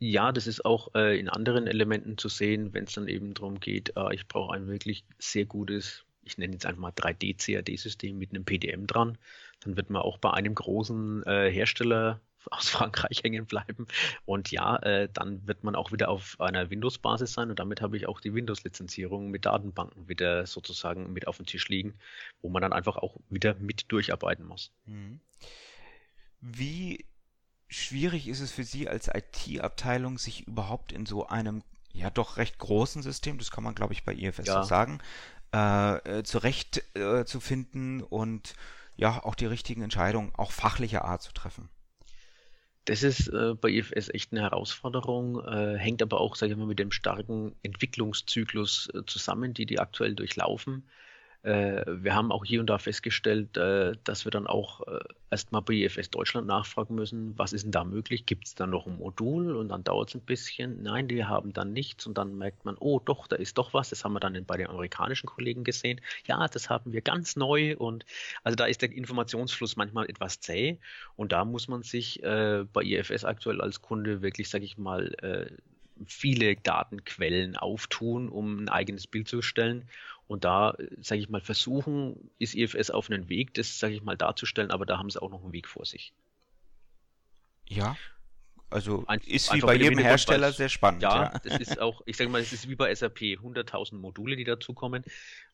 Ja, 0.00 0.30
das 0.32 0.46
ist 0.46 0.64
auch 0.64 0.94
äh, 0.94 1.18
in 1.18 1.28
anderen 1.28 1.66
Elementen 1.66 2.18
zu 2.18 2.28
sehen, 2.28 2.72
wenn 2.72 2.84
es 2.84 2.92
dann 2.92 3.08
eben 3.08 3.34
darum 3.34 3.58
geht, 3.58 3.96
äh, 3.96 4.14
ich 4.14 4.28
brauche 4.28 4.54
ein 4.54 4.68
wirklich 4.68 5.04
sehr 5.18 5.44
gutes, 5.44 6.04
ich 6.22 6.38
nenne 6.38 6.52
jetzt 6.52 6.66
einfach 6.66 6.80
mal 6.80 6.92
3D-CAD-System 6.92 8.16
mit 8.16 8.30
einem 8.30 8.44
PDM 8.44 8.86
dran. 8.86 9.18
Dann 9.60 9.76
wird 9.76 9.90
man 9.90 10.02
auch 10.02 10.18
bei 10.18 10.32
einem 10.32 10.54
großen 10.54 11.24
äh, 11.26 11.50
Hersteller 11.50 12.20
aus 12.50 12.68
Frankreich 12.68 13.22
hängen 13.22 13.46
bleiben. 13.46 13.86
Und 14.24 14.50
ja, 14.50 14.76
äh, 14.76 15.08
dann 15.12 15.46
wird 15.46 15.64
man 15.64 15.74
auch 15.74 15.92
wieder 15.92 16.08
auf 16.08 16.40
einer 16.40 16.70
Windows-Basis 16.70 17.32
sein 17.32 17.50
und 17.50 17.58
damit 17.58 17.80
habe 17.80 17.96
ich 17.96 18.06
auch 18.06 18.20
die 18.20 18.34
Windows-Lizenzierung 18.34 19.30
mit 19.30 19.44
Datenbanken 19.44 20.08
wieder 20.08 20.46
sozusagen 20.46 21.12
mit 21.12 21.26
auf 21.26 21.36
dem 21.36 21.46
Tisch 21.46 21.68
liegen, 21.68 21.98
wo 22.40 22.48
man 22.48 22.62
dann 22.62 22.72
einfach 22.72 22.96
auch 22.96 23.16
wieder 23.28 23.54
mit 23.54 23.90
durcharbeiten 23.92 24.46
muss. 24.46 24.72
Mhm. 24.86 25.20
Wie 26.40 27.04
schwierig 27.68 28.28
ist 28.28 28.40
es 28.40 28.52
für 28.52 28.64
Sie 28.64 28.88
als 28.88 29.08
IT-Abteilung, 29.12 30.18
sich 30.18 30.46
überhaupt 30.46 30.92
in 30.92 31.06
so 31.06 31.26
einem 31.26 31.62
ja 31.92 32.10
doch 32.10 32.36
recht 32.36 32.58
großen 32.58 33.02
System, 33.02 33.38
das 33.38 33.50
kann 33.50 33.64
man 33.64 33.74
glaube 33.74 33.92
ich 33.92 34.04
bei 34.04 34.14
IFS 34.14 34.46
ja. 34.46 34.62
so 34.62 34.68
sagen, 34.68 35.00
äh, 35.52 36.18
äh, 36.18 36.22
zurecht 36.22 36.82
äh, 36.94 37.24
zu 37.24 37.40
finden 37.40 38.02
und 38.02 38.54
ja 38.98 39.24
auch 39.24 39.34
die 39.34 39.46
richtigen 39.46 39.82
Entscheidungen 39.82 40.32
auch 40.36 40.52
fachlicher 40.52 41.04
Art 41.04 41.22
zu 41.22 41.32
treffen? 41.32 41.70
Das 42.84 43.02
ist 43.02 43.28
äh, 43.28 43.54
bei 43.54 43.70
IFS 43.70 44.08
echt 44.08 44.32
eine 44.32 44.40
Herausforderung, 44.40 45.44
äh, 45.44 45.76
hängt 45.78 46.02
aber 46.02 46.20
auch, 46.20 46.36
sage 46.36 46.52
ich 46.52 46.58
mal, 46.58 46.66
mit 46.66 46.78
dem 46.78 46.90
starken 46.90 47.54
Entwicklungszyklus 47.62 48.88
äh, 48.94 49.04
zusammen, 49.06 49.54
die 49.54 49.66
die 49.66 49.78
aktuell 49.78 50.14
durchlaufen. 50.14 50.88
Äh, 51.48 51.82
wir 51.86 52.14
haben 52.14 52.30
auch 52.30 52.44
hier 52.44 52.60
und 52.60 52.68
da 52.68 52.76
festgestellt, 52.76 53.56
äh, 53.56 53.92
dass 54.04 54.26
wir 54.26 54.30
dann 54.30 54.46
auch 54.46 54.86
äh, 54.86 54.98
erstmal 55.30 55.62
bei 55.62 55.72
IFS 55.72 56.10
Deutschland 56.10 56.46
nachfragen 56.46 56.94
müssen, 56.94 57.38
was 57.38 57.54
ist 57.54 57.62
denn 57.62 57.72
da 57.72 57.84
möglich? 57.84 58.26
Gibt 58.26 58.46
es 58.46 58.54
da 58.54 58.66
noch 58.66 58.86
ein 58.86 58.98
Modul? 58.98 59.56
Und 59.56 59.70
dann 59.70 59.82
dauert 59.82 60.10
es 60.10 60.14
ein 60.14 60.20
bisschen. 60.20 60.82
Nein, 60.82 61.08
die 61.08 61.24
haben 61.24 61.54
dann 61.54 61.72
nichts. 61.72 62.06
Und 62.06 62.18
dann 62.18 62.36
merkt 62.36 62.66
man, 62.66 62.76
oh 62.78 63.00
doch, 63.02 63.26
da 63.26 63.36
ist 63.36 63.56
doch 63.56 63.72
was. 63.72 63.88
Das 63.88 64.04
haben 64.04 64.12
wir 64.12 64.20
dann 64.20 64.44
bei 64.44 64.58
den 64.58 64.66
amerikanischen 64.66 65.26
Kollegen 65.26 65.64
gesehen. 65.64 66.02
Ja, 66.26 66.46
das 66.48 66.68
haben 66.68 66.92
wir 66.92 67.00
ganz 67.00 67.34
neu. 67.34 67.76
Und 67.78 68.04
also 68.44 68.54
da 68.54 68.66
ist 68.66 68.82
der 68.82 68.92
Informationsfluss 68.92 69.76
manchmal 69.76 70.04
etwas 70.10 70.40
zäh. 70.40 70.78
Und 71.16 71.32
da 71.32 71.46
muss 71.46 71.66
man 71.66 71.82
sich 71.82 72.20
bei 72.22 72.82
IFS 72.82 73.24
aktuell 73.24 73.62
als 73.62 73.80
Kunde 73.80 74.20
wirklich, 74.20 74.50
sage 74.50 74.66
ich 74.66 74.76
mal, 74.76 75.14
viele 76.06 76.56
Datenquellen 76.56 77.56
auftun, 77.56 78.28
um 78.28 78.58
ein 78.58 78.68
eigenes 78.68 79.06
Bild 79.06 79.28
zu 79.28 79.42
stellen. 79.42 79.88
Und 80.28 80.44
da, 80.44 80.76
sage 81.00 81.20
ich 81.20 81.28
mal, 81.28 81.40
versuchen, 81.40 82.30
ist 82.38 82.54
IFS 82.54 82.90
auf 82.90 83.10
einen 83.10 83.28
Weg, 83.28 83.54
das, 83.54 83.78
sage 83.78 83.94
ich 83.94 84.02
mal, 84.02 84.16
darzustellen, 84.16 84.70
aber 84.70 84.86
da 84.86 84.98
haben 84.98 85.10
sie 85.10 85.20
auch 85.20 85.30
noch 85.30 85.42
einen 85.42 85.52
Weg 85.52 85.66
vor 85.66 85.84
sich. 85.84 86.12
Ja, 87.66 87.96
also 88.70 89.04
Ein, 89.06 89.20
ist 89.20 89.52
wie 89.54 89.60
bei 89.60 89.76
jedem 89.76 89.98
Hersteller 89.98 90.52
sehr 90.52 90.68
spannend. 90.68 91.02
Ja, 91.02 91.32
ja, 91.32 91.38
das 91.42 91.58
ist 91.58 91.80
auch, 91.80 92.02
ich 92.04 92.18
sage 92.18 92.28
mal, 92.28 92.42
es 92.42 92.52
ist 92.52 92.68
wie 92.68 92.74
bei 92.74 92.94
SAP, 92.94 93.20
100.000 93.20 93.94
Module, 93.94 94.36
die 94.36 94.44
dazukommen 94.44 95.02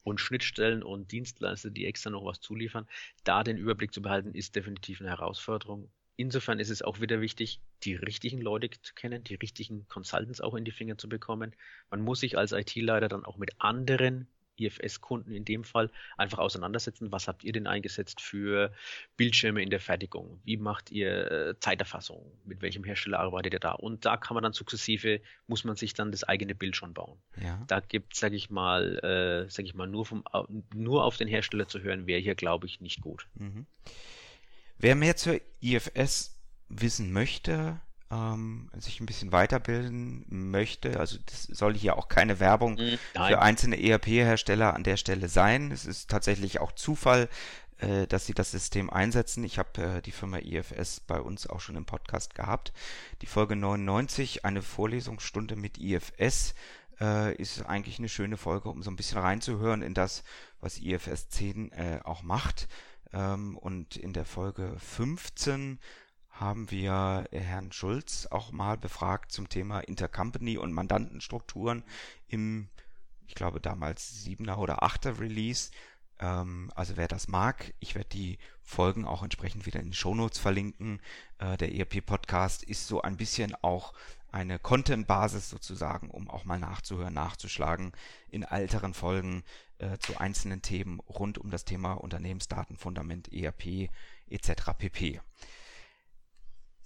und 0.02 0.20
Schnittstellen 0.20 0.82
und 0.82 1.12
Dienstleister, 1.12 1.70
die 1.70 1.86
extra 1.86 2.10
noch 2.10 2.24
was 2.24 2.40
zuliefern. 2.40 2.88
Da 3.22 3.44
den 3.44 3.56
Überblick 3.56 3.94
zu 3.94 4.02
behalten, 4.02 4.34
ist 4.34 4.56
definitiv 4.56 5.00
eine 5.00 5.10
Herausforderung 5.10 5.88
insofern 6.16 6.60
ist 6.60 6.70
es 6.70 6.82
auch 6.82 7.00
wieder 7.00 7.20
wichtig, 7.20 7.60
die 7.82 7.94
richtigen 7.94 8.40
Leute 8.40 8.70
zu 8.82 8.94
kennen, 8.94 9.24
die 9.24 9.34
richtigen 9.34 9.86
Consultants 9.88 10.40
auch 10.40 10.54
in 10.54 10.64
die 10.64 10.70
Finger 10.70 10.98
zu 10.98 11.08
bekommen. 11.08 11.54
Man 11.90 12.02
muss 12.02 12.20
sich 12.20 12.38
als 12.38 12.52
IT-Leiter 12.52 13.08
dann 13.08 13.24
auch 13.24 13.36
mit 13.36 13.52
anderen 13.58 14.28
IFS-Kunden 14.56 15.32
in 15.32 15.44
dem 15.44 15.64
Fall 15.64 15.90
einfach 16.16 16.38
auseinandersetzen. 16.38 17.12
Was 17.12 17.28
habt 17.28 17.44
ihr 17.44 17.52
denn 17.52 17.66
eingesetzt 17.66 18.20
für 18.20 18.72
Bildschirme 19.16 19.62
in 19.62 19.70
der 19.70 19.80
Fertigung? 19.80 20.40
Wie 20.44 20.56
macht 20.56 20.90
ihr 20.90 21.30
äh, 21.30 21.58
Zeiterfassung? 21.60 22.24
Mit 22.44 22.62
welchem 22.62 22.84
Hersteller 22.84 23.20
arbeitet 23.20 23.54
ihr 23.54 23.60
da? 23.60 23.72
Und 23.72 24.04
da 24.04 24.16
kann 24.16 24.34
man 24.34 24.42
dann 24.42 24.52
sukzessive, 24.52 25.20
muss 25.46 25.64
man 25.64 25.76
sich 25.76 25.94
dann 25.94 26.10
das 26.10 26.24
eigene 26.24 26.54
Bild 26.54 26.76
schon 26.76 26.94
bauen. 26.94 27.18
Ja. 27.42 27.62
Da 27.66 27.80
gibt, 27.80 28.14
sage 28.16 28.36
ich 28.36 28.50
mal, 28.50 28.98
äh, 28.98 29.50
sage 29.50 29.68
ich 29.68 29.74
mal, 29.74 29.86
nur 29.86 30.06
vom, 30.06 30.24
nur 30.74 31.04
auf 31.04 31.16
den 31.16 31.28
Hersteller 31.28 31.68
zu 31.68 31.80
hören, 31.80 32.06
wäre 32.06 32.20
hier, 32.20 32.34
glaube 32.34 32.66
ich, 32.66 32.80
nicht 32.80 33.00
gut. 33.00 33.26
Mhm. 33.34 33.66
Wer 34.78 34.94
mehr 34.94 35.16
zur 35.16 35.40
IFS 35.60 36.40
wissen 36.68 37.12
möchte, 37.12 37.80
ähm, 38.14 38.70
sich 38.78 39.00
ein 39.00 39.06
bisschen 39.06 39.32
weiterbilden 39.32 40.24
möchte, 40.28 41.00
also 41.00 41.18
das 41.26 41.44
soll 41.44 41.74
hier 41.74 41.96
auch 41.96 42.08
keine 42.08 42.40
Werbung 42.40 42.74
mhm. 42.74 42.98
für 43.12 43.40
einzelne 43.40 43.82
ERP-Hersteller 43.82 44.74
an 44.74 44.84
der 44.84 44.96
Stelle 44.96 45.28
sein. 45.28 45.72
Es 45.72 45.84
ist 45.84 46.10
tatsächlich 46.10 46.60
auch 46.60 46.72
Zufall, 46.72 47.28
äh, 47.78 48.06
dass 48.06 48.26
sie 48.26 48.34
das 48.34 48.50
System 48.50 48.90
einsetzen. 48.90 49.42
Ich 49.44 49.58
habe 49.58 49.82
äh, 49.82 50.02
die 50.02 50.12
Firma 50.12 50.38
IFS 50.38 51.00
bei 51.00 51.20
uns 51.20 51.46
auch 51.48 51.60
schon 51.60 51.76
im 51.76 51.86
Podcast 51.86 52.34
gehabt. 52.34 52.72
Die 53.22 53.26
Folge 53.26 53.56
99, 53.56 54.44
eine 54.44 54.62
Vorlesungsstunde 54.62 55.56
mit 55.56 55.78
IFS, 55.78 56.54
äh, 57.00 57.34
ist 57.34 57.66
eigentlich 57.66 57.98
eine 57.98 58.08
schöne 58.08 58.36
Folge, 58.36 58.68
um 58.68 58.82
so 58.82 58.90
ein 58.90 58.96
bisschen 58.96 59.18
reinzuhören 59.18 59.82
in 59.82 59.94
das, 59.94 60.22
was 60.60 60.78
IFS 60.78 61.28
10 61.30 61.72
äh, 61.72 62.00
auch 62.04 62.22
macht. 62.22 62.68
Ähm, 63.12 63.58
und 63.58 63.96
in 63.96 64.12
der 64.12 64.24
Folge 64.24 64.76
15 64.78 65.78
haben 66.44 66.70
wir 66.70 67.26
Herrn 67.32 67.72
Schulz 67.72 68.28
auch 68.30 68.52
mal 68.52 68.76
befragt 68.76 69.32
zum 69.32 69.48
Thema 69.48 69.80
Intercompany 69.80 70.58
und 70.58 70.72
Mandantenstrukturen 70.72 71.82
im, 72.28 72.68
ich 73.26 73.34
glaube 73.34 73.60
damals 73.60 74.22
siebener 74.22 74.58
oder 74.58 74.82
achter 74.82 75.18
Release. 75.20 75.70
Ähm, 76.20 76.70
also 76.74 76.98
wer 76.98 77.08
das 77.08 77.28
mag, 77.28 77.72
ich 77.80 77.94
werde 77.94 78.10
die 78.10 78.38
Folgen 78.62 79.06
auch 79.06 79.22
entsprechend 79.22 79.64
wieder 79.64 79.80
in 79.80 79.86
den 79.86 79.94
Shownotes 79.94 80.38
verlinken. 80.38 81.00
Äh, 81.38 81.56
der 81.56 81.74
ERP-Podcast 81.74 82.62
ist 82.62 82.86
so 82.86 83.00
ein 83.00 83.16
bisschen 83.16 83.54
auch 83.62 83.94
eine 84.30 84.58
Content-Basis 84.58 85.48
sozusagen, 85.48 86.10
um 86.10 86.28
auch 86.28 86.44
mal 86.44 86.58
nachzuhören, 86.58 87.14
nachzuschlagen 87.14 87.92
in 88.28 88.42
älteren 88.42 88.92
Folgen 88.92 89.44
äh, 89.78 89.96
zu 89.98 90.18
einzelnen 90.18 90.60
Themen 90.60 91.00
rund 91.00 91.38
um 91.38 91.50
das 91.50 91.64
Thema 91.64 91.94
Unternehmensdatenfundament, 91.94 93.32
ERP 93.32 93.88
etc. 94.28 94.72
pp. 94.76 95.20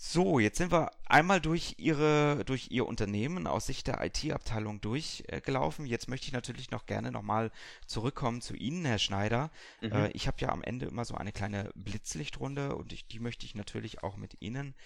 So, 0.01 0.38
jetzt 0.38 0.59
sind 0.59 0.70
wir 0.70 0.92
einmal 1.07 1.40
durch 1.40 1.74
Ihre, 1.78 2.44
durch 2.44 2.68
Ihr 2.70 2.86
Unternehmen 2.86 3.49
aus 3.49 3.66
Sicht 3.66 3.88
der 3.88 4.01
IT-Abteilung 4.01 4.80
durchgelaufen. 4.80 5.86
Jetzt 5.86 6.09
möchte 6.09 6.28
ich 6.28 6.32
natürlich 6.32 6.70
noch 6.70 6.86
gerne 6.86 7.11
nochmal 7.11 7.51
zurückkommen 7.88 8.40
zu 8.40 8.55
Ihnen, 8.55 8.84
Herr 8.84 9.01
Schneider. 9.01 9.51
Mhm. 9.80 9.92
Äh, 9.92 10.11
ich 10.12 10.28
habe 10.28 10.36
ja 10.40 10.51
am 10.51 10.62
Ende 10.62 10.86
immer 10.86 11.05
so 11.05 11.16
eine 11.16 11.32
kleine 11.32 11.72
Blitzlichtrunde 11.74 12.76
und 12.76 12.92
ich, 12.92 13.09
die 13.09 13.18
möchte 13.18 13.44
ich 13.44 13.57
natürlich 13.57 14.05
auch 14.05 14.16
mit 14.16 14.40
Ihnen 14.40 14.76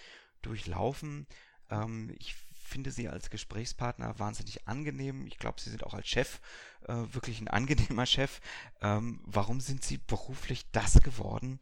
durchlaufen. 0.41 1.27
Ähm, 1.69 2.15
ich 2.17 2.33
finde 2.51 2.89
Sie 2.89 3.07
als 3.07 3.29
Gesprächspartner 3.29 4.17
wahnsinnig 4.17 4.67
angenehm. 4.67 5.27
Ich 5.27 5.37
glaube, 5.37 5.61
Sie 5.61 5.69
sind 5.69 5.83
auch 5.83 5.93
als 5.93 6.07
Chef 6.07 6.41
äh, 6.87 6.95
wirklich 7.11 7.39
ein 7.39 7.49
angenehmer 7.49 8.07
Chef. 8.07 8.41
Ähm, 8.81 9.21
warum 9.25 9.61
sind 9.61 9.83
Sie 9.83 9.99
beruflich 9.99 10.65
das 10.71 11.03
geworden, 11.03 11.59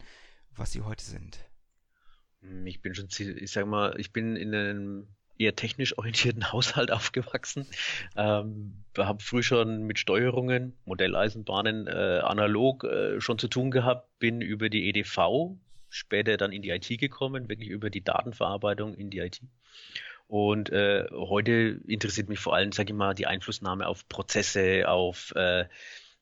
was 0.56 0.72
Sie 0.72 0.84
heute 0.84 1.04
sind? 1.04 1.51
Hm, 2.42 2.66
ich 2.68 2.82
bin 2.82 2.96
schon, 2.96 3.08
ich 3.18 3.52
sag 3.52 3.66
mal, 3.66 4.00
ich 4.00 4.12
bin 4.12 4.36
in 4.36 4.54
einem 4.54 5.08
eher 5.38 5.56
technisch 5.56 5.98
orientierten 5.98 6.52
Haushalt 6.52 6.92
aufgewachsen. 6.92 7.68
Ähm, 8.16 8.84
habe 8.98 9.24
früh 9.24 9.44
schon 9.44 9.84
mit 9.84 10.00
Steuerungen, 10.00 10.74
Modelleisenbahnen 10.86 11.88
äh, 11.88 12.22
analog 12.24 12.84
äh, 12.84 13.22
schon 13.22 13.40
zu 13.40 13.48
tun 13.48 13.72
gehabt, 13.72 14.08
bin 14.20 14.42
über 14.42 14.70
die 14.70 14.90
EDV 14.90 15.58
später 15.90 16.38
dann 16.38 16.54
in 16.54 16.62
die 16.62 16.70
IT 16.70 16.88
gekommen, 17.00 17.50
wirklich 17.50 17.70
über 17.70 17.90
die 17.90 18.04
Datenverarbeitung 18.04 18.94
in 18.94 19.10
die 19.10 19.20
IT 19.20 19.42
und 20.32 20.70
äh, 20.70 21.08
heute 21.12 21.82
interessiert 21.86 22.30
mich 22.30 22.40
vor 22.40 22.56
allem, 22.56 22.72
sage 22.72 22.94
ich 22.94 22.98
mal, 22.98 23.14
die 23.14 23.28
Einflussnahme 23.28 23.86
auf 23.86 24.08
Prozesse, 24.08 24.88
auf 24.88 25.34
äh, 25.36 25.66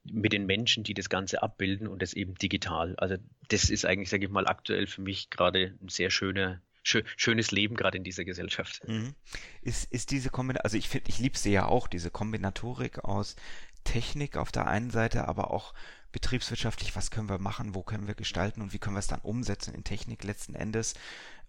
mit 0.04 0.34
den 0.34 0.46
Menschen, 0.46 0.84
die 0.84 0.94
das 0.94 1.10
Ganze 1.10 1.44
abbilden 1.44 1.88
und 1.88 2.02
das 2.02 2.14
eben 2.14 2.36
digital. 2.36 2.96
Also 2.98 3.18
das 3.50 3.70
ist 3.70 3.86
eigentlich, 3.86 4.10
sage 4.10 4.26
ich 4.26 4.32
mal, 4.32 4.48
aktuell 4.48 4.88
für 4.88 5.02
mich 5.02 5.30
gerade 5.30 5.76
ein 5.82 5.90
sehr 5.90 6.10
schöner, 6.10 6.62
schö 6.84 7.04
schönes 7.18 7.52
Leben 7.52 7.76
gerade 7.76 7.98
in 7.98 8.04
dieser 8.04 8.26
Gesellschaft. 8.26 8.82
Mhm. 8.88 9.14
Ist, 9.62 9.92
ist 9.92 10.12
diese 10.12 10.30
Kombination, 10.30 10.64
also 10.64 10.78
ich 10.78 10.90
finde, 10.90 11.10
ich 11.10 11.20
liebe 11.20 11.38
sie 11.38 11.52
ja 11.52 11.66
auch, 11.66 11.88
diese 11.88 12.12
Kombinatorik 12.12 13.04
aus 13.04 13.36
Technik 13.84 14.38
auf 14.38 14.52
der 14.52 14.68
einen 14.68 14.92
Seite, 14.92 15.28
aber 15.28 15.52
auch 15.52 15.74
betriebswirtschaftlich, 16.12 16.96
was 16.96 17.12
können 17.12 17.30
wir 17.30 17.40
machen, 17.40 17.76
wo 17.76 17.84
können 17.84 18.08
wir 18.08 18.16
gestalten 18.16 18.62
und 18.62 18.74
wie 18.74 18.80
können 18.80 18.96
wir 18.96 19.00
es 19.00 19.08
dann 19.08 19.22
umsetzen 19.22 19.74
in 19.74 19.84
Technik 19.84 20.24
letzten 20.24 20.56
Endes. 20.56 20.96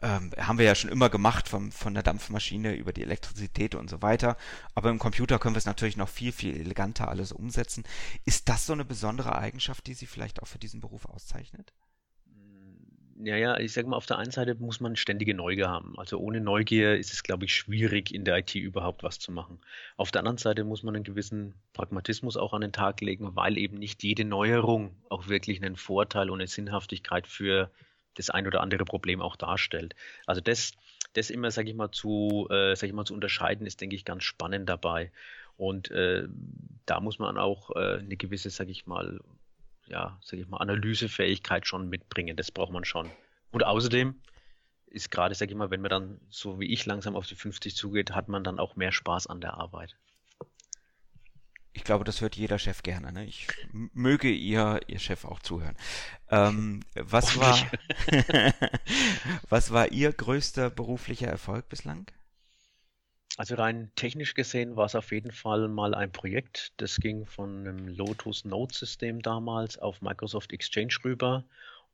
Ähm, 0.03 0.33
haben 0.39 0.59
wir 0.59 0.65
ja 0.65 0.75
schon 0.75 0.91
immer 0.91 1.11
gemacht, 1.11 1.49
vom, 1.49 1.73
von 1.73 1.95
der 1.95 2.03
Dampfmaschine 2.03 2.75
über 2.75 2.93
die 2.93 3.03
Elektrizität 3.03 3.75
und 3.75 3.91
so 3.91 4.03
weiter. 4.03 4.37
Aber 4.75 4.91
im 4.91 4.99
Computer 4.99 5.39
können 5.39 5.55
wir 5.55 5.59
es 5.59 5.67
natürlich 5.67 5.97
noch 5.97 6.09
viel, 6.09 6.33
viel 6.33 6.59
eleganter 6.59 7.09
alles 7.09 7.33
umsetzen. 7.33 7.85
Ist 8.25 8.49
das 8.49 8.67
so 8.67 8.73
eine 8.73 8.85
besondere 8.85 9.37
Eigenschaft, 9.37 9.87
die 9.87 9.95
Sie 9.95 10.07
vielleicht 10.07 10.43
auch 10.43 10.47
für 10.47 10.59
diesen 10.59 10.81
Beruf 10.81 11.07
auszeichnet? 11.07 11.73
Ja, 13.23 13.37
ja, 13.37 13.59
ich 13.59 13.73
sage 13.75 13.87
mal, 13.87 13.97
auf 13.97 14.07
der 14.07 14.19
einen 14.19 14.31
Seite 14.31 14.55
muss 14.55 14.81
man 14.81 14.97
ständige 14.97 15.35
Neugier 15.35 15.69
haben. 15.69 15.99
Also 15.99 16.19
ohne 16.19 16.41
Neugier 16.41 16.97
ist 16.97 17.13
es, 17.13 17.23
glaube 17.23 17.45
ich, 17.45 17.55
schwierig, 17.55 18.15
in 18.15 18.25
der 18.25 18.39
IT 18.39 18.55
überhaupt 18.55 19.03
was 19.03 19.19
zu 19.19 19.31
machen. 19.31 19.61
Auf 19.97 20.11
der 20.11 20.21
anderen 20.21 20.39
Seite 20.39 20.65
muss 20.65 20.83
man 20.83 20.95
einen 20.95 21.05
gewissen 21.05 21.55
Pragmatismus 21.75 22.39
auch 22.39 22.55
an 22.55 22.63
den 22.63 22.73
Tag 22.73 23.03
legen, 23.03 23.37
weil 23.37 23.59
eben 23.59 23.79
nicht 23.79 24.03
jede 24.03 24.25
Neuerung 24.25 24.97
auch 25.11 25.29
wirklich 25.29 25.63
einen 25.63 25.77
Vorteil 25.77 26.31
und 26.31 26.41
eine 26.41 26.49
Sinnhaftigkeit 26.49 27.27
für 27.27 27.71
das 28.15 28.31
ein 28.31 28.47
oder 28.47 28.63
andere 28.63 28.85
Problem 28.85 29.21
auch 29.21 29.37
darstellt. 29.37 29.95
Also 30.27 30.41
das, 30.41 30.73
das 31.13 31.29
immer, 31.29 31.51
sage 31.51 31.69
ich 31.69 31.77
mal, 31.77 31.91
zu, 31.91 32.49
äh, 32.51 32.75
sag 32.75 32.89
ich 32.89 32.95
mal, 32.95 33.05
zu 33.05 33.15
unterscheiden, 33.15 33.67
ist, 33.67 33.81
denke 33.83 33.97
ich, 33.97 34.05
ganz 34.07 34.25
spannend 34.25 34.69
dabei. 34.69 35.13
Und 35.59 35.91
äh, 35.91 36.27
da 36.87 37.01
muss 37.01 37.19
man 37.19 37.37
auch 37.37 37.71
äh, 37.77 37.99
eine 37.99 38.17
gewisse, 38.17 38.49
sage 38.49 38.71
ich 38.71 38.87
mal, 38.87 39.21
ja, 39.91 40.19
sage 40.23 40.43
ich 40.43 40.49
mal, 40.49 40.59
Analysefähigkeit 40.59 41.67
schon 41.67 41.89
mitbringen. 41.89 42.37
Das 42.37 42.51
braucht 42.51 42.73
man 42.73 42.85
schon. 42.85 43.11
Und 43.51 43.65
außerdem 43.65 44.15
ist 44.87 45.11
gerade, 45.11 45.35
sage 45.35 45.53
ich 45.53 45.57
mal, 45.57 45.71
wenn 45.71 45.81
man 45.81 45.91
dann 45.91 46.21
so 46.31 46.61
wie 46.61 46.73
ich 46.73 46.87
langsam 46.87 47.17
auf 47.17 47.27
die 47.27 47.35
50 47.35 47.77
zugeht, 47.77 48.13
hat 48.13 48.29
man 48.29 48.45
dann 48.45 48.59
auch 48.59 48.77
mehr 48.77 48.93
Spaß 48.93 49.27
an 49.27 49.41
der 49.41 49.55
Arbeit. 49.55 49.97
Ich 51.73 51.85
glaube, 51.85 52.05
das 52.05 52.21
hört 52.21 52.35
jeder 52.35 52.59
Chef 52.59 52.83
gerne. 52.83 53.13
Ne? 53.13 53.25
Ich 53.27 53.47
möge 53.73 54.31
ihr, 54.31 54.81
ihr 54.89 54.99
Chef 54.99 55.25
auch 55.25 55.39
zuhören. 55.41 55.77
Ähm, 56.29 56.81
was 56.95 57.39
war, 57.39 57.59
was 59.49 59.71
war 59.71 59.93
Ihr 59.93 60.13
größter 60.13 60.69
beruflicher 60.71 61.29
Erfolg 61.29 61.69
bislang? 61.69 62.11
Also 63.41 63.55
rein 63.55 63.91
technisch 63.97 64.35
gesehen 64.35 64.77
war 64.77 64.85
es 64.85 64.95
auf 64.95 65.13
jeden 65.13 65.33
Fall 65.33 65.67
mal 65.69 65.95
ein 65.95 66.13
Projekt. 66.13 66.75
Das 66.77 67.01
ging 67.01 67.25
von 67.25 67.67
einem 67.67 67.89
Lotus 67.89 68.45
Note 68.45 68.77
System 68.77 69.23
damals 69.23 69.79
auf 69.79 70.03
Microsoft 70.03 70.53
Exchange 70.53 70.95
rüber. 71.07 71.47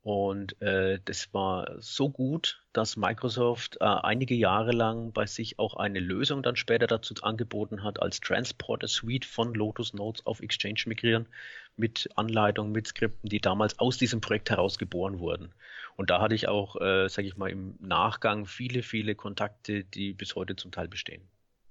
Und 0.02 0.60
äh, 0.60 0.98
das 1.04 1.32
war 1.32 1.80
so 1.80 2.10
gut, 2.10 2.64
dass 2.72 2.96
Microsoft 2.96 3.76
äh, 3.80 3.84
einige 3.84 4.34
Jahre 4.34 4.72
lang 4.72 5.12
bei 5.12 5.26
sich 5.26 5.60
auch 5.60 5.74
eine 5.74 6.00
Lösung 6.00 6.42
dann 6.42 6.56
später 6.56 6.88
dazu 6.88 7.14
angeboten 7.22 7.84
hat, 7.84 8.02
als 8.02 8.18
Transporter 8.18 8.88
Suite 8.88 9.24
von 9.24 9.54
Lotus 9.54 9.94
Notes 9.94 10.26
auf 10.26 10.40
Exchange 10.40 10.82
migrieren, 10.86 11.28
mit 11.76 12.08
Anleitungen, 12.16 12.72
mit 12.72 12.88
Skripten, 12.88 13.28
die 13.28 13.40
damals 13.40 13.78
aus 13.78 13.98
diesem 13.98 14.20
Projekt 14.20 14.50
heraus 14.50 14.78
geboren 14.78 15.20
wurden. 15.20 15.54
Und 15.94 16.10
da 16.10 16.20
hatte 16.20 16.34
ich 16.34 16.48
auch, 16.48 16.74
äh, 16.80 17.08
sage 17.08 17.28
ich 17.28 17.36
mal, 17.36 17.50
im 17.50 17.76
Nachgang 17.78 18.46
viele, 18.46 18.82
viele 18.82 19.14
Kontakte, 19.14 19.84
die 19.84 20.12
bis 20.12 20.34
heute 20.34 20.56
zum 20.56 20.72
Teil 20.72 20.88
bestehen. 20.88 21.22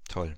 Toll. 0.08 0.36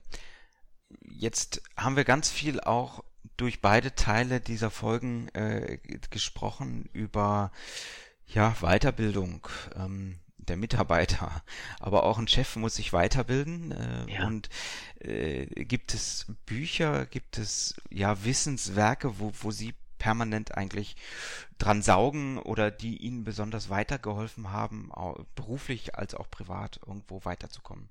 Jetzt 1.01 1.61
haben 1.75 1.95
wir 1.95 2.05
ganz 2.05 2.29
viel 2.29 2.59
auch 2.59 3.03
durch 3.35 3.61
beide 3.61 3.93
Teile 3.95 4.39
dieser 4.39 4.71
Folgen 4.71 5.29
äh, 5.29 5.79
gesprochen 6.09 6.89
über 6.93 7.51
ja, 8.25 8.55
Weiterbildung 8.61 9.47
ähm, 9.75 10.19
der 10.37 10.57
Mitarbeiter. 10.57 11.43
Aber 11.79 12.03
auch 12.03 12.17
ein 12.17 12.27
Chef 12.27 12.55
muss 12.55 12.75
sich 12.75 12.93
weiterbilden. 12.93 13.71
Äh, 13.71 14.11
ja. 14.11 14.27
Und 14.27 14.49
äh, 14.99 15.45
gibt 15.65 15.93
es 15.93 16.25
Bücher, 16.45 17.05
gibt 17.05 17.37
es 17.37 17.75
ja 17.89 18.23
Wissenswerke, 18.23 19.19
wo, 19.19 19.31
wo 19.41 19.51
Sie 19.51 19.73
permanent 19.97 20.55
eigentlich 20.55 20.95
dran 21.57 21.81
saugen 21.81 22.37
oder 22.37 22.69
die 22.71 22.97
Ihnen 22.97 23.23
besonders 23.23 23.69
weitergeholfen 23.69 24.51
haben, 24.51 24.91
beruflich 25.35 25.95
als 25.95 26.13
auch 26.13 26.29
privat 26.29 26.79
irgendwo 26.85 27.25
weiterzukommen? 27.25 27.89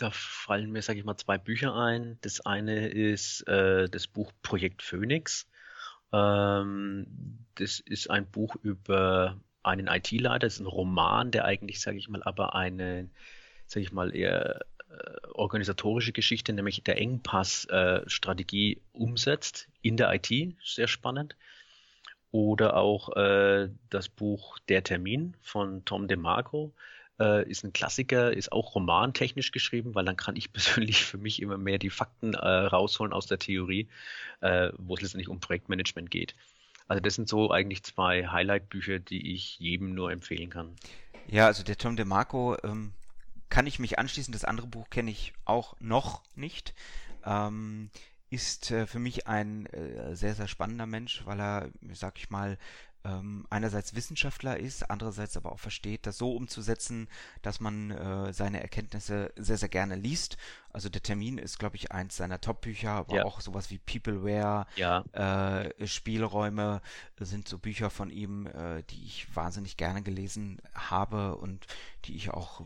Da 0.00 0.10
fallen 0.10 0.72
mir, 0.72 0.80
sage 0.80 0.98
ich 0.98 1.04
mal, 1.04 1.18
zwei 1.18 1.36
Bücher 1.36 1.74
ein. 1.74 2.16
Das 2.22 2.40
eine 2.46 2.88
ist 2.88 3.46
äh, 3.46 3.86
das 3.86 4.06
Buch 4.06 4.32
Projekt 4.40 4.80
Phoenix. 4.80 5.46
Ähm, 6.10 7.06
das 7.56 7.80
ist 7.80 8.08
ein 8.08 8.30
Buch 8.30 8.56
über 8.62 9.38
einen 9.62 9.88
IT-Leiter. 9.88 10.46
Das 10.46 10.54
ist 10.54 10.60
ein 10.60 10.66
Roman, 10.66 11.30
der 11.30 11.44
eigentlich, 11.44 11.82
sage 11.82 11.98
ich 11.98 12.08
mal, 12.08 12.22
aber 12.22 12.54
eine, 12.54 13.10
sage 13.66 13.84
ich 13.84 13.92
mal, 13.92 14.16
eher 14.16 14.60
äh, 14.88 15.26
organisatorische 15.34 16.12
Geschichte, 16.12 16.54
nämlich 16.54 16.82
der 16.82 16.96
Engpass-Strategie 16.96 18.72
äh, 18.72 18.80
umsetzt 18.92 19.68
in 19.82 19.98
der 19.98 20.14
IT. 20.14 20.56
Sehr 20.64 20.88
spannend. 20.88 21.36
Oder 22.30 22.74
auch 22.78 23.14
äh, 23.16 23.68
das 23.90 24.08
Buch 24.08 24.58
Der 24.70 24.82
Termin 24.82 25.36
von 25.42 25.84
Tom 25.84 26.08
DeMarco 26.08 26.72
äh, 26.72 26.99
ist 27.20 27.64
ein 27.64 27.72
Klassiker, 27.72 28.32
ist 28.32 28.52
auch 28.52 28.74
romantechnisch 28.74 29.52
geschrieben, 29.52 29.94
weil 29.94 30.04
dann 30.04 30.16
kann 30.16 30.36
ich 30.36 30.52
persönlich 30.52 31.04
für 31.04 31.18
mich 31.18 31.42
immer 31.42 31.58
mehr 31.58 31.78
die 31.78 31.90
Fakten 31.90 32.34
äh, 32.34 32.46
rausholen 32.46 33.12
aus 33.12 33.26
der 33.26 33.38
Theorie, 33.38 33.88
äh, 34.40 34.70
wo 34.78 34.94
es 34.94 35.02
letztendlich 35.02 35.28
um 35.28 35.40
Projektmanagement 35.40 36.10
geht. 36.10 36.34
Also 36.88 37.00
das 37.00 37.14
sind 37.14 37.28
so 37.28 37.52
eigentlich 37.52 37.84
zwei 37.84 38.26
Highlight-Bücher, 38.26 38.98
die 38.98 39.32
ich 39.34 39.60
jedem 39.60 39.94
nur 39.94 40.10
empfehlen 40.10 40.50
kann. 40.50 40.74
Ja, 41.28 41.46
also 41.46 41.62
der 41.62 41.76
Tom 41.76 41.96
DeMarco 41.96 42.56
ähm, 42.64 42.92
kann 43.48 43.66
ich 43.66 43.78
mich 43.78 43.98
anschließen. 43.98 44.32
Das 44.32 44.44
andere 44.44 44.66
Buch 44.66 44.90
kenne 44.90 45.12
ich 45.12 45.32
auch 45.44 45.76
noch 45.78 46.22
nicht. 46.34 46.74
Ähm, 47.24 47.90
ist 48.30 48.70
äh, 48.70 48.86
für 48.86 48.98
mich 48.98 49.26
ein 49.26 49.66
äh, 49.66 50.16
sehr, 50.16 50.34
sehr 50.34 50.48
spannender 50.48 50.86
Mensch, 50.86 51.22
weil 51.26 51.40
er, 51.40 51.70
sag 51.92 52.18
ich 52.18 52.30
mal, 52.30 52.58
ähm, 53.04 53.46
einerseits 53.50 53.94
Wissenschaftler 53.94 54.58
ist, 54.58 54.90
andererseits 54.90 55.36
aber 55.36 55.52
auch 55.52 55.58
versteht, 55.58 56.06
das 56.06 56.18
so 56.18 56.34
umzusetzen, 56.34 57.08
dass 57.42 57.60
man 57.60 57.90
äh, 57.90 58.32
seine 58.32 58.60
Erkenntnisse 58.60 59.32
sehr, 59.36 59.58
sehr 59.58 59.68
gerne 59.68 59.96
liest. 59.96 60.36
Also 60.72 60.88
der 60.88 61.02
Termin 61.02 61.38
ist, 61.38 61.58
glaube 61.58 61.76
ich, 61.76 61.92
eins 61.92 62.16
seiner 62.16 62.40
Top-Bücher, 62.40 62.90
aber 62.90 63.16
ja. 63.16 63.24
auch 63.24 63.40
sowas 63.40 63.70
wie 63.70 63.78
Peopleware, 63.78 64.66
ja. 64.76 65.00
äh, 65.12 65.86
Spielräume 65.86 66.80
sind 67.18 67.48
so 67.48 67.58
Bücher 67.58 67.90
von 67.90 68.10
ihm, 68.10 68.46
äh, 68.46 68.82
die 68.90 69.04
ich 69.04 69.34
wahnsinnig 69.34 69.76
gerne 69.76 70.02
gelesen 70.02 70.60
habe 70.74 71.36
und 71.36 71.66
die 72.04 72.16
ich 72.16 72.30
auch 72.30 72.62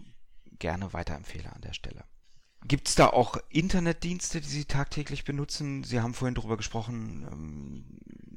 gerne 0.59 0.93
weiterempfehle 0.93 1.53
an 1.53 1.61
der 1.61 1.72
Stelle. 1.72 2.05
Gibt 2.66 2.89
es 2.89 2.95
da 2.95 3.09
auch 3.09 3.37
Internetdienste, 3.51 4.41
die 4.41 4.49
Sie 4.49 4.64
tagtäglich 4.64 5.24
benutzen? 5.24 5.85
Sie 5.85 6.01
haben 6.01 6.14
vorhin 6.14 6.35
darüber 6.35 6.57
gesprochen, 6.57 7.28
ähm, 7.30 7.85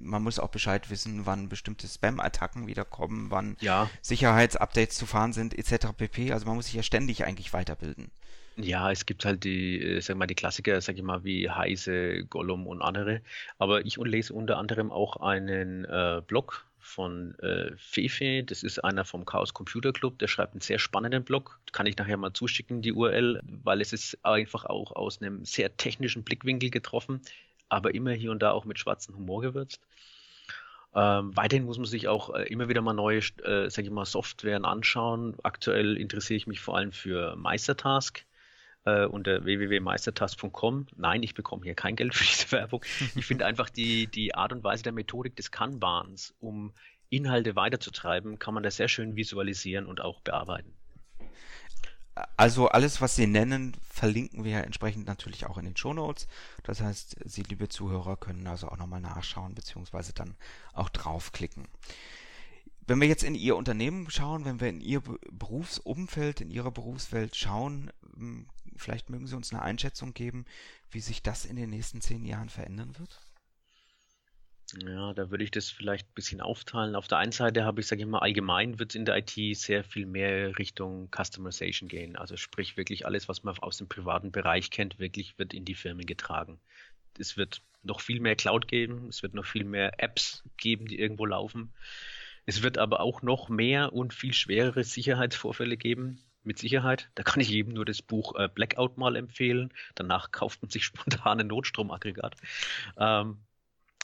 man 0.01 0.23
muss 0.23 0.39
auch 0.39 0.49
Bescheid 0.49 0.89
wissen, 0.89 1.25
wann 1.25 1.49
bestimmte 1.49 1.87
Spam-Attacken 1.87 2.67
wieder 2.67 2.85
kommen, 2.85 3.31
wann 3.31 3.57
ja. 3.59 3.89
Sicherheitsupdates 4.01 4.97
zu 4.97 5.05
fahren 5.05 5.33
sind, 5.33 5.57
etc. 5.57 5.87
pp. 5.95 6.31
Also 6.31 6.45
man 6.45 6.55
muss 6.55 6.65
sich 6.65 6.75
ja 6.75 6.83
ständig 6.83 7.25
eigentlich 7.25 7.53
weiterbilden. 7.53 8.11
Ja, 8.59 8.91
es 8.91 9.05
gibt 9.05 9.23
halt 9.23 9.43
die, 9.43 9.79
äh, 9.79 10.01
sag 10.01 10.17
mal, 10.17 10.25
die 10.25 10.33
Klassiker, 10.33 10.81
sag 10.81 10.97
ich 10.97 11.03
mal, 11.03 11.23
wie 11.23 11.49
Heise, 11.49 12.25
Gollum 12.25 12.65
und 12.65 12.81
andere. 12.81 13.21
Aber 13.59 13.85
ich 13.85 13.97
lese 13.97 14.33
unter 14.33 14.57
anderem 14.57 14.91
auch 14.91 15.17
einen 15.17 15.85
äh, 15.85 16.21
Blog 16.25 16.65
von 16.79 17.37
äh, 17.39 17.71
Fefe. 17.77 18.43
Das 18.43 18.63
ist 18.63 18.83
einer 18.83 19.05
vom 19.05 19.25
Chaos 19.25 19.53
Computer 19.53 19.91
Club. 19.93 20.17
Der 20.19 20.27
schreibt 20.27 20.53
einen 20.53 20.61
sehr 20.61 20.79
spannenden 20.79 21.23
Blog. 21.23 21.59
Kann 21.71 21.85
ich 21.85 21.97
nachher 21.97 22.17
mal 22.17 22.33
zuschicken, 22.33 22.81
die 22.81 22.93
URL, 22.93 23.41
weil 23.63 23.81
es 23.81 23.93
ist 23.93 24.17
einfach 24.25 24.65
auch 24.65 24.91
aus 24.93 25.21
einem 25.21 25.45
sehr 25.45 25.75
technischen 25.77 26.23
Blickwinkel 26.23 26.71
getroffen, 26.71 27.21
aber 27.69 27.93
immer 27.93 28.11
hier 28.11 28.31
und 28.31 28.41
da 28.41 28.51
auch 28.51 28.65
mit 28.65 28.79
schwarzem 28.79 29.15
Humor 29.15 29.41
gewürzt. 29.41 29.81
Ähm, 30.95 31.35
weiterhin 31.35 31.65
muss 31.65 31.77
man 31.77 31.85
sich 31.85 32.07
auch 32.07 32.33
äh, 32.33 32.43
immer 32.43 32.69
wieder 32.69 32.81
mal 32.81 32.93
neue, 32.93 33.19
äh, 33.19 33.69
sag 33.69 33.85
ich 33.85 33.91
mal, 33.91 34.05
Softwaren 34.05 34.65
anschauen. 34.65 35.35
Aktuell 35.43 35.97
interessiere 35.97 36.37
ich 36.37 36.47
mich 36.47 36.59
vor 36.59 36.77
allem 36.77 36.91
für 36.91 37.35
Meistertask 37.35 38.25
äh, 38.85 39.05
unter 39.05 39.43
www.meistertask.com. 39.43 40.87
Nein, 40.95 41.21
ich 41.21 41.33
bekomme 41.35 41.63
hier 41.65 41.75
kein 41.75 41.95
Geld 41.95 42.15
für 42.15 42.23
diese 42.23 42.51
Werbung. 42.57 42.83
Ich 43.15 43.25
finde 43.25 43.45
einfach 43.45 43.69
die, 43.69 44.07
die 44.07 44.33
Art 44.33 44.53
und 44.53 44.63
Weise 44.63 44.83
der 44.83 44.93
Methodik 44.93 45.35
des 45.35 45.51
Kanbans, 45.51 46.33
um 46.39 46.73
Inhalte 47.09 47.55
weiterzutreiben, 47.55 48.39
kann 48.39 48.53
man 48.53 48.63
das 48.63 48.77
sehr 48.77 48.87
schön 48.87 49.15
visualisieren 49.15 49.85
und 49.85 50.01
auch 50.01 50.21
bearbeiten. 50.21 50.73
Also 52.35 52.69
alles, 52.69 53.01
was 53.01 53.15
Sie 53.15 53.27
nennen, 53.27 53.75
verlinken 53.89 54.43
wir 54.43 54.63
entsprechend 54.63 55.07
natürlich 55.07 55.45
auch 55.45 55.57
in 55.57 55.65
den 55.65 55.77
Show 55.77 55.93
Notes. 55.93 56.27
Das 56.63 56.81
heißt, 56.81 57.17
Sie, 57.25 57.43
liebe 57.43 57.69
Zuhörer, 57.69 58.17
können 58.17 58.47
also 58.47 58.69
auch 58.69 58.77
nochmal 58.77 59.01
nachschauen, 59.01 59.55
beziehungsweise 59.55 60.13
dann 60.13 60.35
auch 60.73 60.89
draufklicken. 60.89 61.67
Wenn 62.85 63.01
wir 63.01 63.07
jetzt 63.07 63.23
in 63.23 63.35
Ihr 63.35 63.57
Unternehmen 63.57 64.09
schauen, 64.09 64.45
wenn 64.45 64.61
wir 64.61 64.69
in 64.69 64.79
Ihr 64.79 65.01
Berufsumfeld, 65.31 66.41
in 66.41 66.51
Ihrer 66.51 66.71
Berufswelt 66.71 67.35
schauen, 67.35 67.91
hm, 68.15 68.47
vielleicht 68.77 69.09
mögen 69.09 69.27
Sie 69.27 69.35
uns 69.35 69.51
eine 69.51 69.61
Einschätzung 69.61 70.13
geben, 70.13 70.45
wie 70.91 71.01
sich 71.01 71.21
das 71.21 71.43
in 71.45 71.57
den 71.57 71.69
nächsten 71.69 71.99
zehn 71.99 72.23
Jahren 72.23 72.49
verändern 72.49 72.97
wird? 72.97 73.19
Ja, 74.73 75.13
da 75.13 75.31
würde 75.31 75.45
ich 75.45 75.51
das 75.51 75.69
vielleicht 75.69 76.07
ein 76.09 76.13
bisschen 76.13 76.41
aufteilen. 76.41 76.95
Auf 76.95 77.07
der 77.07 77.19
einen 77.19 77.31
Seite 77.31 77.63
habe 77.63 77.79
ich, 77.79 77.87
sage 77.87 78.01
ich 78.01 78.07
mal, 78.07 78.19
allgemein 78.19 78.79
wird 78.79 78.91
es 78.91 78.95
in 78.95 79.05
der 79.05 79.17
IT 79.17 79.57
sehr 79.57 79.83
viel 79.83 80.05
mehr 80.05 80.57
Richtung 80.59 81.09
Customization 81.09 81.87
gehen. 81.87 82.17
Also 82.17 82.35
sprich 82.35 82.75
wirklich 82.75 83.05
alles, 83.05 83.29
was 83.29 83.43
man 83.43 83.57
aus 83.59 83.77
dem 83.77 83.87
privaten 83.87 84.31
Bereich 84.31 84.69
kennt, 84.69 84.99
wirklich 84.99 85.39
wird 85.39 85.53
in 85.53 85.63
die 85.63 85.75
Firmen 85.75 86.05
getragen. 86.05 86.59
Es 87.17 87.37
wird 87.37 87.61
noch 87.81 88.01
viel 88.01 88.19
mehr 88.19 88.35
Cloud 88.35 88.67
geben, 88.67 89.07
es 89.07 89.23
wird 89.23 89.33
noch 89.33 89.45
viel 89.45 89.63
mehr 89.63 90.03
Apps 90.03 90.43
geben, 90.57 90.85
die 90.85 90.99
irgendwo 90.99 91.25
laufen. 91.25 91.73
Es 92.45 92.61
wird 92.61 92.77
aber 92.77 92.99
auch 92.99 93.21
noch 93.21 93.47
mehr 93.47 93.93
und 93.93 94.13
viel 94.13 94.33
schwerere 94.33 94.83
Sicherheitsvorfälle 94.83 95.77
geben 95.77 96.19
mit 96.43 96.59
Sicherheit. 96.59 97.09
Da 97.15 97.23
kann 97.23 97.41
ich 97.41 97.49
jedem 97.49 97.73
nur 97.73 97.85
das 97.85 98.01
Buch 98.01 98.35
äh, 98.35 98.49
Blackout 98.53 98.97
mal 98.97 99.15
empfehlen. 99.15 99.73
Danach 99.95 100.31
kauft 100.31 100.61
man 100.61 100.69
sich 100.69 100.83
spontan 100.85 101.39
ein 101.39 101.47
Notstromaggregat. 101.47 102.35
Ähm, 102.97 103.39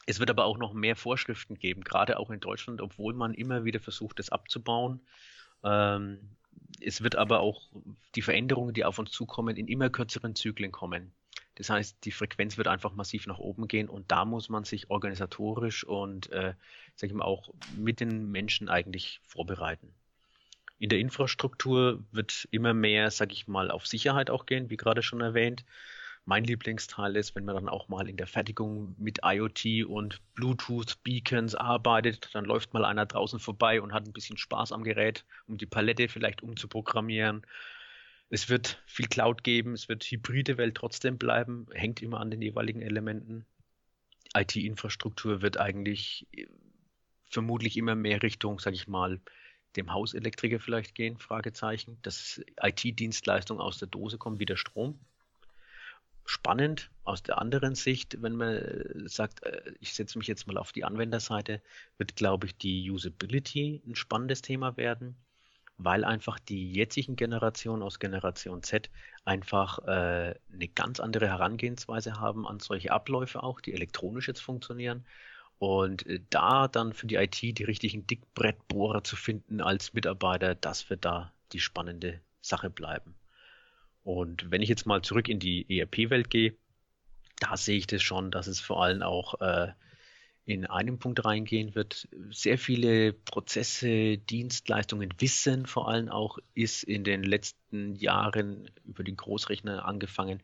Es 0.05 0.19
wird 0.19 0.29
aber 0.29 0.45
auch 0.45 0.57
noch 0.57 0.73
mehr 0.73 0.95
Vorschriften 0.95 1.55
geben, 1.55 1.83
gerade 1.83 2.19
auch 2.19 2.29
in 2.29 2.39
Deutschland, 2.39 2.81
obwohl 2.81 3.13
man 3.13 3.33
immer 3.33 3.63
wieder 3.63 3.79
versucht, 3.79 4.19
das 4.19 4.29
abzubauen. 4.29 5.01
Ähm, 5.63 6.19
es 6.81 7.01
wird 7.01 7.15
aber 7.15 7.39
auch 7.39 7.69
die 8.15 8.21
Veränderungen, 8.21 8.73
die 8.73 8.83
auf 8.83 8.99
uns 8.99 9.11
zukommen, 9.11 9.55
in 9.55 9.67
immer 9.67 9.89
kürzeren 9.89 10.35
Zyklen 10.35 10.71
kommen. 10.71 11.13
Das 11.55 11.69
heißt, 11.69 12.03
die 12.03 12.11
Frequenz 12.11 12.57
wird 12.57 12.67
einfach 12.67 12.93
massiv 12.93 13.27
nach 13.27 13.37
oben 13.37 13.67
gehen 13.67 13.87
und 13.87 14.11
da 14.11 14.25
muss 14.25 14.49
man 14.49 14.63
sich 14.63 14.89
organisatorisch 14.89 15.83
und 15.83 16.31
äh, 16.31 16.55
sag 16.95 17.09
ich 17.09 17.15
mal 17.15 17.25
auch 17.25 17.53
mit 17.75 17.99
den 17.99 18.31
Menschen 18.31 18.69
eigentlich 18.69 19.21
vorbereiten. 19.23 19.93
In 20.79 20.89
der 20.89 20.99
Infrastruktur 20.99 22.03
wird 22.11 22.47
immer 22.51 22.73
mehr, 22.73 23.11
sag 23.11 23.31
ich 23.31 23.47
mal, 23.47 23.69
auf 23.69 23.85
Sicherheit 23.85 24.29
auch 24.29 24.45
gehen, 24.45 24.69
wie 24.69 24.77
gerade 24.77 25.03
schon 25.03 25.21
erwähnt. 25.21 25.63
Mein 26.25 26.45
Lieblingsteil 26.45 27.17
ist, 27.17 27.35
wenn 27.35 27.43
man 27.43 27.55
dann 27.55 27.67
auch 27.67 27.89
mal 27.89 28.07
in 28.07 28.15
der 28.15 28.27
Fertigung 28.27 28.95
mit 28.97 29.19
IoT 29.23 29.85
und 29.85 30.21
Bluetooth-Beacons 30.35 31.53
arbeitet, 31.55 32.29
dann 32.33 32.45
läuft 32.45 32.73
mal 32.73 32.85
einer 32.85 33.05
draußen 33.05 33.39
vorbei 33.39 33.81
und 33.81 33.91
hat 33.91 34.05
ein 34.07 34.13
bisschen 34.13 34.37
Spaß 34.37 34.71
am 34.71 34.85
Gerät, 34.85 35.25
um 35.47 35.57
die 35.57 35.65
Palette 35.65 36.07
vielleicht 36.07 36.41
umzuprogrammieren. 36.41 37.45
Es 38.29 38.47
wird 38.47 38.81
viel 38.85 39.07
Cloud 39.07 39.43
geben, 39.43 39.73
es 39.73 39.89
wird 39.89 40.05
hybride 40.05 40.57
Welt 40.57 40.75
trotzdem 40.75 41.17
bleiben, 41.17 41.67
hängt 41.73 42.01
immer 42.01 42.21
an 42.21 42.31
den 42.31 42.41
jeweiligen 42.41 42.81
Elementen. 42.81 43.45
IT-Infrastruktur 44.33 45.41
wird 45.41 45.57
eigentlich 45.57 46.25
äh, 46.31 46.47
vermutlich 47.25 47.75
immer 47.75 47.95
mehr 47.95 48.23
Richtung, 48.23 48.59
sage 48.59 48.77
ich 48.77 48.87
mal, 48.87 49.19
dem 49.75 49.91
Hauselektriker 49.91 50.59
vielleicht 50.61 50.95
gehen, 50.95 51.17
Fragezeichen, 51.17 51.97
dass 52.01 52.41
IT-Dienstleistung 52.61 53.59
aus 53.59 53.77
der 53.77 53.89
Dose 53.89 54.17
kommt, 54.17 54.39
wie 54.39 54.45
der 54.45 54.55
Strom 54.55 54.99
spannend 56.25 56.89
aus 57.03 57.23
der 57.23 57.37
anderen 57.37 57.75
Sicht, 57.75 58.21
wenn 58.21 58.35
man 58.35 58.55
äh, 58.55 59.07
sagt, 59.07 59.43
äh, 59.43 59.73
ich 59.79 59.93
setze 59.93 60.17
mich 60.17 60.27
jetzt 60.27 60.47
mal 60.47 60.57
auf 60.57 60.71
die 60.71 60.83
Anwenderseite, 60.83 61.61
wird, 61.97 62.15
glaube 62.15 62.47
ich, 62.47 62.57
die 62.57 62.89
Usability 62.89 63.81
ein 63.85 63.95
spannendes 63.95 64.41
Thema 64.41 64.77
werden, 64.77 65.15
weil 65.77 66.05
einfach 66.05 66.39
die 66.39 66.71
jetzigen 66.71 67.15
Generationen 67.15 67.83
aus 67.83 67.99
Generation 67.99 68.63
Z 68.63 68.89
einfach 69.25 69.79
äh, 69.79 70.35
eine 70.53 70.67
ganz 70.73 70.99
andere 70.99 71.27
Herangehensweise 71.27 72.19
haben 72.19 72.47
an 72.47 72.59
solche 72.59 72.91
Abläufe 72.91 73.43
auch, 73.43 73.59
die 73.59 73.73
elektronisch 73.73 74.27
jetzt 74.27 74.41
funktionieren. 74.41 75.05
Und 75.59 76.05
äh, 76.07 76.21
da 76.29 76.67
dann 76.67 76.93
für 76.93 77.07
die 77.07 77.15
IT 77.15 77.41
die 77.41 77.63
richtigen 77.63 78.07
Dickbrettbohrer 78.07 79.03
zu 79.03 79.15
finden 79.15 79.61
als 79.61 79.93
Mitarbeiter, 79.93 80.55
das 80.55 80.89
wird 80.89 81.05
da 81.05 81.33
die 81.51 81.59
spannende 81.59 82.21
Sache 82.41 82.69
bleiben. 82.69 83.15
Und 84.03 84.51
wenn 84.51 84.61
ich 84.61 84.69
jetzt 84.69 84.85
mal 84.85 85.01
zurück 85.01 85.29
in 85.29 85.39
die 85.39 85.65
ERP-Welt 85.79 86.29
gehe, 86.29 86.55
da 87.39 87.57
sehe 87.57 87.77
ich 87.77 87.87
das 87.87 88.01
schon, 88.01 88.31
dass 88.31 88.47
es 88.47 88.59
vor 88.59 88.83
allem 88.83 89.01
auch 89.01 89.39
äh, 89.41 89.71
in 90.45 90.65
einem 90.65 90.99
Punkt 90.99 91.23
reingehen 91.23 91.73
wird. 91.73 92.07
Sehr 92.29 92.57
viele 92.57 93.13
Prozesse, 93.13 94.17
Dienstleistungen, 94.17 95.09
Wissen 95.19 95.65
vor 95.65 95.87
allem 95.87 96.09
auch 96.09 96.37
ist 96.53 96.83
in 96.83 97.03
den 97.03 97.23
letzten 97.23 97.95
Jahren 97.95 98.69
über 98.83 99.03
den 99.03 99.15
Großrechner 99.15 99.85
angefangen 99.85 100.41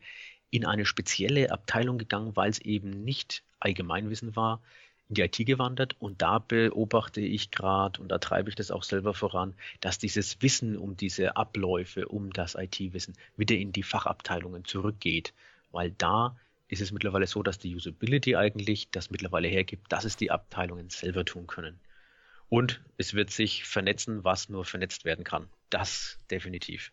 in 0.50 0.64
eine 0.64 0.84
spezielle 0.84 1.52
Abteilung 1.52 1.98
gegangen, 1.98 2.34
weil 2.34 2.50
es 2.50 2.60
eben 2.60 3.04
nicht 3.04 3.44
Allgemeinwissen 3.60 4.34
war, 4.34 4.62
in 5.10 5.14
die 5.14 5.22
IT 5.22 5.36
gewandert 5.44 5.96
und 5.98 6.22
da 6.22 6.38
beobachte 6.38 7.20
ich 7.20 7.50
gerade 7.50 8.00
und 8.00 8.08
da 8.08 8.18
treibe 8.18 8.48
ich 8.48 8.54
das 8.54 8.70
auch 8.70 8.84
selber 8.84 9.12
voran, 9.12 9.54
dass 9.80 9.98
dieses 9.98 10.40
Wissen 10.40 10.76
um 10.76 10.96
diese 10.96 11.36
Abläufe, 11.36 12.08
um 12.08 12.32
das 12.32 12.54
IT-Wissen 12.54 13.14
wieder 13.36 13.56
in 13.56 13.72
die 13.72 13.82
Fachabteilungen 13.82 14.64
zurückgeht, 14.64 15.34
weil 15.72 15.90
da 15.90 16.36
ist 16.68 16.80
es 16.80 16.92
mittlerweile 16.92 17.26
so, 17.26 17.42
dass 17.42 17.58
die 17.58 17.74
Usability 17.74 18.36
eigentlich 18.36 18.90
das 18.90 19.10
mittlerweile 19.10 19.48
hergibt, 19.48 19.92
dass 19.92 20.04
es 20.04 20.16
die 20.16 20.30
Abteilungen 20.30 20.88
selber 20.88 21.24
tun 21.24 21.48
können. 21.48 21.80
Und 22.48 22.80
es 22.96 23.14
wird 23.14 23.30
sich 23.30 23.64
vernetzen, 23.64 24.22
was 24.22 24.48
nur 24.48 24.64
vernetzt 24.64 25.04
werden 25.04 25.24
kann. 25.24 25.48
Das 25.70 26.18
definitiv. 26.30 26.92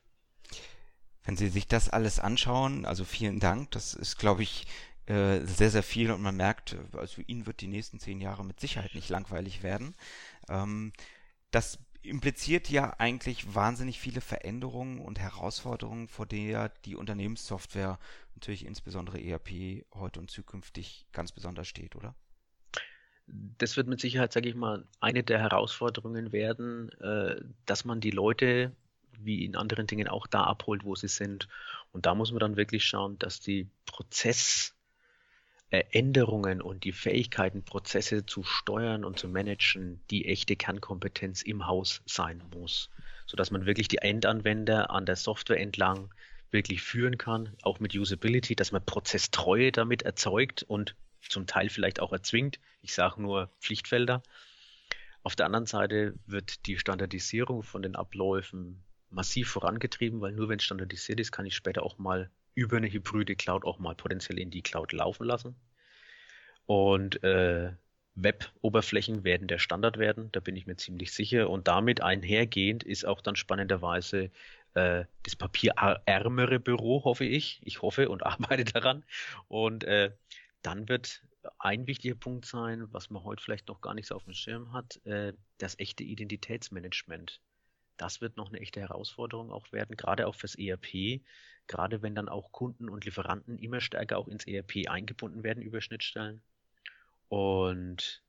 Wenn 1.24 1.38
Sie 1.38 1.50
sich 1.50 1.68
das 1.68 1.90
alles 1.90 2.20
anschauen, 2.20 2.86
also 2.86 3.04
vielen 3.04 3.40
Dank, 3.40 3.70
das 3.72 3.94
ist, 3.94 4.18
glaube 4.18 4.44
ich, 4.44 4.66
äh, 5.08 5.40
sehr, 5.46 5.70
sehr 5.70 5.84
viel 5.84 6.12
und 6.12 6.22
man 6.22 6.36
merkt, 6.36 6.76
also 6.94 7.22
Ihnen 7.26 7.46
wird 7.46 7.62
die 7.62 7.68
nächsten 7.68 8.00
zehn 8.00 8.20
Jahre 8.20 8.44
mit 8.44 8.60
Sicherheit 8.60 8.94
nicht 8.94 9.10
langweilig 9.10 9.64
werden. 9.64 9.96
Ähm, 10.50 10.92
das 11.52 11.80
impliziert 12.02 12.70
ja 12.70 12.94
eigentlich 12.98 13.56
wahnsinnig 13.56 14.00
viele 14.00 14.22
Veränderungen 14.22 15.00
und 15.00 15.20
Herausforderungen, 15.20 16.08
vor 16.08 16.26
der 16.26 16.70
die 16.86 16.96
Unternehmenssoftware, 16.96 18.00
natürlich 18.36 18.66
insbesondere 18.66 19.22
ERP, 19.22 19.86
heute 19.94 20.20
und 20.20 20.30
zukünftig 20.30 21.08
ganz 21.12 21.32
besonders 21.32 21.68
steht, 21.68 21.96
oder? 21.96 22.16
Das 23.28 23.76
wird 23.76 23.88
mit 23.88 24.00
Sicherheit, 24.00 24.32
sage 24.32 24.48
ich 24.48 24.56
mal, 24.56 24.86
eine 25.02 25.24
der 25.24 25.40
Herausforderungen 25.40 26.32
werden, 26.32 26.92
äh, 27.00 27.42
dass 27.66 27.84
man 27.84 28.00
die 28.00 28.12
Leute 28.12 28.72
wie 29.20 29.44
in 29.44 29.56
anderen 29.56 29.88
Dingen 29.88 30.08
auch 30.08 30.28
da 30.28 30.44
abholt, 30.44 30.84
wo 30.84 30.96
sie 30.96 31.08
sind. 31.08 31.48
Und 31.92 32.06
da 32.06 32.14
muss 32.14 32.32
man 32.32 32.40
dann 32.40 32.56
wirklich 32.56 32.86
schauen, 32.86 33.18
dass 33.20 33.40
die 33.40 33.68
Prozess 33.86 34.77
Änderungen 35.70 36.62
und 36.62 36.86
die 36.86 36.94
Fähigkeiten, 36.94 37.64
Prozesse 37.64 38.26
zu 38.26 38.44
steuern 38.44 39.04
und 39.04 39.20
zu 39.20 39.28
managen, 39.28 40.02
die 40.10 40.26
echte 40.26 40.56
Kernkompetenz 40.56 41.42
im 41.42 41.68
Haus 41.68 42.02
sein 42.06 42.42
muss, 42.54 42.90
sodass 43.26 43.52
man 43.52 43.66
wirklich 43.66 43.90
die 43.90 43.98
Endanwender 43.98 44.90
an 44.92 45.06
der 45.06 45.18
Software 45.18 45.60
entlang 45.60 46.14
wirklich 46.52 46.82
führen 46.82 47.18
kann, 47.18 47.56
auch 47.64 47.82
mit 47.82 47.94
Usability, 47.94 48.56
dass 48.56 48.72
man 48.72 48.86
Prozesstreue 48.86 49.74
damit 49.74 50.04
erzeugt 50.04 50.64
und 50.64 50.96
zum 51.22 51.46
Teil 51.46 51.70
vielleicht 51.70 52.00
auch 52.00 52.14
erzwingt. 52.14 52.60
Ich 52.82 52.94
sage 52.94 53.22
nur 53.22 53.52
Pflichtfelder. 53.60 54.24
Auf 55.24 55.36
der 55.36 55.48
anderen 55.48 55.66
Seite 55.66 56.14
wird 56.26 56.66
die 56.68 56.78
Standardisierung 56.78 57.64
von 57.64 57.82
den 57.82 57.98
Abläufen 57.98 58.84
massiv 59.10 59.50
vorangetrieben, 59.50 60.22
weil 60.22 60.32
nur 60.32 60.48
wenn 60.48 60.60
standardisiert 60.60 61.20
ist, 61.20 61.34
kann 61.34 61.46
ich 61.46 61.56
später 61.56 61.84
auch 61.84 61.98
mal 61.98 62.30
über 62.58 62.78
eine 62.78 62.92
hybride 62.92 63.36
Cloud 63.36 63.66
auch 63.66 63.78
mal 63.78 63.94
potenziell 63.94 64.40
in 64.40 64.50
die 64.50 64.64
Cloud 64.64 64.92
laufen 64.92 65.26
lassen. 65.26 65.56
Und 66.66 67.24
äh, 67.24 67.72
Web-Oberflächen 68.16 69.24
werden 69.24 69.48
der 69.48 69.60
Standard 69.60 70.00
werden, 70.00 70.32
da 70.32 70.40
bin 70.40 70.56
ich 70.56 70.66
mir 70.66 70.76
ziemlich 70.76 71.14
sicher. 71.14 71.52
Und 71.52 71.68
damit 71.68 72.02
einhergehend 72.02 72.84
ist 72.84 73.06
auch 73.06 73.22
dann 73.22 73.36
spannenderweise 73.36 74.32
äh, 74.74 75.06
das 75.22 75.36
papierärmere 75.36 76.60
Büro, 76.60 77.04
hoffe 77.04 77.26
ich. 77.26 77.62
Ich 77.64 77.84
hoffe 77.84 78.10
und 78.10 78.24
arbeite 78.26 78.66
daran. 78.66 79.06
Und 79.48 79.84
äh, 79.84 80.14
dann 80.64 80.90
wird 80.90 81.22
ein 81.60 81.86
wichtiger 81.86 82.16
Punkt 82.16 82.46
sein, 82.46 82.88
was 82.92 83.12
man 83.12 83.24
heute 83.24 83.44
vielleicht 83.44 83.68
noch 83.68 83.82
gar 83.82 83.94
nicht 83.94 84.08
so 84.08 84.16
auf 84.16 84.24
dem 84.24 84.34
Schirm 84.34 84.74
hat, 84.74 85.00
äh, 85.06 85.34
das 85.60 85.78
echte 85.78 86.04
Identitätsmanagement. 86.04 87.40
Das 87.98 88.20
wird 88.20 88.36
noch 88.36 88.50
eine 88.50 88.60
echte 88.60 88.80
Herausforderung 88.80 89.52
auch 89.52 89.72
werden, 89.72 89.96
gerade 89.96 90.26
auch 90.26 90.36
fürs 90.36 90.56
ERP, 90.56 91.22
gerade 91.68 92.02
wenn 92.02 92.16
dann 92.16 92.30
auch 92.30 92.52
Kunden 92.52 92.90
und 92.90 93.06
Lieferanten 93.06 93.58
immer 93.60 93.82
stärker 93.82 94.18
auch 94.18 94.28
ins 94.28 94.48
ERP 94.48 94.88
eingebunden 94.88 95.44
werden 95.44 95.62
über 95.62 95.82
Schnittstellen. 95.82 96.42
Und 97.30 98.24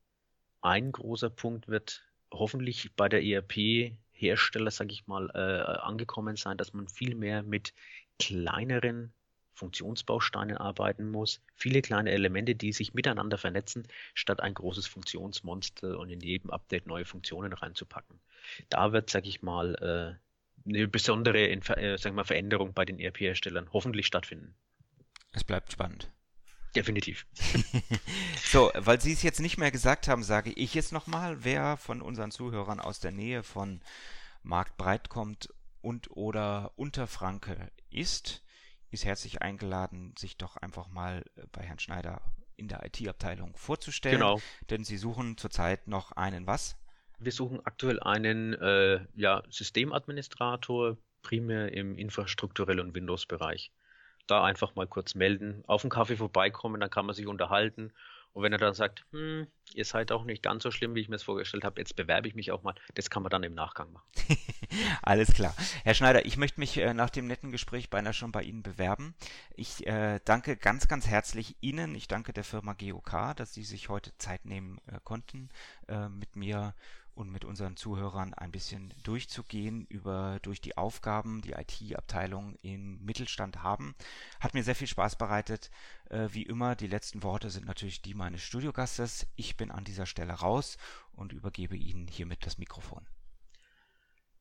ein 0.61 0.93
großer 0.93 1.31
Punkt 1.31 1.69
wird 1.69 2.03
hoffentlich 2.33 2.95
bei 2.97 3.09
der 3.09 3.23
ERP-Hersteller, 3.23 4.71
sage 4.71 4.93
ich 4.93 5.07
mal, 5.07 5.31
äh, 5.35 5.81
angekommen 5.81 6.37
sein, 6.37 6.57
dass 6.57 6.73
man 6.73 6.89
viel 6.89 7.15
mehr 7.15 7.43
mit 7.43 7.73
kleineren 8.19 9.13
Funktionsbausteinen 9.55 10.57
arbeiten 10.57 11.11
muss, 11.11 11.41
viele 11.55 11.83
kleine 11.83 12.13
Elemente, 12.13 12.55
die 12.55 12.73
sich 12.73 12.95
miteinander 12.95 13.39
vernetzen, 13.39 13.87
statt 14.15 14.41
ein 14.41 14.55
großes 14.55 14.87
Funktionsmonster 14.87 15.99
und 15.99 16.11
in 16.11 16.21
jedem 16.21 16.51
Update 16.51 16.87
neue 16.87 17.05
Funktionen 17.05 17.53
reinzupacken. 17.53 18.21
Da 18.69 18.93
wird, 18.93 19.11
sage 19.11 19.29
ich 19.29 19.43
mal, 19.43 19.75
äh, 19.77 20.28
eine 20.69 20.89
besondere 20.89 21.49
äh, 21.49 21.99
sag 21.99 22.15
mal, 22.15 22.25
Veränderung 22.25 22.73
bei 22.73 22.85
den 22.85 22.99
ERP-Herstellern 22.99 23.71
hoffentlich 23.73 24.07
stattfinden. 24.07 24.55
Es 25.33 25.45
bleibt 25.45 25.73
spannend. 25.73 26.11
Definitiv. 26.75 27.27
so, 28.45 28.71
weil 28.75 29.01
Sie 29.01 29.13
es 29.13 29.23
jetzt 29.23 29.41
nicht 29.41 29.59
mehr 29.59 29.71
gesagt 29.71 30.07
haben, 30.09 30.23
sage 30.23 30.53
ich 30.53 30.75
jetzt 30.75 30.93
nochmal, 30.93 31.45
wer 31.45 31.77
von 31.77 32.03
unseren 32.03 32.31
Zuhörern 32.31 32.81
aus 32.81 33.01
der 33.01 33.11
Nähe 33.11 33.43
von 33.43 33.81
Marktbreit 34.43 35.09
kommt 35.09 35.49
und 35.81 36.11
oder 36.11 36.73
Unterfranke 36.77 37.71
ist, 37.91 38.45
ist 38.91 39.05
herzlich 39.05 39.43
eingeladen, 39.43 40.15
sich 40.19 40.37
doch 40.37 40.57
einfach 40.57 40.89
mal 40.89 41.25
äh, 41.37 41.43
bei 41.53 41.63
Herrn 41.63 41.79
Schneider 41.79 42.21
in 42.57 42.69
der 42.69 42.85
IT-Abteilung 42.85 43.57
vorzustellen. 43.57 44.19
Genau. 44.19 44.41
Denn 44.69 44.85
Sie 44.85 44.99
suchen 44.99 45.37
zurzeit 45.37 45.87
noch 45.87 46.13
einen 46.13 46.47
was? 46.47 46.77
Wir 47.21 47.33
suchen 47.33 47.61
aktuell 47.65 48.01
einen 48.01 48.55
äh, 48.55 49.01
ja, 49.15 49.43
Systemadministrator, 49.51 50.97
primär 51.23 51.73
im 51.73 51.99
infrastrukturellen 51.99 52.87
und 52.87 52.95
Windows-Bereich. 52.95 53.73
Da 54.29 54.45
einfach 54.45 54.75
mal 54.77 54.87
kurz 54.87 55.15
melden, 55.15 55.65
auf 55.67 55.83
einen 55.83 55.91
Kaffee 55.91 56.17
vorbeikommen, 56.17 56.81
dann 56.81 56.91
kann 56.91 57.07
man 57.07 57.15
sich 57.15 57.27
unterhalten 57.27 57.93
Und 58.35 58.43
wenn 58.45 58.53
er 58.53 58.59
dann 58.59 58.75
sagt, 58.75 59.05
hm, 59.11 59.47
ihr 59.75 59.85
seid 59.85 60.13
auch 60.13 60.25
nicht 60.25 60.43
ganz 60.43 60.63
so 60.63 60.71
schlimm, 60.71 60.95
wie 60.95 61.01
ich 61.01 61.09
mir 61.09 61.17
es 61.17 61.23
vorgestellt 61.23 61.65
habe, 61.65 61.81
jetzt 61.81 61.97
bewerbe 61.97 62.29
ich 62.29 62.35
mich 62.35 62.53
auch 62.53 62.63
mal, 62.63 62.75
das 62.95 63.11
kann 63.11 63.23
man 63.23 63.31
dann 63.31 63.43
im 63.43 63.55
Nachgang 63.55 63.93
machen. 63.93 64.07
Alles 65.03 65.33
klar. 65.33 65.55
Herr 65.83 65.95
Schneider, 65.95 66.25
ich 66.27 66.37
möchte 66.37 66.61
mich 66.61 66.77
äh, 66.77 66.95
nach 66.95 67.11
dem 67.11 67.27
netten 67.27 67.51
Gespräch 67.51 67.91
beinahe 67.91 68.13
schon 68.15 68.31
bei 68.31 68.43
Ihnen 68.43 68.63
bewerben. 68.63 69.15
Ich 69.57 69.87
äh, 69.87 70.21
danke 70.25 70.57
ganz, 70.57 70.89
ganz 70.89 71.07
herzlich 71.07 71.57
Ihnen. 71.61 71.95
Ich 71.95 72.07
danke 72.07 72.33
der 72.33 72.45
Firma 72.45 72.75
GOK, 72.75 73.35
dass 73.35 73.55
Sie 73.55 73.65
sich 73.65 73.89
heute 73.89 74.17
Zeit 74.19 74.45
nehmen 74.45 74.79
äh, 74.87 75.01
konnten, 75.03 75.49
äh, 75.89 76.09
mit 76.09 76.37
mir 76.37 76.75
und 77.19 77.33
mit 77.33 77.45
unseren 77.45 77.77
Zuhörern 77.77 78.33
ein 78.33 78.53
bisschen 78.53 78.95
durchzugehen 79.03 79.85
über 79.87 80.39
durch 80.43 80.61
die 80.61 80.77
Aufgaben, 80.77 81.43
die 81.43 81.51
IT-Abteilung 81.53 82.55
im 82.63 83.05
Mittelstand 83.05 83.65
haben. 83.65 83.97
Hat 84.39 84.55
mir 84.55 84.63
sehr 84.63 84.77
viel 84.77 84.87
Spaß 84.87 85.17
bereitet. 85.17 85.71
Äh, 86.11 86.29
wie 86.31 86.45
immer, 86.45 86.77
die 86.77 86.87
letzten 86.87 87.25
Worte 87.25 87.51
sind 87.51 87.67
natürlich 87.67 88.03
die 88.03 88.15
meines 88.15 88.43
Studiogastes. 88.43 89.27
Ich 89.35 89.57
bin 89.57 89.73
an 89.73 89.83
dieser 89.83 90.07
Stelle 90.07 90.33
raus 90.33 90.79
und 91.11 91.33
übergebe 91.33 91.77
Ihnen 91.77 92.07
hiermit 92.07 92.47
das 92.47 92.57
Mikrofon. 92.57 93.05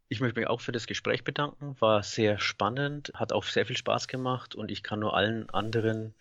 Ich 0.07 0.21
möchte 0.21 0.39
mich 0.39 0.47
auch 0.47 0.61
für 0.61 0.71
das 0.71 0.85
Gespräch 0.85 1.23
bedanken. 1.23 1.75
War 1.81 2.03
sehr 2.03 2.37
spannend, 2.37 3.11
hat 3.15 3.33
auch 3.33 3.43
sehr 3.43 3.65
viel 3.65 3.75
Spaß 3.75 4.07
gemacht 4.07 4.53
und 4.53 4.69
ich 4.69 4.83
kann 4.83 4.99
nur 4.99 5.15
allen 5.15 5.49
anderen 5.49 6.13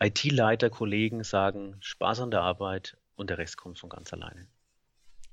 IT-Leiter, 0.00 0.68
Kollegen 0.68 1.24
sagen, 1.24 1.78
Spaß 1.80 2.20
an 2.20 2.30
der 2.30 2.42
Arbeit 2.42 2.98
und 3.16 3.30
der 3.30 3.38
Rest 3.38 3.56
kommt 3.56 3.78
von 3.78 3.88
ganz 3.88 4.12
alleine. 4.12 4.46